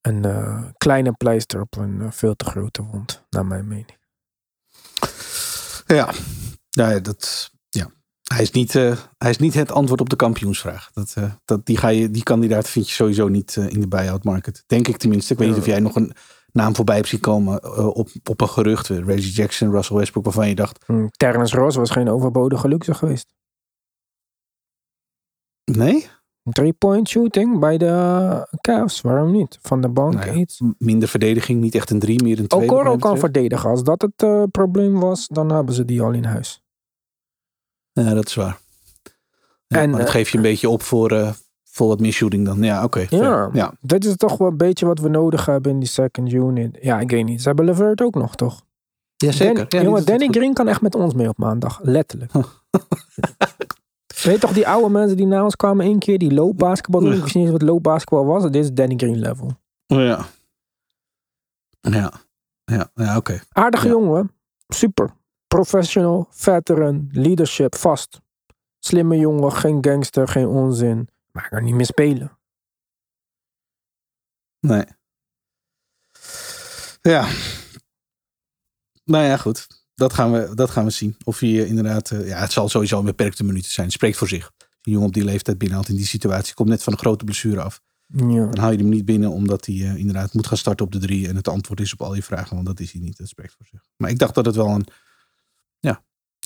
een 0.00 0.24
eh, 0.24 0.64
kleine 0.76 1.12
pleister 1.12 1.60
op 1.60 1.76
een 1.76 2.12
veel 2.12 2.34
te 2.34 2.44
grote 2.44 2.82
wond. 2.82 3.24
Naar 3.30 3.46
mijn 3.46 3.68
mening. 3.68 3.98
ja. 5.86 6.12
ja 6.70 6.98
dat. 6.98 7.52
Hij, 8.24 8.42
is 8.42 8.50
niet, 8.50 8.74
eh, 8.74 8.96
hij 9.18 9.30
is 9.30 9.38
niet 9.38 9.54
het 9.54 9.72
antwoord 9.72 10.00
op 10.00 10.08
de 10.10 10.16
kampioensvraag. 10.16 10.90
Dat, 10.92 11.14
eh, 11.16 11.32
dat, 11.44 11.66
die, 11.66 11.76
ga 11.76 11.88
je, 11.88 12.10
die 12.10 12.22
kandidaat 12.22 12.68
vind 12.68 12.88
je 12.88 12.94
sowieso 12.94 13.28
niet 13.28 13.56
eh, 13.56 13.68
in 13.68 13.80
de 13.80 13.88
buyout 13.88 14.24
market. 14.24 14.64
Denk 14.66 14.88
ik 14.88 14.96
tenminste. 14.96 15.32
Ik 15.32 15.38
weet 15.38 15.48
niet 15.48 15.58
of 15.58 15.66
jij 15.66 15.80
nog 15.80 15.96
een 15.96 16.12
naam 16.52 16.74
voorbij 16.74 16.96
hebt 16.96 17.08
zien 17.08 17.20
komen 17.20 17.78
op, 17.94 18.08
op 18.30 18.40
een 18.40 18.48
gerucht. 18.48 18.88
Reggie 18.88 19.32
Jackson, 19.32 19.70
Russell 19.70 19.96
Westbrook, 19.96 20.24
waarvan 20.24 20.48
je 20.48 20.54
dacht, 20.54 20.84
Hm, 20.86 21.06
Terrence 21.10 21.56
Ross 21.56 21.76
was 21.76 21.90
geen 21.90 22.08
overbodige 22.08 22.68
luxe 22.68 22.94
geweest. 22.94 23.34
nee? 25.64 26.06
Three-point 26.52 27.08
shooting 27.08 27.58
bij 27.58 27.78
de 27.78 28.56
Cavs. 28.60 29.00
Waarom 29.00 29.32
niet? 29.32 29.58
Van 29.62 29.80
de 29.80 29.88
bank 29.88 30.14
Nou 30.14 30.26
ja, 30.26 30.32
iets. 30.32 30.60
Minder 30.78 31.08
verdediging, 31.08 31.60
niet 31.60 31.74
echt 31.74 31.90
een 31.90 31.98
drie, 31.98 32.22
meer 32.22 32.38
een 32.38 32.46
twee. 32.46 32.70
Okoro 32.70 32.96
kan 32.96 33.18
verdedigen. 33.18 33.70
Als 33.70 33.82
dat 33.82 34.02
het 34.02 34.50
probleem 34.50 35.00
was, 35.00 35.28
dan 35.28 35.52
hebben 35.52 35.74
ze 35.74 35.84
die 35.84 36.02
al 36.02 36.12
in 36.12 36.24
huis. 36.24 36.63
Ja, 37.94 38.14
dat 38.14 38.26
is 38.26 38.34
waar. 38.34 38.58
Ja, 39.66 39.80
En, 39.80 39.90
maar 39.90 39.98
dat 39.98 40.08
eh, 40.08 40.14
geef 40.14 40.28
je 40.30 40.36
een 40.36 40.42
beetje 40.42 40.68
op 40.68 40.82
voor, 40.82 41.10
eh, 41.12 41.32
voor 41.64 41.88
wat 41.88 42.00
meer 42.00 42.12
shooting 42.12 42.46
dan. 42.46 42.62
Ja, 42.62 42.84
oké. 42.84 43.06
Ja. 43.08 43.50
ja. 43.52 43.72
Dit 43.80 44.04
is 44.04 44.16
toch 44.16 44.36
wel 44.36 44.48
een 44.48 44.56
beetje 44.56 44.86
wat 44.86 44.98
we 44.98 45.08
nodig 45.08 45.46
hebben 45.46 45.72
in 45.72 45.78
die 45.78 45.88
second 45.88 46.32
unit. 46.32 46.78
Ja, 46.80 47.00
ik 47.00 47.10
weet 47.10 47.24
niet. 47.24 47.40
Ze 47.42 47.46
hebben 47.48 47.64
Levert 47.64 48.02
ook 48.02 48.14
nog, 48.14 48.34
toch? 48.36 48.62
Ja, 49.16 49.32
zeker. 49.32 49.54
Dan- 49.54 49.66
Ja, 49.80 49.82
jongen, 49.82 50.04
Danny 50.06 50.26
goed. 50.26 50.36
Green 50.36 50.52
kan 50.54 50.68
echt 50.68 50.80
met 50.80 50.94
ons 50.94 51.14
mee 51.14 51.28
op 51.28 51.38
maandag. 51.38 51.80
Letterlijk. 51.82 52.32
Weet 54.22 54.34
je 54.34 54.38
toch 54.40 54.52
die 54.52 54.68
oude 54.68 54.88
mensen 54.88 55.16
die 55.16 55.26
na 55.26 55.44
ons 55.44 55.56
kwamen 55.56 55.84
één 55.86 55.98
keer, 55.98 56.18
die 56.18 56.32
loopbasketbal 56.34 57.00
doen? 57.00 57.12
Ik 57.12 57.22
wist 57.22 57.34
niet 57.34 57.42
eens 57.44 57.52
wat 57.52 57.62
loopbasketbal 57.62 58.24
was. 58.24 58.42
Dit 58.42 58.54
is 58.54 58.72
Danny 58.72 58.94
Green 58.96 59.18
level. 59.18 59.50
Oh, 59.86 59.98
ja. 60.00 60.24
Ja. 61.80 62.12
Ja, 62.64 62.90
ja 62.94 63.16
oké. 63.16 63.40
Aardige 63.52 63.86
Ja. 63.86 63.92
jongen. 63.92 64.30
Super. 64.68 65.10
Professional, 65.54 66.26
veteran, 66.30 67.08
leadership, 67.12 67.74
vast. 67.74 68.20
Slimme 68.78 69.18
jongen, 69.18 69.52
geen 69.52 69.84
gangster, 69.84 70.28
geen 70.28 70.46
onzin. 70.46 71.08
Maar 71.32 71.48
kan 71.48 71.64
niet 71.64 71.74
meer 71.74 71.86
spelen. 71.86 72.38
Nee. 74.60 74.84
Ja. 77.02 77.28
Nou 79.04 79.24
ja, 79.24 79.36
goed. 79.36 79.66
Dat 79.94 80.12
gaan 80.12 80.32
we, 80.32 80.54
dat 80.54 80.70
gaan 80.70 80.84
we 80.84 80.90
zien. 80.90 81.16
Of 81.24 81.38
hij 81.38 81.48
eh, 81.48 81.68
inderdaad... 81.68 82.10
eh, 82.10 82.28
ja, 82.28 82.38
het 82.38 82.52
zal 82.52 82.68
sowieso 82.68 82.98
een 82.98 83.04
beperkte 83.04 83.44
minuten 83.44 83.70
zijn. 83.70 83.86
Het 83.86 83.94
spreekt 83.94 84.16
voor 84.16 84.28
zich. 84.28 84.52
Een 84.58 84.92
jongen 84.92 85.08
op 85.08 85.14
die 85.14 85.24
leeftijd 85.24 85.58
binnenhaalt 85.58 85.88
in 85.88 85.96
die 85.96 86.06
situatie. 86.06 86.54
Komt 86.54 86.68
net 86.68 86.82
van 86.82 86.92
een 86.92 86.98
grote 86.98 87.24
blessure 87.24 87.62
af. 87.62 87.80
Ja. 88.06 88.46
Dan 88.46 88.58
haal 88.58 88.72
je 88.72 88.78
hem 88.78 88.88
niet 88.88 89.04
binnen 89.04 89.30
omdat 89.30 89.66
hij 89.66 89.74
eh, 89.74 89.96
inderdaad 89.96 90.32
moet 90.32 90.46
gaan 90.46 90.58
starten 90.58 90.86
op 90.86 90.92
de 90.92 90.98
drie. 90.98 91.28
En 91.28 91.36
het 91.36 91.48
antwoord 91.48 91.80
is 91.80 91.92
op 91.92 92.02
al 92.02 92.14
je 92.14 92.22
vragen. 92.22 92.54
Want 92.54 92.66
dat 92.66 92.80
is 92.80 92.92
hij 92.92 93.00
niet. 93.00 93.16
Dat 93.16 93.28
spreekt 93.28 93.54
voor 93.56 93.66
zich. 93.66 93.80
Maar 93.96 94.10
ik 94.10 94.18
dacht 94.18 94.34
dat 94.34 94.46
het 94.46 94.56
wel 94.56 94.68
een... 94.68 94.86
Ja, 95.84 96.02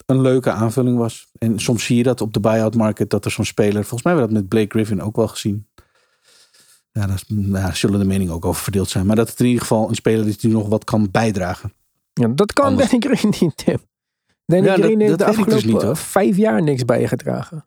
een 0.06 0.20
leuke 0.20 0.50
aanvulling 0.50 0.98
was. 0.98 1.28
En 1.38 1.58
soms 1.60 1.84
zie 1.84 1.96
je 1.96 2.02
dat 2.02 2.20
op 2.20 2.32
de 2.32 2.40
buyout 2.40 2.74
market. 2.74 3.10
Dat 3.10 3.24
er 3.24 3.30
zo'n 3.30 3.44
speler... 3.44 3.84
Volgens 3.84 4.02
mij 4.02 4.12
hebben 4.12 4.28
we 4.32 4.34
dat 4.34 4.42
met 4.42 4.48
Blake 4.48 4.70
Griffin 4.70 5.02
ook 5.06 5.16
wel 5.16 5.28
gezien. 5.28 5.68
Ja, 6.92 7.06
daar 7.06 7.22
daar 7.28 7.76
zullen 7.76 7.98
de 7.98 8.04
meningen 8.06 8.34
ook 8.34 8.44
over 8.44 8.62
verdeeld 8.62 8.88
zijn. 8.88 9.06
Maar 9.06 9.16
dat 9.16 9.28
het 9.28 9.40
in 9.40 9.46
ieder 9.46 9.60
geval 9.60 9.88
een 9.88 9.94
speler 9.94 10.26
is 10.26 10.38
die 10.38 10.50
nog 10.50 10.68
wat 10.68 10.84
kan 10.84 11.10
bijdragen. 11.10 11.72
Ja, 12.12 12.28
dat 12.28 12.52
kan 12.52 12.64
Anders. 12.64 12.90
Danny 12.90 13.16
Green 13.16 13.34
niet, 13.40 13.56
Tim. 13.56 13.78
Danny 14.46 14.66
Ja, 14.66 14.76
dat- 14.76 14.84
Green 14.84 15.00
heeft 15.00 15.10
dat 15.10 15.18
de 15.18 15.24
dus 15.34 15.36
afgelopen 15.38 15.68
niet, 15.72 15.82
hoor. 15.82 15.96
vijf 15.96 16.36
jaar 16.36 16.62
niks 16.62 16.84
bijgedragen. 16.84 17.66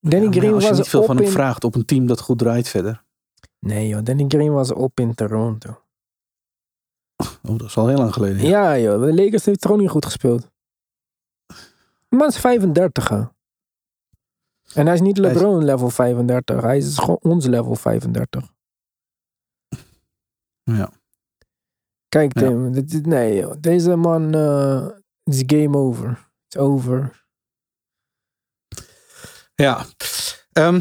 Danny 0.00 0.26
Ja, 0.26 0.32
Green 0.32 0.52
als 0.54 0.62
je 0.62 0.68
was 0.68 0.78
niet 0.78 0.88
veel 0.88 1.04
van 1.04 1.16
hem 1.16 1.24
in... 1.24 1.30
vraagt 1.30 1.64
op 1.64 1.74
een 1.74 1.84
team 1.84 2.06
dat 2.06 2.20
goed 2.20 2.38
draait 2.38 2.68
verder. 2.68 3.02
Nee 3.60 3.88
joh, 3.88 4.02
Danny 4.04 4.24
Green 4.28 4.52
was 4.52 4.72
op 4.72 5.00
in 5.00 5.14
Toronto. 5.14 5.83
Oh, 7.16 7.58
dat 7.58 7.62
is 7.62 7.76
al 7.76 7.88
heel 7.88 7.96
lang 7.98 8.12
geleden. 8.12 8.46
Ja, 8.46 8.78
joh, 8.78 9.00
de 9.02 9.14
Lakers 9.14 9.44
heeft 9.44 9.66
ook 9.68 9.78
niet 9.78 9.90
goed 9.90 10.04
gespeeld. 10.04 10.50
De 12.08 12.16
man 12.16 12.28
is 12.28 12.38
35 12.38 13.08
hè. 13.08 13.22
En 14.74 14.84
hij 14.86 14.94
is 14.94 15.00
niet 15.00 15.18
is- 15.18 15.24
LeBron 15.24 15.64
level 15.64 15.90
35. 15.90 16.60
Hij 16.62 16.76
is 16.76 16.98
gewoon 16.98 17.18
ons 17.20 17.46
level 17.46 17.74
35. 17.74 18.52
Ja. 20.62 20.90
Kijk 22.08 22.38
Ja. 22.40 22.46
Tim, 22.46 22.72
dit, 22.72 22.90
dit- 22.90 23.06
nee 23.06 23.34
joh. 23.36 23.54
Deze 23.60 23.96
man 23.96 24.34
eh 24.34 24.88
is 25.24 25.42
game 25.46 25.76
over. 25.78 26.28
It's 26.46 26.56
over. 26.56 27.26
Ja. 29.54 29.84
Ehm, 30.52 30.80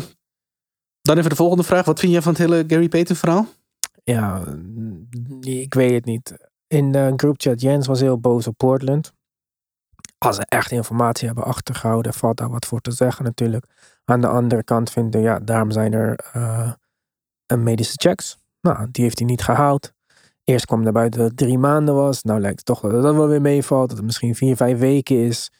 dan 1.02 1.18
even 1.18 1.30
de 1.30 1.36
volgende 1.36 1.64
vraag. 1.64 1.86
Wat 1.86 2.00
vind 2.00 2.12
jij 2.12 2.22
van 2.22 2.32
het 2.32 2.42
hele 2.42 2.64
Gary 2.68 2.88
Payton 2.90 3.16
verhaal? 3.16 3.48
Ja, 4.04 4.44
ik 5.46 5.74
weet 5.74 5.92
het 5.92 6.06
niet. 6.06 6.50
In 6.68 6.92
de 6.92 7.14
groupchat, 7.16 7.62
Jens 7.62 7.88
was 7.88 8.00
heel 8.00 8.20
boos 8.20 8.48
op 8.48 8.58
Portland. 8.58 9.14
Als 10.18 10.36
ze 10.36 10.46
echt 10.48 10.72
informatie 10.72 11.26
hebben 11.28 11.44
achtergehouden, 11.44 12.14
valt 12.14 12.38
daar 12.38 12.50
wat 12.50 12.66
voor 12.66 12.82
te 12.82 12.92
zeggen 12.92 13.26
natuurlijk. 13.26 13.66
Aan 14.06 14.22
de 14.22 14.28
andere 14.28 14.64
kant 14.64 14.92
vinden, 14.92 15.22
ja, 15.22 15.40
daarom 15.40 15.72
zijn 15.72 15.94
er 15.94 16.32
een 17.46 17.64
medische 17.64 17.96
checks. 17.98 18.38
Nou, 18.62 18.88
die 18.92 19.04
heeft 19.04 19.20
hij 19.20 19.28
niet 19.28 19.42
gehaald. 19.42 19.94
Eerst 20.44 20.66
kwam 20.66 20.84
naar 20.84 20.92
buiten 20.92 21.20
dat 21.20 21.30
het 21.30 21.38
drie 21.38 21.58
maanden 21.58 21.96
was. 21.96 22.24
Nou 22.24 22.40
lijkt 22.40 22.58
het 22.58 22.66
toch 22.66 22.80
dat 22.80 23.04
dat 23.04 23.16
wel 23.16 23.28
weer 23.28 23.42
meevalt. 23.42 23.88
Dat 23.88 23.98
het 23.98 24.06
misschien 24.06 24.36
vier, 24.36 24.56
vijf 24.56 24.80
weken 24.80 25.18
is. 25.26 25.52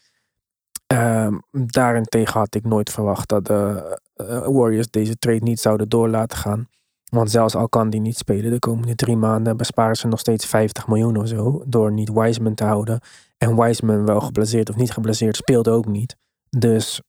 Ehm, 0.88 1.38
daarentegen 1.52 2.40
had 2.40 2.56
ik 2.56 2.66
nooit 2.66 2.90
verwacht 2.90 3.30
dat 3.30 3.46
de 3.46 4.00
eh, 4.14 4.48
Warriors 4.48 4.90
deze 4.90 5.18
trade 5.18 5.44
niet 5.44 5.60
zouden 5.60 5.90
door 5.90 6.10
laten 6.10 6.38
gaan. 6.38 6.70
Want 7.14 7.32
zelfs 7.32 7.56
al 7.56 7.70
kan 7.70 7.90
die 7.90 8.00
niet 8.00 8.18
spelen 8.18 8.52
de 8.52 8.60
komende 8.60 8.96
drie 8.96 9.16
maanden, 9.16 9.58
besparen 9.58 9.96
ze 9.96 10.08
nog 10.08 10.20
steeds 10.20 10.46
50 10.46 10.88
miljoen 10.88 11.18
of 11.18 11.28
zo. 11.28 11.64
Door 11.66 11.92
niet 11.92 12.12
Wiseman 12.14 12.54
te 12.54 12.64
houden. 12.64 13.00
En 13.38 13.56
Wiseman, 13.62 14.06
wel 14.06 14.22
geblesseerd 14.22 14.70
of 14.70 14.76
niet 14.76 14.92
geblesseerd, 14.92 15.36
speelde 15.36 15.72
ook 15.72 15.86
niet. 15.86 16.18
Dus 16.50 17.02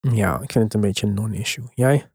ja, 0.00 0.40
ik 0.40 0.52
vind 0.52 0.64
het 0.64 0.74
een 0.74 0.80
beetje 0.80 1.06
een 1.06 1.14
non-issue. 1.14 1.64
Jij? 1.74 2.10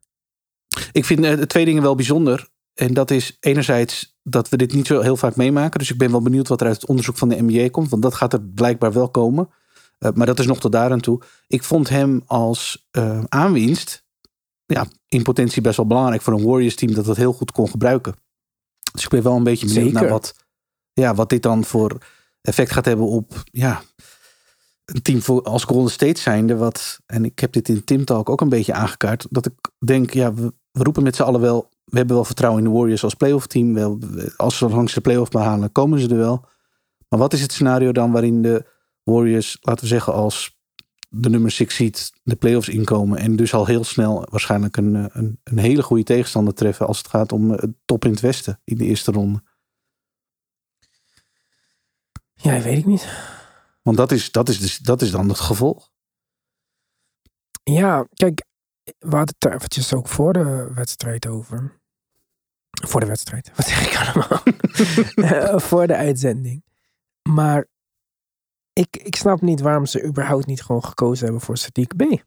Ik 0.92 1.04
vind 1.04 1.24
eh, 1.24 1.32
twee 1.32 1.64
dingen 1.64 1.82
wel 1.82 1.94
bijzonder. 1.94 2.48
En 2.74 2.94
dat 2.94 3.10
is 3.10 3.36
enerzijds 3.40 4.18
dat 4.22 4.48
we 4.48 4.56
dit 4.56 4.72
niet 4.72 4.86
zo 4.86 5.00
heel 5.00 5.16
vaak 5.16 5.36
meemaken. 5.36 5.78
Dus 5.78 5.90
ik 5.90 5.98
ben 5.98 6.10
wel 6.10 6.22
benieuwd 6.22 6.48
wat 6.48 6.60
er 6.60 6.66
uit 6.66 6.80
het 6.80 6.88
onderzoek 6.88 7.16
van 7.16 7.28
de 7.28 7.42
NBA 7.42 7.70
komt. 7.70 7.90
Want 7.90 8.02
dat 8.02 8.14
gaat 8.14 8.32
er 8.32 8.42
blijkbaar 8.42 8.92
wel 8.92 9.08
komen. 9.08 9.48
Uh, 9.98 10.10
maar 10.12 10.26
dat 10.26 10.38
is 10.38 10.46
nog 10.46 10.60
tot 10.60 10.72
daar 10.72 10.90
aan 10.90 11.00
toe. 11.00 11.22
Ik 11.46 11.62
vond 11.62 11.88
hem 11.88 12.22
als 12.26 12.88
uh, 12.92 13.24
aanwinst 13.28 14.03
ja, 14.66 14.86
in 15.08 15.22
potentie 15.22 15.62
best 15.62 15.76
wel 15.76 15.86
belangrijk 15.86 16.22
voor 16.22 16.32
een 16.32 16.44
Warriors 16.44 16.74
team 16.74 16.94
dat 16.94 17.04
dat 17.04 17.16
heel 17.16 17.32
goed 17.32 17.52
kon 17.52 17.68
gebruiken. 17.68 18.14
Dus 18.92 19.02
ik 19.04 19.08
ben 19.08 19.22
wel 19.22 19.36
een 19.36 19.42
beetje 19.42 19.66
benieuwd 19.66 19.84
Zeker. 19.84 20.00
naar 20.00 20.10
wat, 20.10 20.34
ja, 20.92 21.14
wat 21.14 21.28
dit 21.28 21.42
dan 21.42 21.64
voor 21.64 21.98
effect 22.40 22.72
gaat 22.72 22.84
hebben 22.84 23.06
op 23.06 23.42
ja, 23.44 23.82
een 24.84 25.02
team 25.02 25.22
voor, 25.22 25.42
als 25.42 25.64
Golden 25.64 25.90
State 25.90 26.20
zijnde. 26.20 26.56
Wat, 26.56 27.00
en 27.06 27.24
ik 27.24 27.38
heb 27.38 27.52
dit 27.52 27.68
in 27.68 27.84
Tim 27.84 28.04
Talk 28.04 28.28
ook 28.28 28.40
een 28.40 28.48
beetje 28.48 28.72
aangekaart. 28.72 29.26
Dat 29.30 29.46
ik 29.46 29.70
denk, 29.78 30.12
ja, 30.12 30.34
we, 30.34 30.52
we 30.70 30.82
roepen 30.82 31.02
met 31.02 31.16
z'n 31.16 31.22
allen 31.22 31.40
wel. 31.40 31.72
We 31.84 31.96
hebben 31.96 32.16
wel 32.16 32.24
vertrouwen 32.24 32.64
in 32.64 32.70
de 32.70 32.76
Warriors 32.76 33.04
als 33.04 33.14
playoff 33.14 33.46
team. 33.46 33.74
Wel, 33.74 33.98
als 34.36 34.56
ze 34.56 34.68
langs 34.68 34.94
de 34.94 35.00
playoff 35.00 35.30
behalen, 35.30 35.72
komen 35.72 35.98
ze 35.98 36.08
er 36.08 36.16
wel. 36.16 36.46
Maar 37.08 37.18
wat 37.18 37.32
is 37.32 37.40
het 37.40 37.52
scenario 37.52 37.92
dan 37.92 38.12
waarin 38.12 38.42
de 38.42 38.66
Warriors, 39.02 39.58
laten 39.60 39.82
we 39.82 39.90
zeggen, 39.90 40.12
als 40.12 40.53
de 41.16 41.30
nummer 41.30 41.50
6 41.50 41.74
seed 41.74 42.12
de 42.22 42.36
playoffs 42.36 42.68
inkomen. 42.68 43.18
En 43.18 43.36
dus 43.36 43.54
al 43.54 43.66
heel 43.66 43.84
snel 43.84 44.26
waarschijnlijk 44.30 44.76
een, 44.76 44.94
een, 45.18 45.40
een 45.44 45.58
hele 45.58 45.82
goede 45.82 46.02
tegenstander 46.02 46.54
treffen 46.54 46.86
als 46.86 46.98
het 46.98 47.08
gaat 47.08 47.32
om 47.32 47.50
het 47.50 47.70
top 47.84 48.04
in 48.04 48.10
het 48.10 48.20
westen 48.20 48.60
in 48.64 48.76
de 48.76 48.84
eerste 48.84 49.12
ronde. 49.12 49.42
Ja, 52.34 52.60
weet 52.60 52.78
ik 52.78 52.86
niet. 52.86 53.08
Want 53.82 53.96
dat 53.96 54.12
is, 54.12 54.30
dat 54.30 54.48
is, 54.48 54.58
dus, 54.58 54.78
dat 54.78 55.02
is 55.02 55.10
dan 55.10 55.28
het 55.28 55.40
gevolg. 55.40 55.90
Ja, 57.62 58.06
kijk, 58.14 58.44
we 58.84 59.16
hadden 59.16 59.34
het 59.38 59.52
eventjes 59.52 59.92
ook 59.92 60.08
voor 60.08 60.32
de 60.32 60.70
wedstrijd 60.74 61.26
over. 61.26 61.80
Voor 62.82 63.00
de 63.00 63.06
wedstrijd, 63.06 63.50
wat 63.56 63.66
zeg 63.66 63.86
ik 63.86 64.14
allemaal? 64.14 64.42
uh, 65.14 65.58
voor 65.68 65.86
de 65.86 65.96
uitzending. 65.96 66.64
Maar 67.28 67.66
ik, 68.74 68.96
ik 68.96 69.16
snap 69.16 69.40
niet 69.40 69.60
waarom 69.60 69.86
ze 69.86 70.04
überhaupt 70.04 70.46
niet 70.46 70.62
gewoon 70.62 70.84
gekozen 70.84 71.24
hebben 71.24 71.42
voor 71.42 71.58
Sadiq 71.58 71.96
B. 71.96 72.22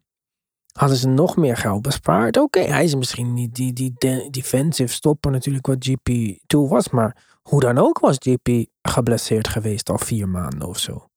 Hadden 0.71 0.97
ze 0.97 1.07
nog 1.07 1.37
meer 1.37 1.57
geld 1.57 1.81
bespaard? 1.81 2.37
Oké, 2.37 2.59
hij 2.59 2.83
is 2.83 2.95
misschien 2.95 3.33
niet 3.33 3.55
die, 3.55 3.73
die 3.73 3.93
de, 3.97 4.27
defensive 4.31 4.93
stopper 4.93 5.31
natuurlijk 5.31 5.67
wat 5.67 5.89
GP2 5.89 6.57
was. 6.69 6.89
Maar 6.89 7.39
hoe 7.41 7.59
dan 7.59 7.77
ook 7.77 7.99
was 7.99 8.17
GP 8.19 8.65
geblesseerd 8.81 9.47
geweest 9.47 9.89
al 9.89 9.97
vier 9.97 10.29
maanden 10.29 10.67
of 10.67 10.77
zo. 10.79 11.09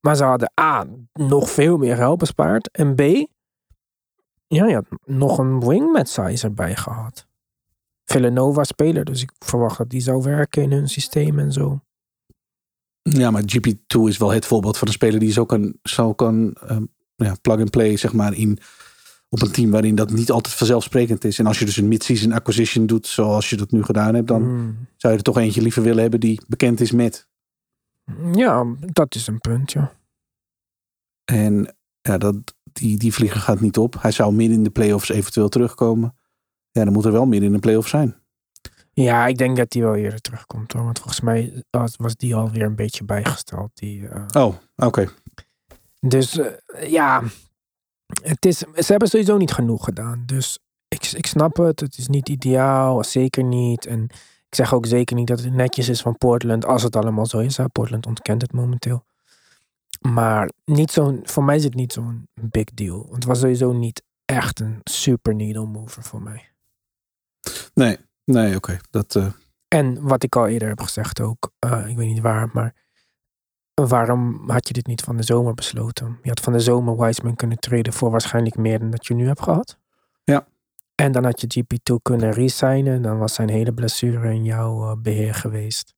Maar 0.00 0.16
ze 0.16 0.24
hadden 0.24 0.52
A, 0.60 0.86
nog 1.12 1.50
veel 1.50 1.76
meer 1.76 1.96
geld 1.96 2.18
bespaard. 2.18 2.70
En 2.70 2.94
B, 2.94 3.00
ja, 4.46 4.66
je 4.66 4.84
nog 5.04 5.38
een 5.38 5.60
wingman 5.60 6.06
size 6.06 6.46
erbij 6.46 6.76
gehad. 6.76 7.26
Villanova 8.04 8.64
speler, 8.64 9.04
dus 9.04 9.22
ik 9.22 9.32
verwacht 9.38 9.78
dat 9.78 9.90
die 9.90 10.00
zou 10.00 10.22
werken 10.22 10.62
in 10.62 10.72
hun 10.72 10.88
systeem 10.88 11.38
en 11.38 11.52
zo. 11.52 11.80
Ja, 13.02 13.30
maar 13.30 13.42
GP2 13.42 14.00
is 14.06 14.18
wel 14.18 14.32
het 14.32 14.46
voorbeeld 14.46 14.78
van 14.78 14.88
een 14.88 14.94
speler 14.94 15.20
die 15.20 15.32
zo 15.32 15.44
kan, 15.44 15.74
zo 15.82 16.14
kan 16.14 16.56
um, 16.70 16.88
ja, 17.16 17.36
plug-and-play, 17.40 17.96
zeg 17.96 18.12
maar, 18.12 18.34
in, 18.34 18.58
op 19.28 19.42
een 19.42 19.52
team 19.52 19.70
waarin 19.70 19.94
dat 19.94 20.10
niet 20.10 20.30
altijd 20.30 20.54
vanzelfsprekend 20.54 21.24
is. 21.24 21.38
En 21.38 21.46
als 21.46 21.58
je 21.58 21.64
dus 21.64 21.76
een 21.76 21.88
mid-season 21.88 22.32
acquisition 22.32 22.86
doet, 22.86 23.06
zoals 23.06 23.50
je 23.50 23.56
dat 23.56 23.70
nu 23.70 23.82
gedaan 23.82 24.14
hebt, 24.14 24.28
dan 24.28 24.42
mm. 24.42 24.76
zou 24.96 25.12
je 25.12 25.18
er 25.18 25.24
toch 25.24 25.38
eentje 25.38 25.62
liever 25.62 25.82
willen 25.82 26.02
hebben 26.02 26.20
die 26.20 26.40
bekend 26.48 26.80
is 26.80 26.92
met. 26.92 27.28
Ja, 28.32 28.76
dat 28.78 29.14
is 29.14 29.26
een 29.26 29.40
punt, 29.40 29.72
ja. 29.72 29.92
En 31.24 31.76
ja, 32.00 32.18
dat, 32.18 32.36
die, 32.72 32.98
die 32.98 33.12
vlieger 33.12 33.40
gaat 33.40 33.60
niet 33.60 33.78
op. 33.78 34.02
Hij 34.02 34.10
zou 34.10 34.32
midden 34.32 34.56
in 34.56 34.64
de 34.64 34.70
playoffs 34.70 35.08
eventueel 35.08 35.48
terugkomen. 35.48 36.16
Ja, 36.70 36.84
dan 36.84 36.92
moet 36.92 37.04
er 37.04 37.12
wel 37.12 37.26
midden 37.26 37.48
in 37.48 37.54
de 37.54 37.60
playoffs 37.60 37.90
zijn. 37.90 38.21
Ja, 38.94 39.26
ik 39.26 39.38
denk 39.38 39.56
dat 39.56 39.70
die 39.70 39.82
wel 39.82 39.96
eerder 39.96 40.20
terugkomt 40.20 40.72
hoor. 40.72 40.84
Want 40.84 40.98
volgens 40.98 41.20
mij 41.20 41.64
was 41.96 42.16
die 42.16 42.34
alweer 42.34 42.62
een 42.62 42.74
beetje 42.74 43.04
bijgesteld. 43.04 43.70
Die, 43.74 44.00
uh... 44.00 44.24
Oh, 44.32 44.44
oké. 44.44 44.86
Okay. 44.86 45.08
Dus 46.00 46.38
uh, 46.38 46.46
ja, 46.88 47.22
het 48.22 48.46
is, 48.46 48.58
ze 48.58 48.84
hebben 48.86 49.08
sowieso 49.08 49.36
niet 49.36 49.52
genoeg 49.52 49.84
gedaan. 49.84 50.22
Dus 50.26 50.58
ik, 50.88 51.12
ik 51.12 51.26
snap 51.26 51.56
het. 51.56 51.80
Het 51.80 51.98
is 51.98 52.08
niet 52.08 52.28
ideaal, 52.28 53.04
zeker 53.04 53.44
niet. 53.44 53.86
En 53.86 54.02
ik 54.48 54.54
zeg 54.54 54.74
ook 54.74 54.86
zeker 54.86 55.16
niet 55.16 55.26
dat 55.26 55.40
het 55.40 55.52
netjes 55.52 55.88
is 55.88 56.02
van 56.02 56.18
Portland. 56.18 56.64
Als 56.64 56.82
het 56.82 56.96
allemaal 56.96 57.26
zo 57.26 57.38
is. 57.38 57.56
Hè. 57.56 57.68
Portland 57.68 58.06
ontkent 58.06 58.42
het 58.42 58.52
momenteel. 58.52 59.04
Maar 60.00 60.50
niet 60.64 60.90
zo'n, 60.90 61.20
voor 61.24 61.44
mij 61.44 61.56
is 61.56 61.64
het 61.64 61.74
niet 61.74 61.92
zo'n 61.92 62.28
big 62.34 62.64
deal. 62.64 62.98
Want 62.98 63.14
het 63.14 63.24
was 63.24 63.40
sowieso 63.40 63.72
niet 63.72 64.02
echt 64.24 64.60
een 64.60 64.80
super 64.84 65.34
needle 65.34 65.66
mover 65.66 66.02
voor 66.02 66.22
mij. 66.22 66.50
Nee, 67.74 67.98
Nee, 68.24 68.46
oké. 68.46 68.56
Okay. 68.56 68.80
Dat. 68.90 69.14
Uh... 69.14 69.26
En 69.68 70.02
wat 70.02 70.22
ik 70.22 70.36
al 70.36 70.46
eerder 70.46 70.68
heb 70.68 70.80
gezegd 70.80 71.20
ook, 71.20 71.50
uh, 71.66 71.88
ik 71.88 71.96
weet 71.96 72.08
niet 72.08 72.20
waar, 72.20 72.50
maar 72.52 72.74
waarom 73.74 74.50
had 74.50 74.68
je 74.68 74.74
dit 74.74 74.86
niet 74.86 75.02
van 75.02 75.16
de 75.16 75.22
zomer 75.22 75.54
besloten? 75.54 76.18
Je 76.22 76.28
had 76.28 76.40
van 76.40 76.52
de 76.52 76.60
zomer 76.60 76.96
Wiseman 76.96 77.36
kunnen 77.36 77.58
treden 77.58 77.92
voor 77.92 78.10
waarschijnlijk 78.10 78.56
meer 78.56 78.78
dan 78.78 78.90
dat 78.90 79.06
je 79.06 79.14
nu 79.14 79.26
hebt 79.26 79.42
gehad. 79.42 79.78
Ja. 80.24 80.46
En 80.94 81.12
dan 81.12 81.24
had 81.24 81.40
je 81.40 81.64
GP2 81.64 81.94
kunnen 82.02 82.30
resignen. 82.30 83.02
Dan 83.02 83.18
was 83.18 83.34
zijn 83.34 83.48
hele 83.48 83.74
blessure 83.74 84.32
in 84.32 84.44
jouw 84.44 84.90
uh, 84.90 84.96
beheer 85.02 85.34
geweest. 85.34 85.94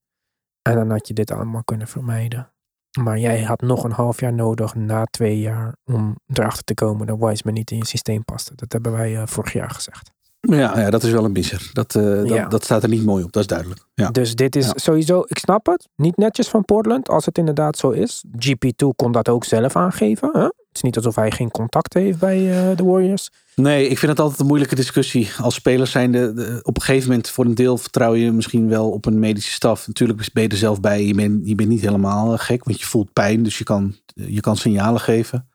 En 0.62 0.74
dan 0.74 0.90
had 0.90 1.08
je 1.08 1.14
dit 1.14 1.30
allemaal 1.30 1.64
kunnen 1.64 1.88
vermijden. 1.88 2.52
Maar 3.00 3.18
jij 3.18 3.42
had 3.42 3.60
nog 3.60 3.84
een 3.84 3.92
half 3.92 4.20
jaar 4.20 4.32
nodig 4.32 4.74
na 4.74 5.04
twee 5.04 5.40
jaar 5.40 5.76
om 5.84 6.18
erachter 6.26 6.64
te 6.64 6.74
komen 6.74 7.06
dat 7.06 7.18
Wiseman 7.18 7.54
niet 7.54 7.70
in 7.70 7.76
je 7.76 7.86
systeem 7.86 8.24
paste. 8.24 8.54
Dat 8.54 8.72
hebben 8.72 8.92
wij 8.92 9.26
vorig 9.26 9.52
jaar 9.52 9.70
gezegd. 9.70 10.13
Ja, 10.46 10.80
ja, 10.80 10.90
dat 10.90 11.02
is 11.02 11.10
wel 11.10 11.24
een 11.24 11.32
misser. 11.32 11.70
Dat, 11.72 11.94
uh, 11.94 12.02
dat, 12.02 12.28
ja. 12.28 12.48
dat, 12.48 12.64
staat 12.64 12.82
er 12.82 12.88
niet 12.88 13.04
mooi 13.04 13.24
op, 13.24 13.32
dat 13.32 13.42
is 13.42 13.48
duidelijk. 13.48 13.86
Ja. 13.94 14.10
Dus 14.10 14.34
dit 14.34 14.56
is 14.56 14.66
ja. 14.66 14.72
sowieso, 14.74 15.24
ik 15.26 15.38
snap 15.38 15.66
het, 15.66 15.88
niet 15.96 16.16
netjes 16.16 16.48
van 16.48 16.64
Portland 16.64 17.08
als 17.08 17.26
het 17.26 17.38
inderdaad 17.38 17.78
zo 17.78 17.90
is. 17.90 18.24
GP2 18.38 18.86
kon 18.96 19.12
dat 19.12 19.28
ook 19.28 19.44
zelf 19.44 19.76
aangeven. 19.76 20.30
Hè? 20.32 20.42
Het 20.42 20.82
is 20.82 20.82
niet 20.82 20.96
alsof 20.96 21.14
hij 21.14 21.30
geen 21.30 21.50
contact 21.50 21.94
heeft 21.94 22.18
bij 22.18 22.70
uh, 22.70 22.76
de 22.76 22.84
Warriors. 22.84 23.30
Nee, 23.54 23.88
ik 23.88 23.98
vind 23.98 24.10
het 24.10 24.20
altijd 24.20 24.40
een 24.40 24.46
moeilijke 24.46 24.74
discussie. 24.74 25.30
Als 25.40 25.54
spelers 25.54 25.90
zijn 25.90 26.12
de, 26.12 26.32
de, 26.32 26.60
op 26.62 26.76
een 26.76 26.82
gegeven 26.82 27.08
moment 27.08 27.28
voor 27.28 27.44
een 27.44 27.54
deel 27.54 27.78
vertrouw 27.78 28.14
je 28.14 28.32
misschien 28.32 28.68
wel 28.68 28.90
op 28.90 29.06
een 29.06 29.18
medische 29.18 29.52
staf. 29.52 29.86
Natuurlijk 29.86 30.28
ben 30.32 30.42
je 30.42 30.48
er 30.48 30.56
zelf 30.56 30.80
bij. 30.80 31.06
Je 31.06 31.14
bent, 31.14 31.48
je 31.48 31.54
bent 31.54 31.68
niet 31.68 31.80
helemaal 31.80 32.38
gek, 32.38 32.64
want 32.64 32.80
je 32.80 32.86
voelt 32.86 33.12
pijn. 33.12 33.42
Dus 33.42 33.58
je 33.58 33.64
kan, 33.64 33.96
je 34.14 34.40
kan 34.40 34.56
signalen 34.56 35.00
geven. 35.00 35.48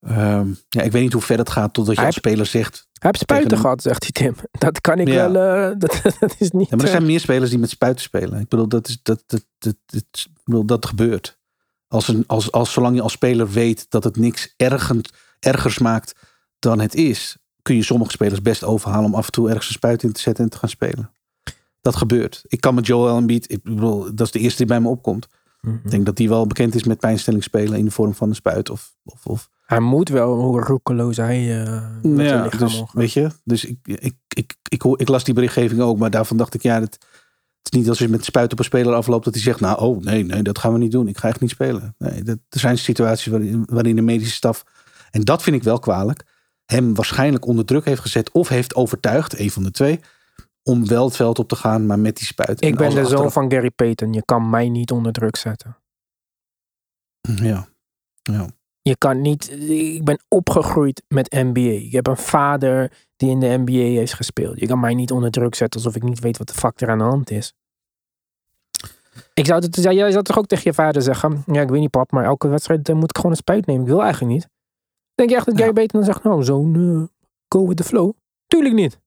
Um, 0.00 0.58
ja, 0.68 0.82
ik 0.82 0.92
weet 0.92 1.02
niet 1.02 1.12
hoe 1.12 1.22
ver 1.22 1.38
het 1.38 1.50
gaat 1.50 1.74
totdat 1.74 1.96
je 1.96 2.06
als 2.06 2.14
speler 2.14 2.46
zegt. 2.46 2.86
Hij 2.92 3.10
heeft 3.10 3.18
spuiten 3.18 3.50
hem... 3.50 3.60
gehad, 3.60 3.82
zegt 3.82 4.02
hij 4.02 4.12
Tim. 4.12 4.34
Dat 4.68 4.80
kan 4.80 4.98
ik 4.98 5.08
ja. 5.08 5.30
wel. 5.30 5.70
Uh, 5.70 5.74
dat, 5.78 6.00
dat, 6.20 6.34
is 6.38 6.50
niet. 6.50 6.68
Ja, 6.68 6.76
maar 6.76 6.84
er 6.84 6.90
zijn 6.90 7.06
meer 7.06 7.20
spelers 7.20 7.50
die 7.50 7.58
met 7.58 7.70
spuiten 7.70 8.02
spelen. 8.02 8.40
Ik 8.40 8.48
bedoel, 8.48 8.68
dat, 8.68 8.88
is, 8.88 8.98
dat, 9.02 9.22
dat, 9.26 9.44
dat, 9.58 9.76
dat, 9.86 10.28
bedoel, 10.44 10.64
dat 10.64 10.86
gebeurt. 10.86 11.38
Als 11.88 12.08
een, 12.08 12.24
als, 12.26 12.52
als, 12.52 12.72
zolang 12.72 12.96
je 12.96 13.02
als 13.02 13.12
speler 13.12 13.50
weet 13.50 13.86
dat 13.90 14.04
het 14.04 14.16
niks 14.16 14.54
ergend, 14.56 15.10
ergers 15.38 15.78
maakt 15.78 16.14
dan 16.58 16.80
het 16.80 16.94
is, 16.94 17.36
kun 17.62 17.76
je 17.76 17.82
sommige 17.82 18.10
spelers 18.10 18.42
best 18.42 18.64
overhalen 18.64 19.04
om 19.04 19.14
af 19.14 19.26
en 19.26 19.32
toe 19.32 19.48
ergens 19.48 19.66
een 19.66 19.72
spuit 19.72 20.02
in 20.02 20.12
te 20.12 20.20
zetten 20.20 20.44
en 20.44 20.50
te 20.50 20.58
gaan 20.58 20.68
spelen. 20.68 21.10
Dat 21.80 21.96
gebeurt. 21.96 22.44
Ik 22.46 22.60
kan 22.60 22.74
met 22.74 22.86
Joel 22.86 23.16
Embiid, 23.16 23.52
ik 23.52 23.62
bedoel, 23.62 24.14
dat 24.14 24.26
is 24.26 24.32
de 24.32 24.38
eerste 24.38 24.56
die 24.56 24.66
bij 24.66 24.80
me 24.80 24.88
opkomt. 24.88 25.26
Mm 25.60 25.70
-hmm. 25.70 25.80
Ik 25.84 25.90
denk 25.90 26.06
dat 26.06 26.16
die 26.16 26.28
wel 26.28 26.46
bekend 26.46 26.74
is 26.74 26.84
met 26.84 26.98
pijnstelling 26.98 27.42
spelen 27.42 27.78
in 27.78 27.84
de 27.84 27.90
vorm 27.90 28.14
van 28.14 28.28
een 28.28 28.34
spuit 28.34 28.70
of, 28.70 28.96
of, 29.04 29.26
of 29.26 29.50
hij 29.68 29.80
moet 29.80 30.08
wel 30.08 30.34
hoe 30.34 30.60
roekeloos 30.60 31.16
hij 31.16 31.62
uh, 31.62 31.86
met 32.02 32.26
ja, 32.26 32.42
lichaam 32.42 32.68
dus, 32.68 32.84
weet 32.92 33.12
je, 33.12 33.30
dus 33.44 33.64
ik, 33.64 33.78
ik, 33.82 34.02
ik, 34.02 34.14
ik, 34.28 34.56
ik, 34.68 34.84
ik 34.96 35.08
las 35.08 35.24
die 35.24 35.34
berichtgeving 35.34 35.80
ook, 35.80 35.98
maar 35.98 36.10
daarvan 36.10 36.36
dacht 36.36 36.54
ik, 36.54 36.62
ja, 36.62 36.80
het, 36.80 36.98
het 37.62 37.72
is 37.72 37.78
niet 37.78 37.88
als 37.88 37.98
je 37.98 38.08
met 38.08 38.24
spuit 38.24 38.52
op 38.52 38.58
een 38.58 38.64
speler 38.64 38.94
afloopt 38.94 39.24
dat 39.24 39.34
hij 39.34 39.42
zegt, 39.42 39.60
nou, 39.60 39.80
oh 39.80 40.02
nee, 40.02 40.24
nee, 40.24 40.42
dat 40.42 40.58
gaan 40.58 40.72
we 40.72 40.78
niet 40.78 40.92
doen. 40.92 41.08
Ik 41.08 41.18
ga 41.18 41.28
echt 41.28 41.40
niet 41.40 41.50
spelen. 41.50 41.94
Nee, 41.98 42.22
dat, 42.22 42.38
er 42.48 42.60
zijn 42.60 42.78
situaties 42.78 43.26
waarin, 43.26 43.64
waarin 43.70 43.96
de 43.96 44.02
medische 44.02 44.34
staf, 44.34 44.64
en 45.10 45.20
dat 45.20 45.42
vind 45.42 45.56
ik 45.56 45.62
wel 45.62 45.78
kwalijk, 45.78 46.24
hem 46.64 46.94
waarschijnlijk 46.94 47.46
onder 47.46 47.64
druk 47.64 47.84
heeft 47.84 48.00
gezet 48.00 48.30
of 48.30 48.48
heeft 48.48 48.74
overtuigd, 48.74 49.38
een 49.38 49.50
van 49.50 49.62
de 49.62 49.70
twee, 49.70 50.00
om 50.62 50.86
wel 50.86 51.04
het 51.04 51.16
veld 51.16 51.38
op 51.38 51.48
te 51.48 51.56
gaan, 51.56 51.86
maar 51.86 51.98
met 51.98 52.16
die 52.16 52.26
spuit. 52.26 52.62
Ik 52.64 52.70
En 52.70 52.76
ben 52.76 52.94
de 52.94 53.04
zoon 53.04 53.32
van 53.32 53.50
Gary 53.50 53.70
Payton. 53.70 54.12
Je 54.12 54.24
kan 54.24 54.50
mij 54.50 54.68
niet 54.68 54.90
onder 54.90 55.12
druk 55.12 55.36
zetten. 55.36 55.76
Ja. 57.20 57.68
ja. 58.22 58.48
Je 58.88 58.96
kan 58.98 59.20
niet. 59.20 59.50
Ik 59.70 60.04
ben 60.04 60.20
opgegroeid 60.28 61.02
met 61.08 61.32
NBA. 61.32 61.60
Ik 61.60 61.92
heb 61.92 62.06
een 62.06 62.16
vader 62.16 62.92
die 63.16 63.30
in 63.30 63.40
de 63.40 63.56
NBA 63.64 63.72
heeft 63.72 64.14
gespeeld. 64.14 64.60
Je 64.60 64.66
kan 64.66 64.80
mij 64.80 64.94
niet 64.94 65.10
onder 65.12 65.30
druk 65.30 65.54
zetten 65.54 65.80
alsof 65.80 65.96
ik 65.96 66.02
niet 66.02 66.20
weet 66.20 66.38
wat 66.38 66.48
de 66.48 66.54
fuck 66.54 66.80
er 66.80 66.90
aan 66.90 66.98
de 66.98 67.04
hand 67.04 67.30
is. 67.30 67.52
Ik 69.34 69.46
zou 69.46 69.64
het, 69.64 69.76
ja, 69.82 69.92
jij 69.92 70.10
zou 70.10 70.24
toch 70.24 70.38
ook 70.38 70.46
tegen 70.46 70.64
je 70.64 70.74
vader 70.74 71.02
zeggen: 71.02 71.42
Ja, 71.46 71.60
ik 71.60 71.68
weet 71.68 71.80
niet, 71.80 71.90
pap, 71.90 72.10
maar 72.12 72.24
elke 72.24 72.48
wedstrijd 72.48 72.88
eh, 72.88 72.94
moet 72.94 73.10
ik 73.10 73.16
gewoon 73.16 73.30
een 73.30 73.36
spuit 73.36 73.66
nemen. 73.66 73.82
Ik 73.82 73.88
wil 73.88 74.02
eigenlijk 74.02 74.32
niet. 74.32 74.48
Denk 75.14 75.30
je 75.30 75.36
echt 75.36 75.46
dat 75.46 75.58
Ja. 75.58 75.64
jij 75.64 75.72
beter 75.72 75.96
dan 75.96 76.04
zegt: 76.06 76.22
Nou, 76.22 76.44
zo'n 76.44 76.74
eh, 76.74 77.26
go 77.58 77.66
with 77.66 77.76
the 77.76 77.84
flow? 77.84 78.12
Tuurlijk 78.46 78.74
niet. 78.74 78.98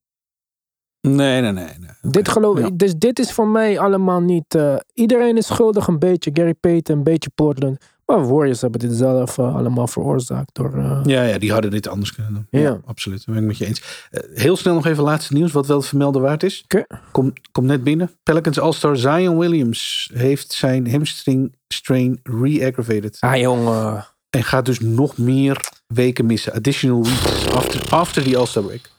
Nee, 1.08 1.42
nee, 1.42 1.52
nee. 1.52 1.66
nee. 1.80 2.12
Dit 2.12 2.30
geloof 2.30 2.60
Ja. 2.60 2.66
ik. 2.66 2.78
Dus 2.80 2.96
dit 2.96 3.20
is 3.20 3.32
voor 3.32 3.48
mij 3.48 3.80
allemaal 3.80 4.20
niet. 4.22 4.56
eh, 4.56 4.76
iedereen 4.94 5.38
is 5.38 5.48
schuldig 5.48 5.88
een 5.88 6.00
beetje. 6.00 6.32
Gary 6.34 6.54
Payton, 6.54 6.98
een 6.98 7.04
beetje 7.04 7.30
Portland. 7.36 7.78
Maar 8.12 8.28
Warriors 8.28 8.62
hebben 8.62 8.80
dit 8.80 8.94
zelf 8.94 9.38
eh, 9.38 9.56
allemaal 9.56 9.88
veroorzaakt 9.88 10.56
door. 10.56 10.74
eh, 10.78 11.00
Ja, 11.04 11.24
ja, 11.24 11.38
die 11.38 11.52
hadden 11.52 11.72
dit 11.72 11.88
anders 11.88 12.14
kunnen 12.14 12.34
doen. 12.34 12.62
Ja. 12.62 12.80
absoluut. 12.86 13.26
Dat 13.26 13.36
ben 13.36 13.44
ik 13.44 13.50
met 13.50 13.58
je 13.58 13.66
eens. 13.66 14.08
Eh, 14.12 14.22
heel 14.34 14.58
snel 14.58 14.74
nog 14.74 14.86
even 14.86 15.04
laatste 15.04 15.34
nieuws, 15.34 15.52
wat 15.52 15.68
wel 15.68 15.82
vermelden 15.82 16.22
waard 16.22 16.44
is. 16.44 16.62
Oké. 16.64 16.86
Kom, 17.12 17.34
kom 17.52 17.66
net 17.66 17.84
binnen. 17.84 18.12
Pelicans 18.24 18.60
All-Star 18.60 18.98
Zion 18.98 19.38
Williams 19.38 20.12
heeft 20.14 20.52
zijn 20.52 20.92
hamstring 20.92 21.56
strain 21.68 22.20
re-aggravated. 22.24 23.18
Ah, 23.20 23.38
jongen. 23.38 24.06
En 24.30 24.44
gaat 24.44 24.66
dus 24.66 24.80
nog 24.80 25.18
meer 25.18 25.70
weken 25.88 26.26
missen. 26.26 26.54
Additional 26.54 27.04
weeks 27.04 27.48
after, 27.50 27.90
after 27.90 28.24
the 28.24 28.38
All-Star 28.38 28.64
break. 28.64 28.90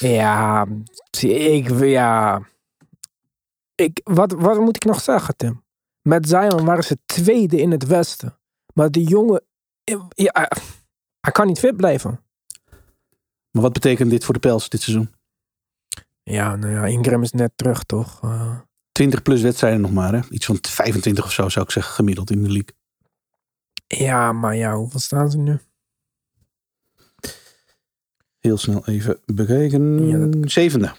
Ja, 0.00 0.66
zie, 1.10 1.34
ik, 1.38 1.80
ja. 1.84 2.42
Ik, 3.74 4.00
wat, 4.04 4.32
wat 4.32 4.60
moet 4.60 4.76
ik 4.76 4.84
nog 4.84 5.00
zeggen, 5.00 5.36
Tim? 5.36 5.62
Met 6.02 6.28
Zion 6.28 6.64
waren 6.64 6.84
ze 6.84 6.98
tweede 7.06 7.60
in 7.60 7.70
het 7.70 7.86
Westen. 7.86 8.36
Maar 8.74 8.90
die 8.90 9.06
jongen, 9.08 9.42
ja, 10.14 10.48
hij 11.20 11.32
kan 11.32 11.46
niet 11.46 11.58
fit 11.58 11.76
blijven. 11.76 12.20
Maar 13.50 13.62
wat 13.62 13.72
betekent 13.72 14.10
dit 14.10 14.24
voor 14.24 14.34
de 14.34 14.40
Pels 14.40 14.68
dit 14.68 14.80
seizoen? 14.82 15.10
Ja, 16.22 16.56
nou 16.56 16.72
ja, 16.72 16.86
Ingram 16.86 17.22
is 17.22 17.32
net 17.32 17.52
terug, 17.56 17.82
toch? 17.84 18.20
Eh, 18.22 18.58
20 18.92 19.22
plus 19.22 19.42
wedstrijden 19.42 19.80
nog 19.80 19.92
maar. 19.92 20.12
Hè? 20.12 20.20
Iets 20.30 20.46
van 20.46 20.58
25 20.60 21.24
of 21.24 21.32
zo 21.32 21.48
zou 21.48 21.64
ik 21.64 21.70
zeggen 21.70 21.94
gemiddeld 21.94 22.30
in 22.30 22.42
de 22.42 22.48
league. 22.50 22.74
ja, 23.86 24.32
maar 24.32 24.56
ja, 24.56 24.74
hoeveel 24.76 25.00
staan 25.00 25.30
ze 25.30 25.38
nu? 25.38 25.58
Heel 28.38 28.56
snel 28.56 28.86
even. 28.86 29.20
Ja, 30.08 30.26
dat- 30.26 30.50
Zevende. 30.50 30.92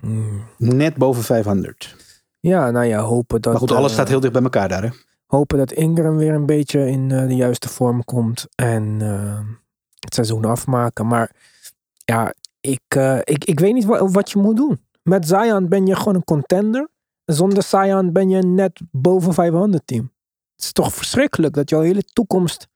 Hmm. 0.00 0.44
Net 0.56 0.96
boven 0.96 1.22
500. 1.22 1.96
Ja, 2.40 2.70
nou 2.70 2.86
ja, 2.86 3.00
hopen 3.00 3.40
dat... 3.40 3.52
Maar 3.52 3.60
goed, 3.60 3.70
alles 3.72 3.88
eh, 3.88 3.94
staat 3.94 4.08
heel 4.08 4.20
dicht 4.20 4.32
bij 4.32 4.42
elkaar 4.42 4.68
daar. 4.68 4.82
Hè? 4.82 4.88
Hopen 5.28 5.58
dat 5.58 5.72
Ingram 5.72 6.16
weer 6.16 6.34
een 6.34 6.46
beetje 6.46 6.86
in 6.86 7.10
eh, 7.10 7.26
de 7.26 7.36
juiste 7.36 7.68
vorm 7.68 8.04
komt. 8.04 8.46
En 8.54 8.98
eh, 9.00 9.40
het 9.98 10.14
seizoen 10.14 10.44
afmaken. 10.44 11.06
Maar 11.06 11.30
ja, 12.04 12.34
ik, 12.60 12.82
eh, 12.88 13.18
ik, 13.18 13.44
ik 13.44 13.60
weet 13.60 13.74
niet 13.74 13.84
wat, 13.84 14.30
je 14.30 14.38
moet 14.38 14.56
doen. 14.56 14.80
Met 15.02 15.28
Zion 15.28 15.68
ben 15.68 15.86
je 15.86 15.96
gewoon 15.96 16.14
een 16.14 16.24
contender. 16.24 16.88
Zonder 17.24 17.62
Zion 17.62 18.12
ben 18.12 18.28
je 18.28 18.42
net 18.42 18.80
boven 18.90 19.34
500 19.34 19.86
team. 19.86 20.12
Het 20.54 20.64
is 20.64 20.72
toch 20.72 20.94
verschrikkelijk 20.94 21.54
dat 21.54 21.70
jouw 21.70 21.80
hele 21.80 22.02
toekomst 22.02 22.68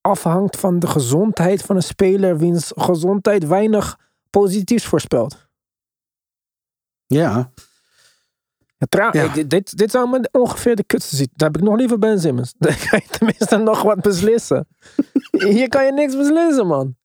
afhangt 0.00 0.56
van 0.56 0.78
de 0.78 0.86
gezondheid 0.86 1.62
van 1.62 1.76
een 1.76 1.82
speler. 1.82 2.38
Wiens 2.38 2.72
gezondheid 2.76 3.46
weinig 3.46 3.98
positiefs 4.30 4.84
voorspelt. 4.86 5.48
Ja. 7.06 7.52
Ja. 8.88 9.34
ik- 9.34 9.50
dit, 9.50 9.76
dit 9.78 9.90
zou 9.90 10.08
me 10.10 10.28
ongeveer 10.32 10.76
de 10.76 10.84
kutste 10.84 11.16
zien. 11.16 11.28
Dan 11.34 11.52
heb 11.52 11.56
ik 11.62 11.68
nog 11.68 11.76
liever 11.76 11.98
Ben 11.98 12.20
Simmons. 12.20 12.54
Dan 12.58 12.74
kan 12.90 13.00
je 13.04 13.08
tenminste 13.18 13.56
nog 13.56 13.82
wat 13.82 14.00
beslissen. 14.00 14.66
Hier 15.30 15.68
kan 15.68 15.84
je 15.84 15.92
niks 15.92 16.16
beslissen, 16.16 16.66
man. 16.66 16.96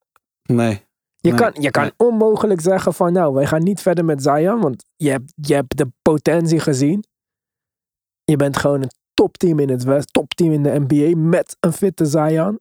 Nee. 0.44 0.84
Je 1.16 1.30
Nee, 1.32 1.40
kan, 1.40 1.62
je 1.62 1.72
kan 1.72 1.92
onmogelijk 1.98 2.62
zeggen 2.62 2.94
van, 2.94 3.14
nou, 3.14 3.34
wij 3.34 3.46
gaan 3.48 3.64
niet 3.64 3.82
verder 3.82 4.06
met 4.06 4.22
Zion, 4.24 4.62
want 4.62 4.86
je 4.96 5.10
hebt, 5.10 5.34
je 5.36 5.54
hebt 5.54 5.78
de 5.78 5.92
potentie 6.02 6.60
gezien. 6.60 7.04
Je 8.24 8.36
bent 8.36 8.58
gewoon 8.58 8.82
een 8.82 8.92
topteam 9.14 9.60
in 9.60 9.70
het 9.70 9.84
West, 9.84 10.14
topteam 10.14 10.52
in 10.52 10.64
de 10.64 10.86
NBA 10.88 11.18
met 11.18 11.58
een 11.60 11.74
fitte 11.74 12.06
Zion. 12.06 12.60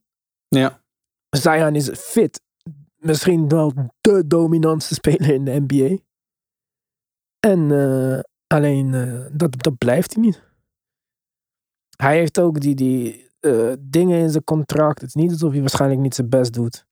Ja. 0.49 0.83
Zion 1.31 1.75
is 1.75 1.89
fit. 1.99 2.41
Misschien 2.97 3.49
wel 3.49 3.73
de 4.01 4.27
dominantste 4.27 4.95
speler 4.95 5.31
in 5.31 5.45
de 5.45 5.65
NBA. 5.67 5.97
En 7.41 7.71
eh, 7.71 8.21
alleen, 8.55 8.95
eh, 8.95 9.21
dat, 9.33 9.63
dat 9.63 9.79
blijft 9.79 10.15
hij 10.15 10.23
niet. 10.23 10.43
Hij 11.97 12.19
heeft 12.19 12.41
ook 12.41 12.61
die, 12.61 12.75
die 12.75 13.29
eh, 13.41 13.73
dingen 13.81 14.19
in 14.19 14.31
zijn 14.31 14.45
contract. 14.45 15.01
Het 15.01 15.09
is 15.09 15.15
niet 15.15 15.31
alsof 15.31 15.53
hij 15.53 15.61
waarschijnlijk 15.61 16.01
niet 16.01 16.15
zijn 16.15 16.29
best 16.29 16.53
doet. 16.53 16.87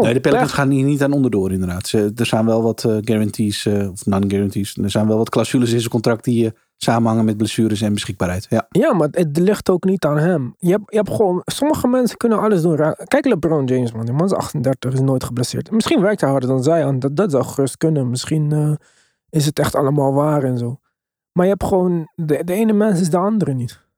Nee, 0.00 0.14
de 0.14 0.20
Pelicans 0.20 0.52
gaan 0.52 0.70
hier 0.70 0.84
niet 0.84 1.02
aan 1.02 1.12
onderdoor 1.12 1.52
inderdaad. 1.52 1.86
Ze, 1.86 2.12
er 2.16 2.26
zijn 2.26 2.46
wel 2.46 2.62
wat 2.62 2.84
eh, 2.84 2.96
guarantees, 3.00 3.66
of 3.66 4.06
non-guarantees. 4.06 4.76
Er 4.76 4.90
zijn 4.90 5.06
wel 5.06 5.16
wat 5.16 5.30
clausules 5.30 5.72
in 5.72 5.78
zijn 5.78 5.90
contract 5.90 6.24
die 6.24 6.52
samenhangen 6.76 7.24
met 7.24 7.36
blessures 7.36 7.80
en 7.80 7.92
beschikbaarheid. 7.92 8.46
Ja. 8.50 8.66
Ja, 8.68 8.92
maar 8.92 9.08
het 9.10 9.38
ligt 9.38 9.70
ook 9.70 9.84
niet 9.84 10.04
aan 10.04 10.18
hem. 10.18 10.54
Je 10.58 10.70
hebt, 10.70 10.84
je 10.86 10.96
hebt 10.96 11.10
gewoon, 11.10 11.42
sommige 11.44 11.88
mensen 11.88 12.16
kunnen 12.16 12.40
alles 12.40 12.62
doen. 12.62 12.76
Kijk 13.04 13.24
LeBron 13.24 13.64
James, 13.64 13.92
man. 13.92 14.04
Die 14.04 14.14
man 14.14 14.26
is 14.26 14.32
38, 14.32 14.92
is 14.92 15.00
nooit 15.00 15.24
geblesseerd. 15.24 15.70
Misschien 15.70 16.00
werkt 16.00 16.20
hij 16.20 16.30
harder 16.30 16.48
dan 16.48 16.62
zij 16.62 16.84
aan. 16.84 16.98
Dat, 16.98 17.16
dat 17.16 17.30
zou 17.30 17.44
gerust 17.44 17.76
kunnen. 17.76 18.10
Misschien 18.10 18.78
is 19.30 19.46
het 19.46 19.58
echt 19.58 19.74
allemaal 19.74 20.12
waar 20.12 20.42
en 20.42 20.58
zo. 20.58 20.80
Maar 21.32 21.44
je 21.44 21.50
hebt 21.50 21.64
gewoon, 21.64 22.10
de, 22.14 22.44
de 22.44 22.52
ene 22.52 22.72
mens 22.72 23.00
is 23.00 23.10
de 23.10 23.16
andere 23.16 23.54
niet. 23.54 23.88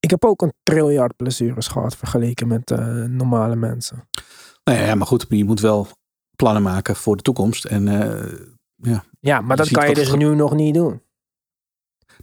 Ik 0.00 0.10
heb 0.10 0.24
ook 0.24 0.42
een 0.42 0.52
triljard 0.62 1.16
blessures 1.16 1.68
gehad 1.68 1.96
vergeleken 1.96 2.48
met 2.48 2.70
eh, 2.70 3.04
normale 3.04 3.56
mensen. 3.56 4.08
Nou 4.64 4.78
ja, 4.78 4.84
ja, 4.84 4.94
maar 4.94 5.06
goed, 5.06 5.26
je 5.28 5.44
moet 5.44 5.60
wel 5.60 5.86
plannen 6.36 6.62
maken 6.62 6.96
voor 6.96 7.16
de 7.16 7.22
toekomst. 7.22 7.64
En 7.64 7.88
eh, 7.88 8.32
Ja, 9.20 9.40
maar 9.40 9.56
Je 9.56 9.62
dat 9.62 9.70
kan 9.72 9.88
je 9.88 9.94
dus 9.94 10.14
nu 10.14 10.34
nog 10.34 10.54
niet 10.54 10.74
doen. 10.74 11.02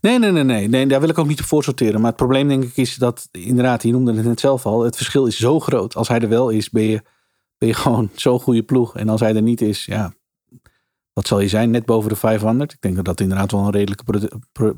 Nee, 0.01 0.19
nee, 0.19 0.31
nee, 0.31 0.43
nee, 0.43 0.67
nee. 0.67 0.87
Daar 0.87 0.99
wil 0.99 1.09
ik 1.09 1.17
ook 1.17 1.27
niet 1.27 1.41
voor 1.41 1.63
sorteren. 1.63 1.99
Maar 1.99 2.09
het 2.09 2.15
probleem 2.15 2.47
denk 2.47 2.63
ik 2.63 2.77
is 2.77 2.95
dat, 2.95 3.27
inderdaad, 3.31 3.83
je 3.83 3.91
noemde 3.91 4.13
het 4.13 4.25
net 4.25 4.39
zelf 4.39 4.65
al. 4.65 4.81
Het 4.81 4.95
verschil 4.95 5.25
is 5.25 5.37
zo 5.37 5.59
groot. 5.59 5.95
Als 5.95 6.07
hij 6.07 6.19
er 6.19 6.29
wel 6.29 6.49
is, 6.49 6.69
ben 6.69 6.83
je, 6.83 7.01
ben 7.57 7.67
je 7.67 7.73
gewoon 7.73 8.09
zo'n 8.15 8.39
goede 8.39 8.63
ploeg. 8.63 8.95
En 8.95 9.09
als 9.09 9.19
hij 9.19 9.35
er 9.35 9.41
niet 9.41 9.61
is, 9.61 9.85
ja, 9.85 10.13
wat 11.13 11.27
zal 11.27 11.39
je 11.39 11.47
zijn? 11.47 11.71
Net 11.71 11.85
boven 11.85 12.09
de 12.09 12.15
500. 12.15 12.71
Ik 12.73 12.81
denk 12.81 12.95
dat 12.95 13.05
dat 13.05 13.19
inderdaad 13.19 13.51
wel 13.51 13.61
een 13.65 13.71
redelijke 13.71 14.03
pro- 14.03 14.39
pro- 14.51 14.75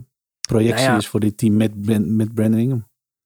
projectie 0.48 0.82
Nou 0.82 0.92
ja. 0.92 0.98
is 0.98 1.08
voor 1.08 1.20
dit 1.20 1.38
team 1.38 1.56
met, 1.58 1.72
met 2.08 2.34
Brandon 2.34 2.60
Ingram. 2.60 2.86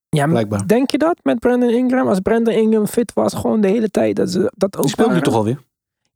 Ja, 0.09 0.27
Blijkbaar. 0.27 0.67
denk 0.67 0.91
je 0.91 0.97
dat 0.97 1.19
met 1.23 1.39
Brandon 1.39 1.69
Ingram? 1.69 2.07
Als 2.07 2.19
Brandon 2.19 2.53
Ingram 2.53 2.87
fit 2.87 3.13
was, 3.13 3.33
gewoon 3.33 3.61
de 3.61 3.67
hele 3.67 3.89
tijd 3.89 4.15
dat 4.15 4.31
ze 4.31 4.51
dat 4.55 4.75
ook 4.77 4.81
Die 4.83 4.91
speelt 4.91 5.11
nu 5.11 5.21
toch 5.21 5.33
alweer? 5.33 5.63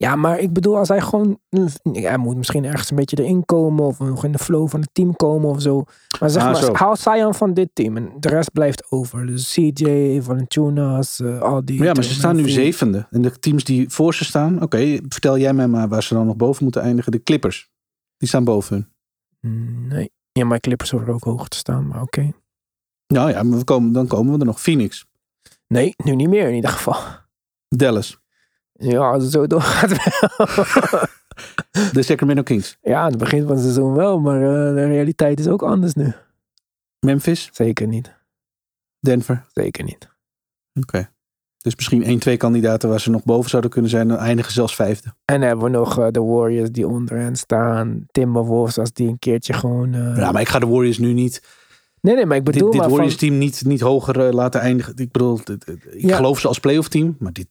Ja, 0.01 0.15
maar 0.15 0.39
ik 0.39 0.53
bedoel, 0.53 0.77
als 0.77 0.87
hij 0.87 1.01
gewoon. 1.01 1.39
ja, 1.49 1.67
Hij 2.09 2.17
moet 2.17 2.37
misschien 2.37 2.65
ergens 2.65 2.89
een 2.89 2.95
beetje 2.95 3.23
erin 3.23 3.45
komen. 3.45 3.85
Of 3.85 3.99
nog 3.99 4.23
in 4.25 4.31
de 4.31 4.37
flow 4.37 4.69
van 4.69 4.79
het 4.79 4.89
team 4.93 5.15
komen 5.15 5.49
of 5.49 5.61
zo. 5.61 5.83
Maar 6.19 6.29
zeg 6.29 6.43
Ah, 6.43 6.51
maar, 6.51 6.61
zo. 6.61 6.73
haal 6.73 6.95
Zion 6.95 7.33
van 7.33 7.53
dit 7.53 7.69
team. 7.73 7.97
En 7.97 8.11
de 8.19 8.29
rest 8.29 8.51
blijft 8.51 8.91
over. 8.91 9.25
Dus 9.27 9.51
CJ, 9.53 10.19
Valanciunas, 10.21 11.19
eh, 11.19 11.41
al 11.41 11.65
die. 11.65 11.83
Ja, 11.83 11.93
maar 11.93 12.03
ze 12.03 12.13
staan 12.13 12.35
nu 12.35 12.49
zevende. 12.49 13.07
En 13.11 13.21
de 13.21 13.39
teams 13.39 13.63
die 13.63 13.89
voor 13.89 14.13
ze 14.13 14.25
staan, 14.25 14.61
oké, 14.61 14.99
vertel 15.09 15.37
jij 15.37 15.53
mij 15.53 15.67
maar 15.67 15.87
waar 15.87 16.03
ze 16.03 16.13
dan 16.13 16.25
nog 16.25 16.35
boven 16.35 16.63
moeten 16.63 16.81
eindigen. 16.81 17.11
De 17.11 17.23
Clippers. 17.23 17.69
Die 18.17 18.27
staan 18.27 18.43
boven 18.43 18.89
hun. 19.39 19.87
Nee. 19.87 20.11
Ja, 20.31 20.45
maar 20.45 20.59
Clippers 20.59 20.91
horen 20.91 21.13
ook 21.13 21.23
hoger 21.23 21.47
te 21.47 21.57
staan. 21.57 21.87
Maar 21.87 22.01
oké. 22.01 22.31
Nou 23.07 23.29
ja, 23.29 23.43
maar 23.43 23.57
we 23.57 23.63
komen, 23.63 23.91
dan 23.91 24.07
komen 24.07 24.33
we 24.33 24.39
er 24.39 24.45
nog. 24.45 24.61
Phoenix. 24.61 25.05
Nee, 25.67 25.93
nu 26.03 26.15
niet 26.15 26.29
meer 26.29 26.47
in 26.47 26.55
ieder 26.55 26.69
geval. 26.69 26.95
Dallas. 27.67 28.19
Ja, 28.81 29.09
als 29.11 29.23
het 29.23 29.31
zo 29.31 29.47
doorgaat 29.53 29.89
wel. 29.89 30.99
De 31.91 32.01
Sacramento 32.03 32.43
Kings. 32.43 32.77
ja, 32.81 32.99
aan 33.01 33.09
het 33.09 33.17
begin 33.17 33.41
van 33.41 33.51
het 33.51 33.61
seizoen 33.61 33.93
wel. 33.93 34.19
Maar 34.19 34.41
eh, 34.41 34.75
de 34.75 34.85
realiteit 34.87 35.39
is 35.39 35.47
ook 35.47 35.61
anders 35.61 35.93
nu. 35.93 36.13
Memphis. 36.99 37.49
Zeker 37.53 37.87
niet. 37.87 38.13
Denver. 38.99 39.45
Zeker 39.53 39.83
niet. 39.83 40.09
Oké. 40.79 41.09
Dus 41.57 41.75
misschien 41.75 42.03
één, 42.03 42.19
twee 42.19 42.37
kandidaten 42.37 42.89
waar 42.89 42.99
ze 42.99 43.09
nog 43.09 43.23
boven 43.23 43.49
zouden 43.49 43.71
kunnen 43.71 43.91
zijn. 43.91 44.07
Dan 44.07 44.17
eindigen 44.17 44.51
zelfs 44.51 44.75
vijfde. 44.75 45.07
En 45.25 45.39
dan 45.39 45.47
hebben 45.47 45.65
we 45.65 45.71
nog 45.77 45.99
eh, 45.99 46.07
de 46.11 46.21
Warriors 46.21 46.71
die 46.71 46.87
onder 46.87 47.17
hen 47.17 47.35
staan. 47.35 48.05
Timberwolves 48.11 48.77
als 48.77 48.93
die 48.93 49.07
een 49.07 49.19
keertje 49.19 49.53
gewoon... 49.53 49.93
eh, 49.93 50.17
Ja, 50.17 50.31
maar 50.31 50.41
ik 50.41 50.49
ga 50.49 50.59
de 50.59 50.67
Warriors 50.67 50.97
nu 50.97 51.13
niet... 51.13 51.59
Nee, 52.01 52.15
nee, 52.15 52.25
maar 52.25 52.37
ik 52.37 52.43
bedoel 52.43 52.61
dit 52.61 52.71
dit 52.71 52.79
maar 52.79 52.89
van- 52.89 52.97
Warriors 52.97 53.19
team 53.19 53.37
niet, 53.37 53.61
niet 53.65 53.81
hoger 53.81 54.33
laten 54.33 54.61
eindigen. 54.61 54.93
Ik 54.97 55.11
bedoel, 55.11 55.39
dit- 55.43 55.67
ik 55.67 55.83
Ja. 56.01 56.15
geloof 56.15 56.39
ze 56.39 56.47
als 56.47 56.59
playoff 56.59 56.87
team. 56.87 57.15
Maar 57.19 57.31
dit... 57.33 57.47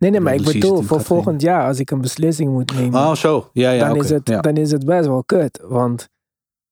Nee, 0.00 0.10
nee, 0.10 0.20
maar 0.20 0.34
ik 0.34 0.44
bedoel 0.44 0.82
voor 0.82 1.00
volgend 1.00 1.40
jaar 1.42 1.66
als 1.66 1.78
ik 1.78 1.90
een 1.90 2.00
beslissing 2.00 2.50
moet 2.50 2.74
nemen, 2.74 3.00
Oh, 3.00 3.14
zo. 3.14 3.50
Ja, 3.52 3.70
ja, 3.70 3.88
dan, 3.88 3.96
is 3.96 4.10
het, 4.10 4.28
ja. 4.28 4.40
dan 4.40 4.56
is 4.56 4.70
het 4.70 4.84
best 4.84 5.06
wel 5.06 5.24
kut. 5.24 5.60
Want 5.62 6.08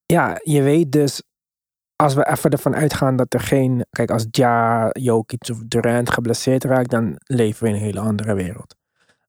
ja, 0.06 0.40
je 0.42 0.62
weet 0.62 0.92
dus, 0.92 1.22
als 1.96 2.14
we 2.14 2.28
even 2.28 2.50
ervan 2.50 2.74
uitgaan 2.74 3.16
dat 3.16 3.34
er 3.34 3.40
geen, 3.40 3.86
kijk, 3.90 4.10
als 4.10 4.26
Ja, 4.30 4.88
Jokic 4.92 5.48
of 5.52 5.58
Durant 5.66 6.10
geblesseerd 6.10 6.64
raakt, 6.64 6.90
dan 6.90 7.14
leven 7.24 7.62
we 7.62 7.68
in 7.68 7.74
een 7.74 7.80
hele 7.80 8.00
andere 8.00 8.34
wereld. 8.34 8.74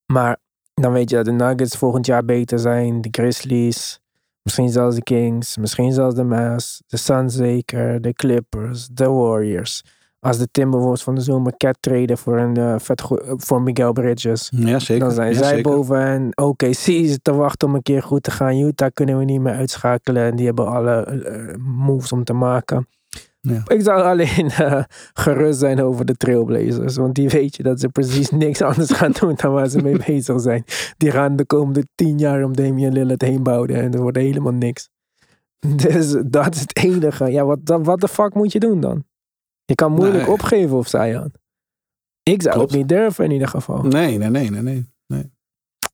Maar 0.06 0.38
dan 0.74 0.92
weet 0.92 1.10
je 1.10 1.16
dat 1.16 1.26
de 1.26 1.32
Nuggets 1.32 1.78
volgend 1.78 2.06
jaar 2.06 2.26
beter 2.26 2.60
zijn. 2.60 3.02
De 3.02 3.08
Grizzlies. 3.12 4.00
Misschien 4.42 4.70
zelfs 4.70 4.96
de 4.96 5.04
Kings. 5.04 5.58
Misschien 5.58 5.92
zelfs 5.92 6.16
de 6.16 6.24
Mavs. 6.24 6.82
De 6.88 6.98
Suns 6.98 7.36
zeker. 7.36 8.02
De 8.02 8.14
Clippers. 8.14 8.88
De 8.88 9.10
Warriors. 9.10 9.84
Als 10.20 10.38
de 10.38 10.48
Timberwolves 10.52 11.04
van 11.04 11.16
de 11.16 11.22
zomer 11.22 11.58
cat 11.58 11.78
traden 11.80 12.18
voor, 12.18 12.38
een, 12.40 12.58
eh, 12.58 12.76
vet 12.78 13.02
goe- 13.02 13.34
voor 13.38 13.62
Miguel 13.62 13.92
Bridges. 13.94 14.52
Ja, 14.56 14.80
zeker. 14.80 15.06
Dan 15.06 15.14
zijn 15.14 15.32
Ja, 15.32 15.38
zij 15.38 15.48
zeker. 15.56 15.72
boven 15.72 15.98
en 16.02 16.32
OKC 16.38 16.88
is 16.88 17.18
te 17.22 17.34
wachten 17.34 17.68
om 17.68 17.76
een 17.76 17.82
keer 17.82 18.04
goed 18.04 18.24
te 18.24 18.32
gaan. 18.32 18.58
Utah 18.58 18.90
kunnen 18.94 19.18
we 19.18 19.24
niet 19.24 19.42
meer 19.42 19.54
uitschakelen. 19.54 20.24
En 20.24 20.36
die 20.36 20.46
hebben 20.46 20.68
alle 20.68 20.92
eh, 21.04 21.56
moves 21.58 22.12
om 22.12 22.24
te 22.24 22.34
maken. 22.34 22.88
Ja. 23.42 23.62
Ik 23.68 23.82
zou 23.82 24.02
alleen 24.02 24.50
eh, 24.58 24.84
gerust 25.14 25.60
zijn 25.60 25.82
over 25.82 26.06
de 26.06 26.14
Trailblazers. 26.16 26.96
Want 26.96 27.16
die 27.16 27.30
weet 27.30 27.56
je 27.56 27.64
dat 27.64 27.80
ze 27.80 27.90
precies 27.90 28.30
niks 28.46 28.62
anders 28.62 28.92
gaan 28.92 29.12
doen 29.20 29.34
dan 29.36 29.52
waar 29.52 29.68
ze 29.70 29.82
mee 29.82 29.98
bezig 30.08 30.42
zijn. 30.42 30.64
Die 30.98 31.12
gaan 31.12 31.36
de 31.36 31.46
komende 31.46 31.84
tien 31.96 32.18
jaar 32.18 32.44
om 32.44 32.56
Damian 32.56 32.94
Lillard 32.94 33.22
heen 33.22 33.44
bouwen. 33.44 33.70
En 33.70 33.94
er 33.94 34.02
wordt 34.02 34.18
helemaal 34.18 34.54
niks. 34.54 34.90
Dus 35.76 36.16
dat 36.26 36.56
is 36.56 36.62
het 36.62 36.78
enige. 36.78 37.32
Ja, 37.32 37.46
wat 37.66 38.00
de 38.02 38.08
fuck 38.08 38.34
moet 38.34 38.52
je 38.52 38.60
doen 38.60 38.80
dan? 38.80 39.04
Je 39.70 39.76
kan 39.76 39.92
moeilijk 39.92 40.24
Nee. 40.24 40.32
opgeven 40.32 40.78
of 40.78 40.88
Zion. 40.88 41.34
Ik 42.24 42.42
zou 42.42 42.56
Klopt. 42.56 42.70
het 42.72 42.80
niet 42.80 42.90
durven 42.90 43.26
in 43.26 43.32
ieder 43.32 43.48
geval. 43.48 43.82
Nee, 43.82 44.18
nee, 44.18 44.30
nee, 44.30 44.50
nee, 44.50 44.86
nee. 45.08 45.32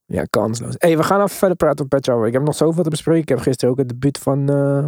Ja, 0.05 0.23
kansloos. 0.23 0.76
hey, 0.78 0.97
we 0.97 1.03
gaan 1.03 1.21
even 1.21 1.36
verder 1.38 1.57
praten 1.57 1.84
op 1.86 1.89
Pet. 1.89 2.07
Ik 2.07 2.34
heb 2.34 2.41
nog 2.41 2.55
zoveel 2.55 2.84
te 2.84 2.89
bespreken. 2.89 3.21
Ik 3.21 3.30
heb 3.30 3.39
gisteren 3.39 3.69
ook 3.73 3.80
het 3.80 3.89
debuut 3.89 4.17
van, 4.17 4.49
eh 4.49 4.86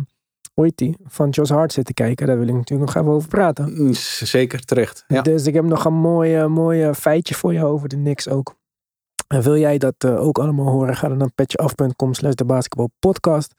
hoe 0.54 0.66
heet 0.66 0.78
die? 0.78 0.98
Van 1.04 1.30
Josh 1.30 1.50
Hart 1.50 1.74
zitten 1.74 1.94
kijken. 1.94 2.28
Daar 2.28 2.38
wil 2.40 2.48
ik 2.48 2.54
natuurlijk 2.54 2.94
nog 2.94 3.04
even 3.04 3.16
over 3.16 3.30
praten. 3.30 3.74
Mm, 3.84 3.94
Zeker, 3.94 4.66
terecht. 4.66 5.04
Ja. 5.08 5.22
Dus 5.22 5.46
ik 5.46 5.54
heb 5.54 5.64
nog 5.64 5.86
een 5.86 5.94
mooi, 5.94 6.48
mooi 6.48 6.94
feitje 6.94 7.36
voor 7.36 7.54
je 7.54 7.66
over 7.66 7.90
de 7.90 7.96
Knicks 7.96 8.28
ook. 8.30 8.56
En 9.28 9.42
wil 9.42 9.58
jij 9.58 9.78
dat 9.78 9.96
eh, 9.98 10.22
ook 10.22 10.40
allemaal 10.40 10.68
horen? 10.72 10.96
Ga 10.96 11.08
dan 11.08 11.18
naar 11.18 11.32
petjeaf.com 11.36 12.14
slash 12.14 12.34
de 12.34 12.46
basketbalpodcast. 12.46 13.54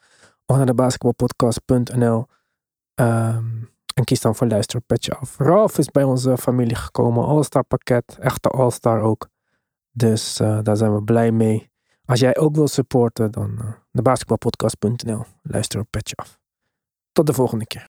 Of 0.47 0.57
naar 0.57 0.67
de 0.67 0.75
basketbalpodcast.nl. 0.75 2.27
en 3.99 4.05
kies 4.05 4.21
dan 4.21 4.35
voor 4.35 4.47
luister 4.47 4.79
op 4.79 4.87
Petje 4.87 5.15
Af. 5.15 5.37
Ralf 5.39 5.79
is 5.79 5.91
bij 5.91 6.03
onze 6.03 6.37
familie 6.37 6.77
gekomen. 6.77 7.25
All-star 7.25 7.65
pakket. 7.65 8.17
Echte 8.21 8.49
All-star 8.49 9.01
ook. 9.01 9.29
Dus 9.91 10.41
eh, 10.41 10.59
daar 10.63 10.77
zijn 10.77 10.95
we 10.95 11.03
blij 11.03 11.33
mee. 11.33 11.71
Als 12.05 12.21
jij 12.21 12.37
ook 12.37 12.55
wil 12.55 12.69
supporten, 12.69 13.31
dan 13.31 13.51
uh, 13.61 13.73
de 13.91 14.03
basketbalpodcast.nl. 14.03 15.25
Luister 15.43 15.81
op 15.81 15.87
Petje 15.91 16.17
Af. 16.17 16.39
Tot 17.13 17.27
de 17.27 17.33
volgende 17.33 17.67
keer. 17.67 17.87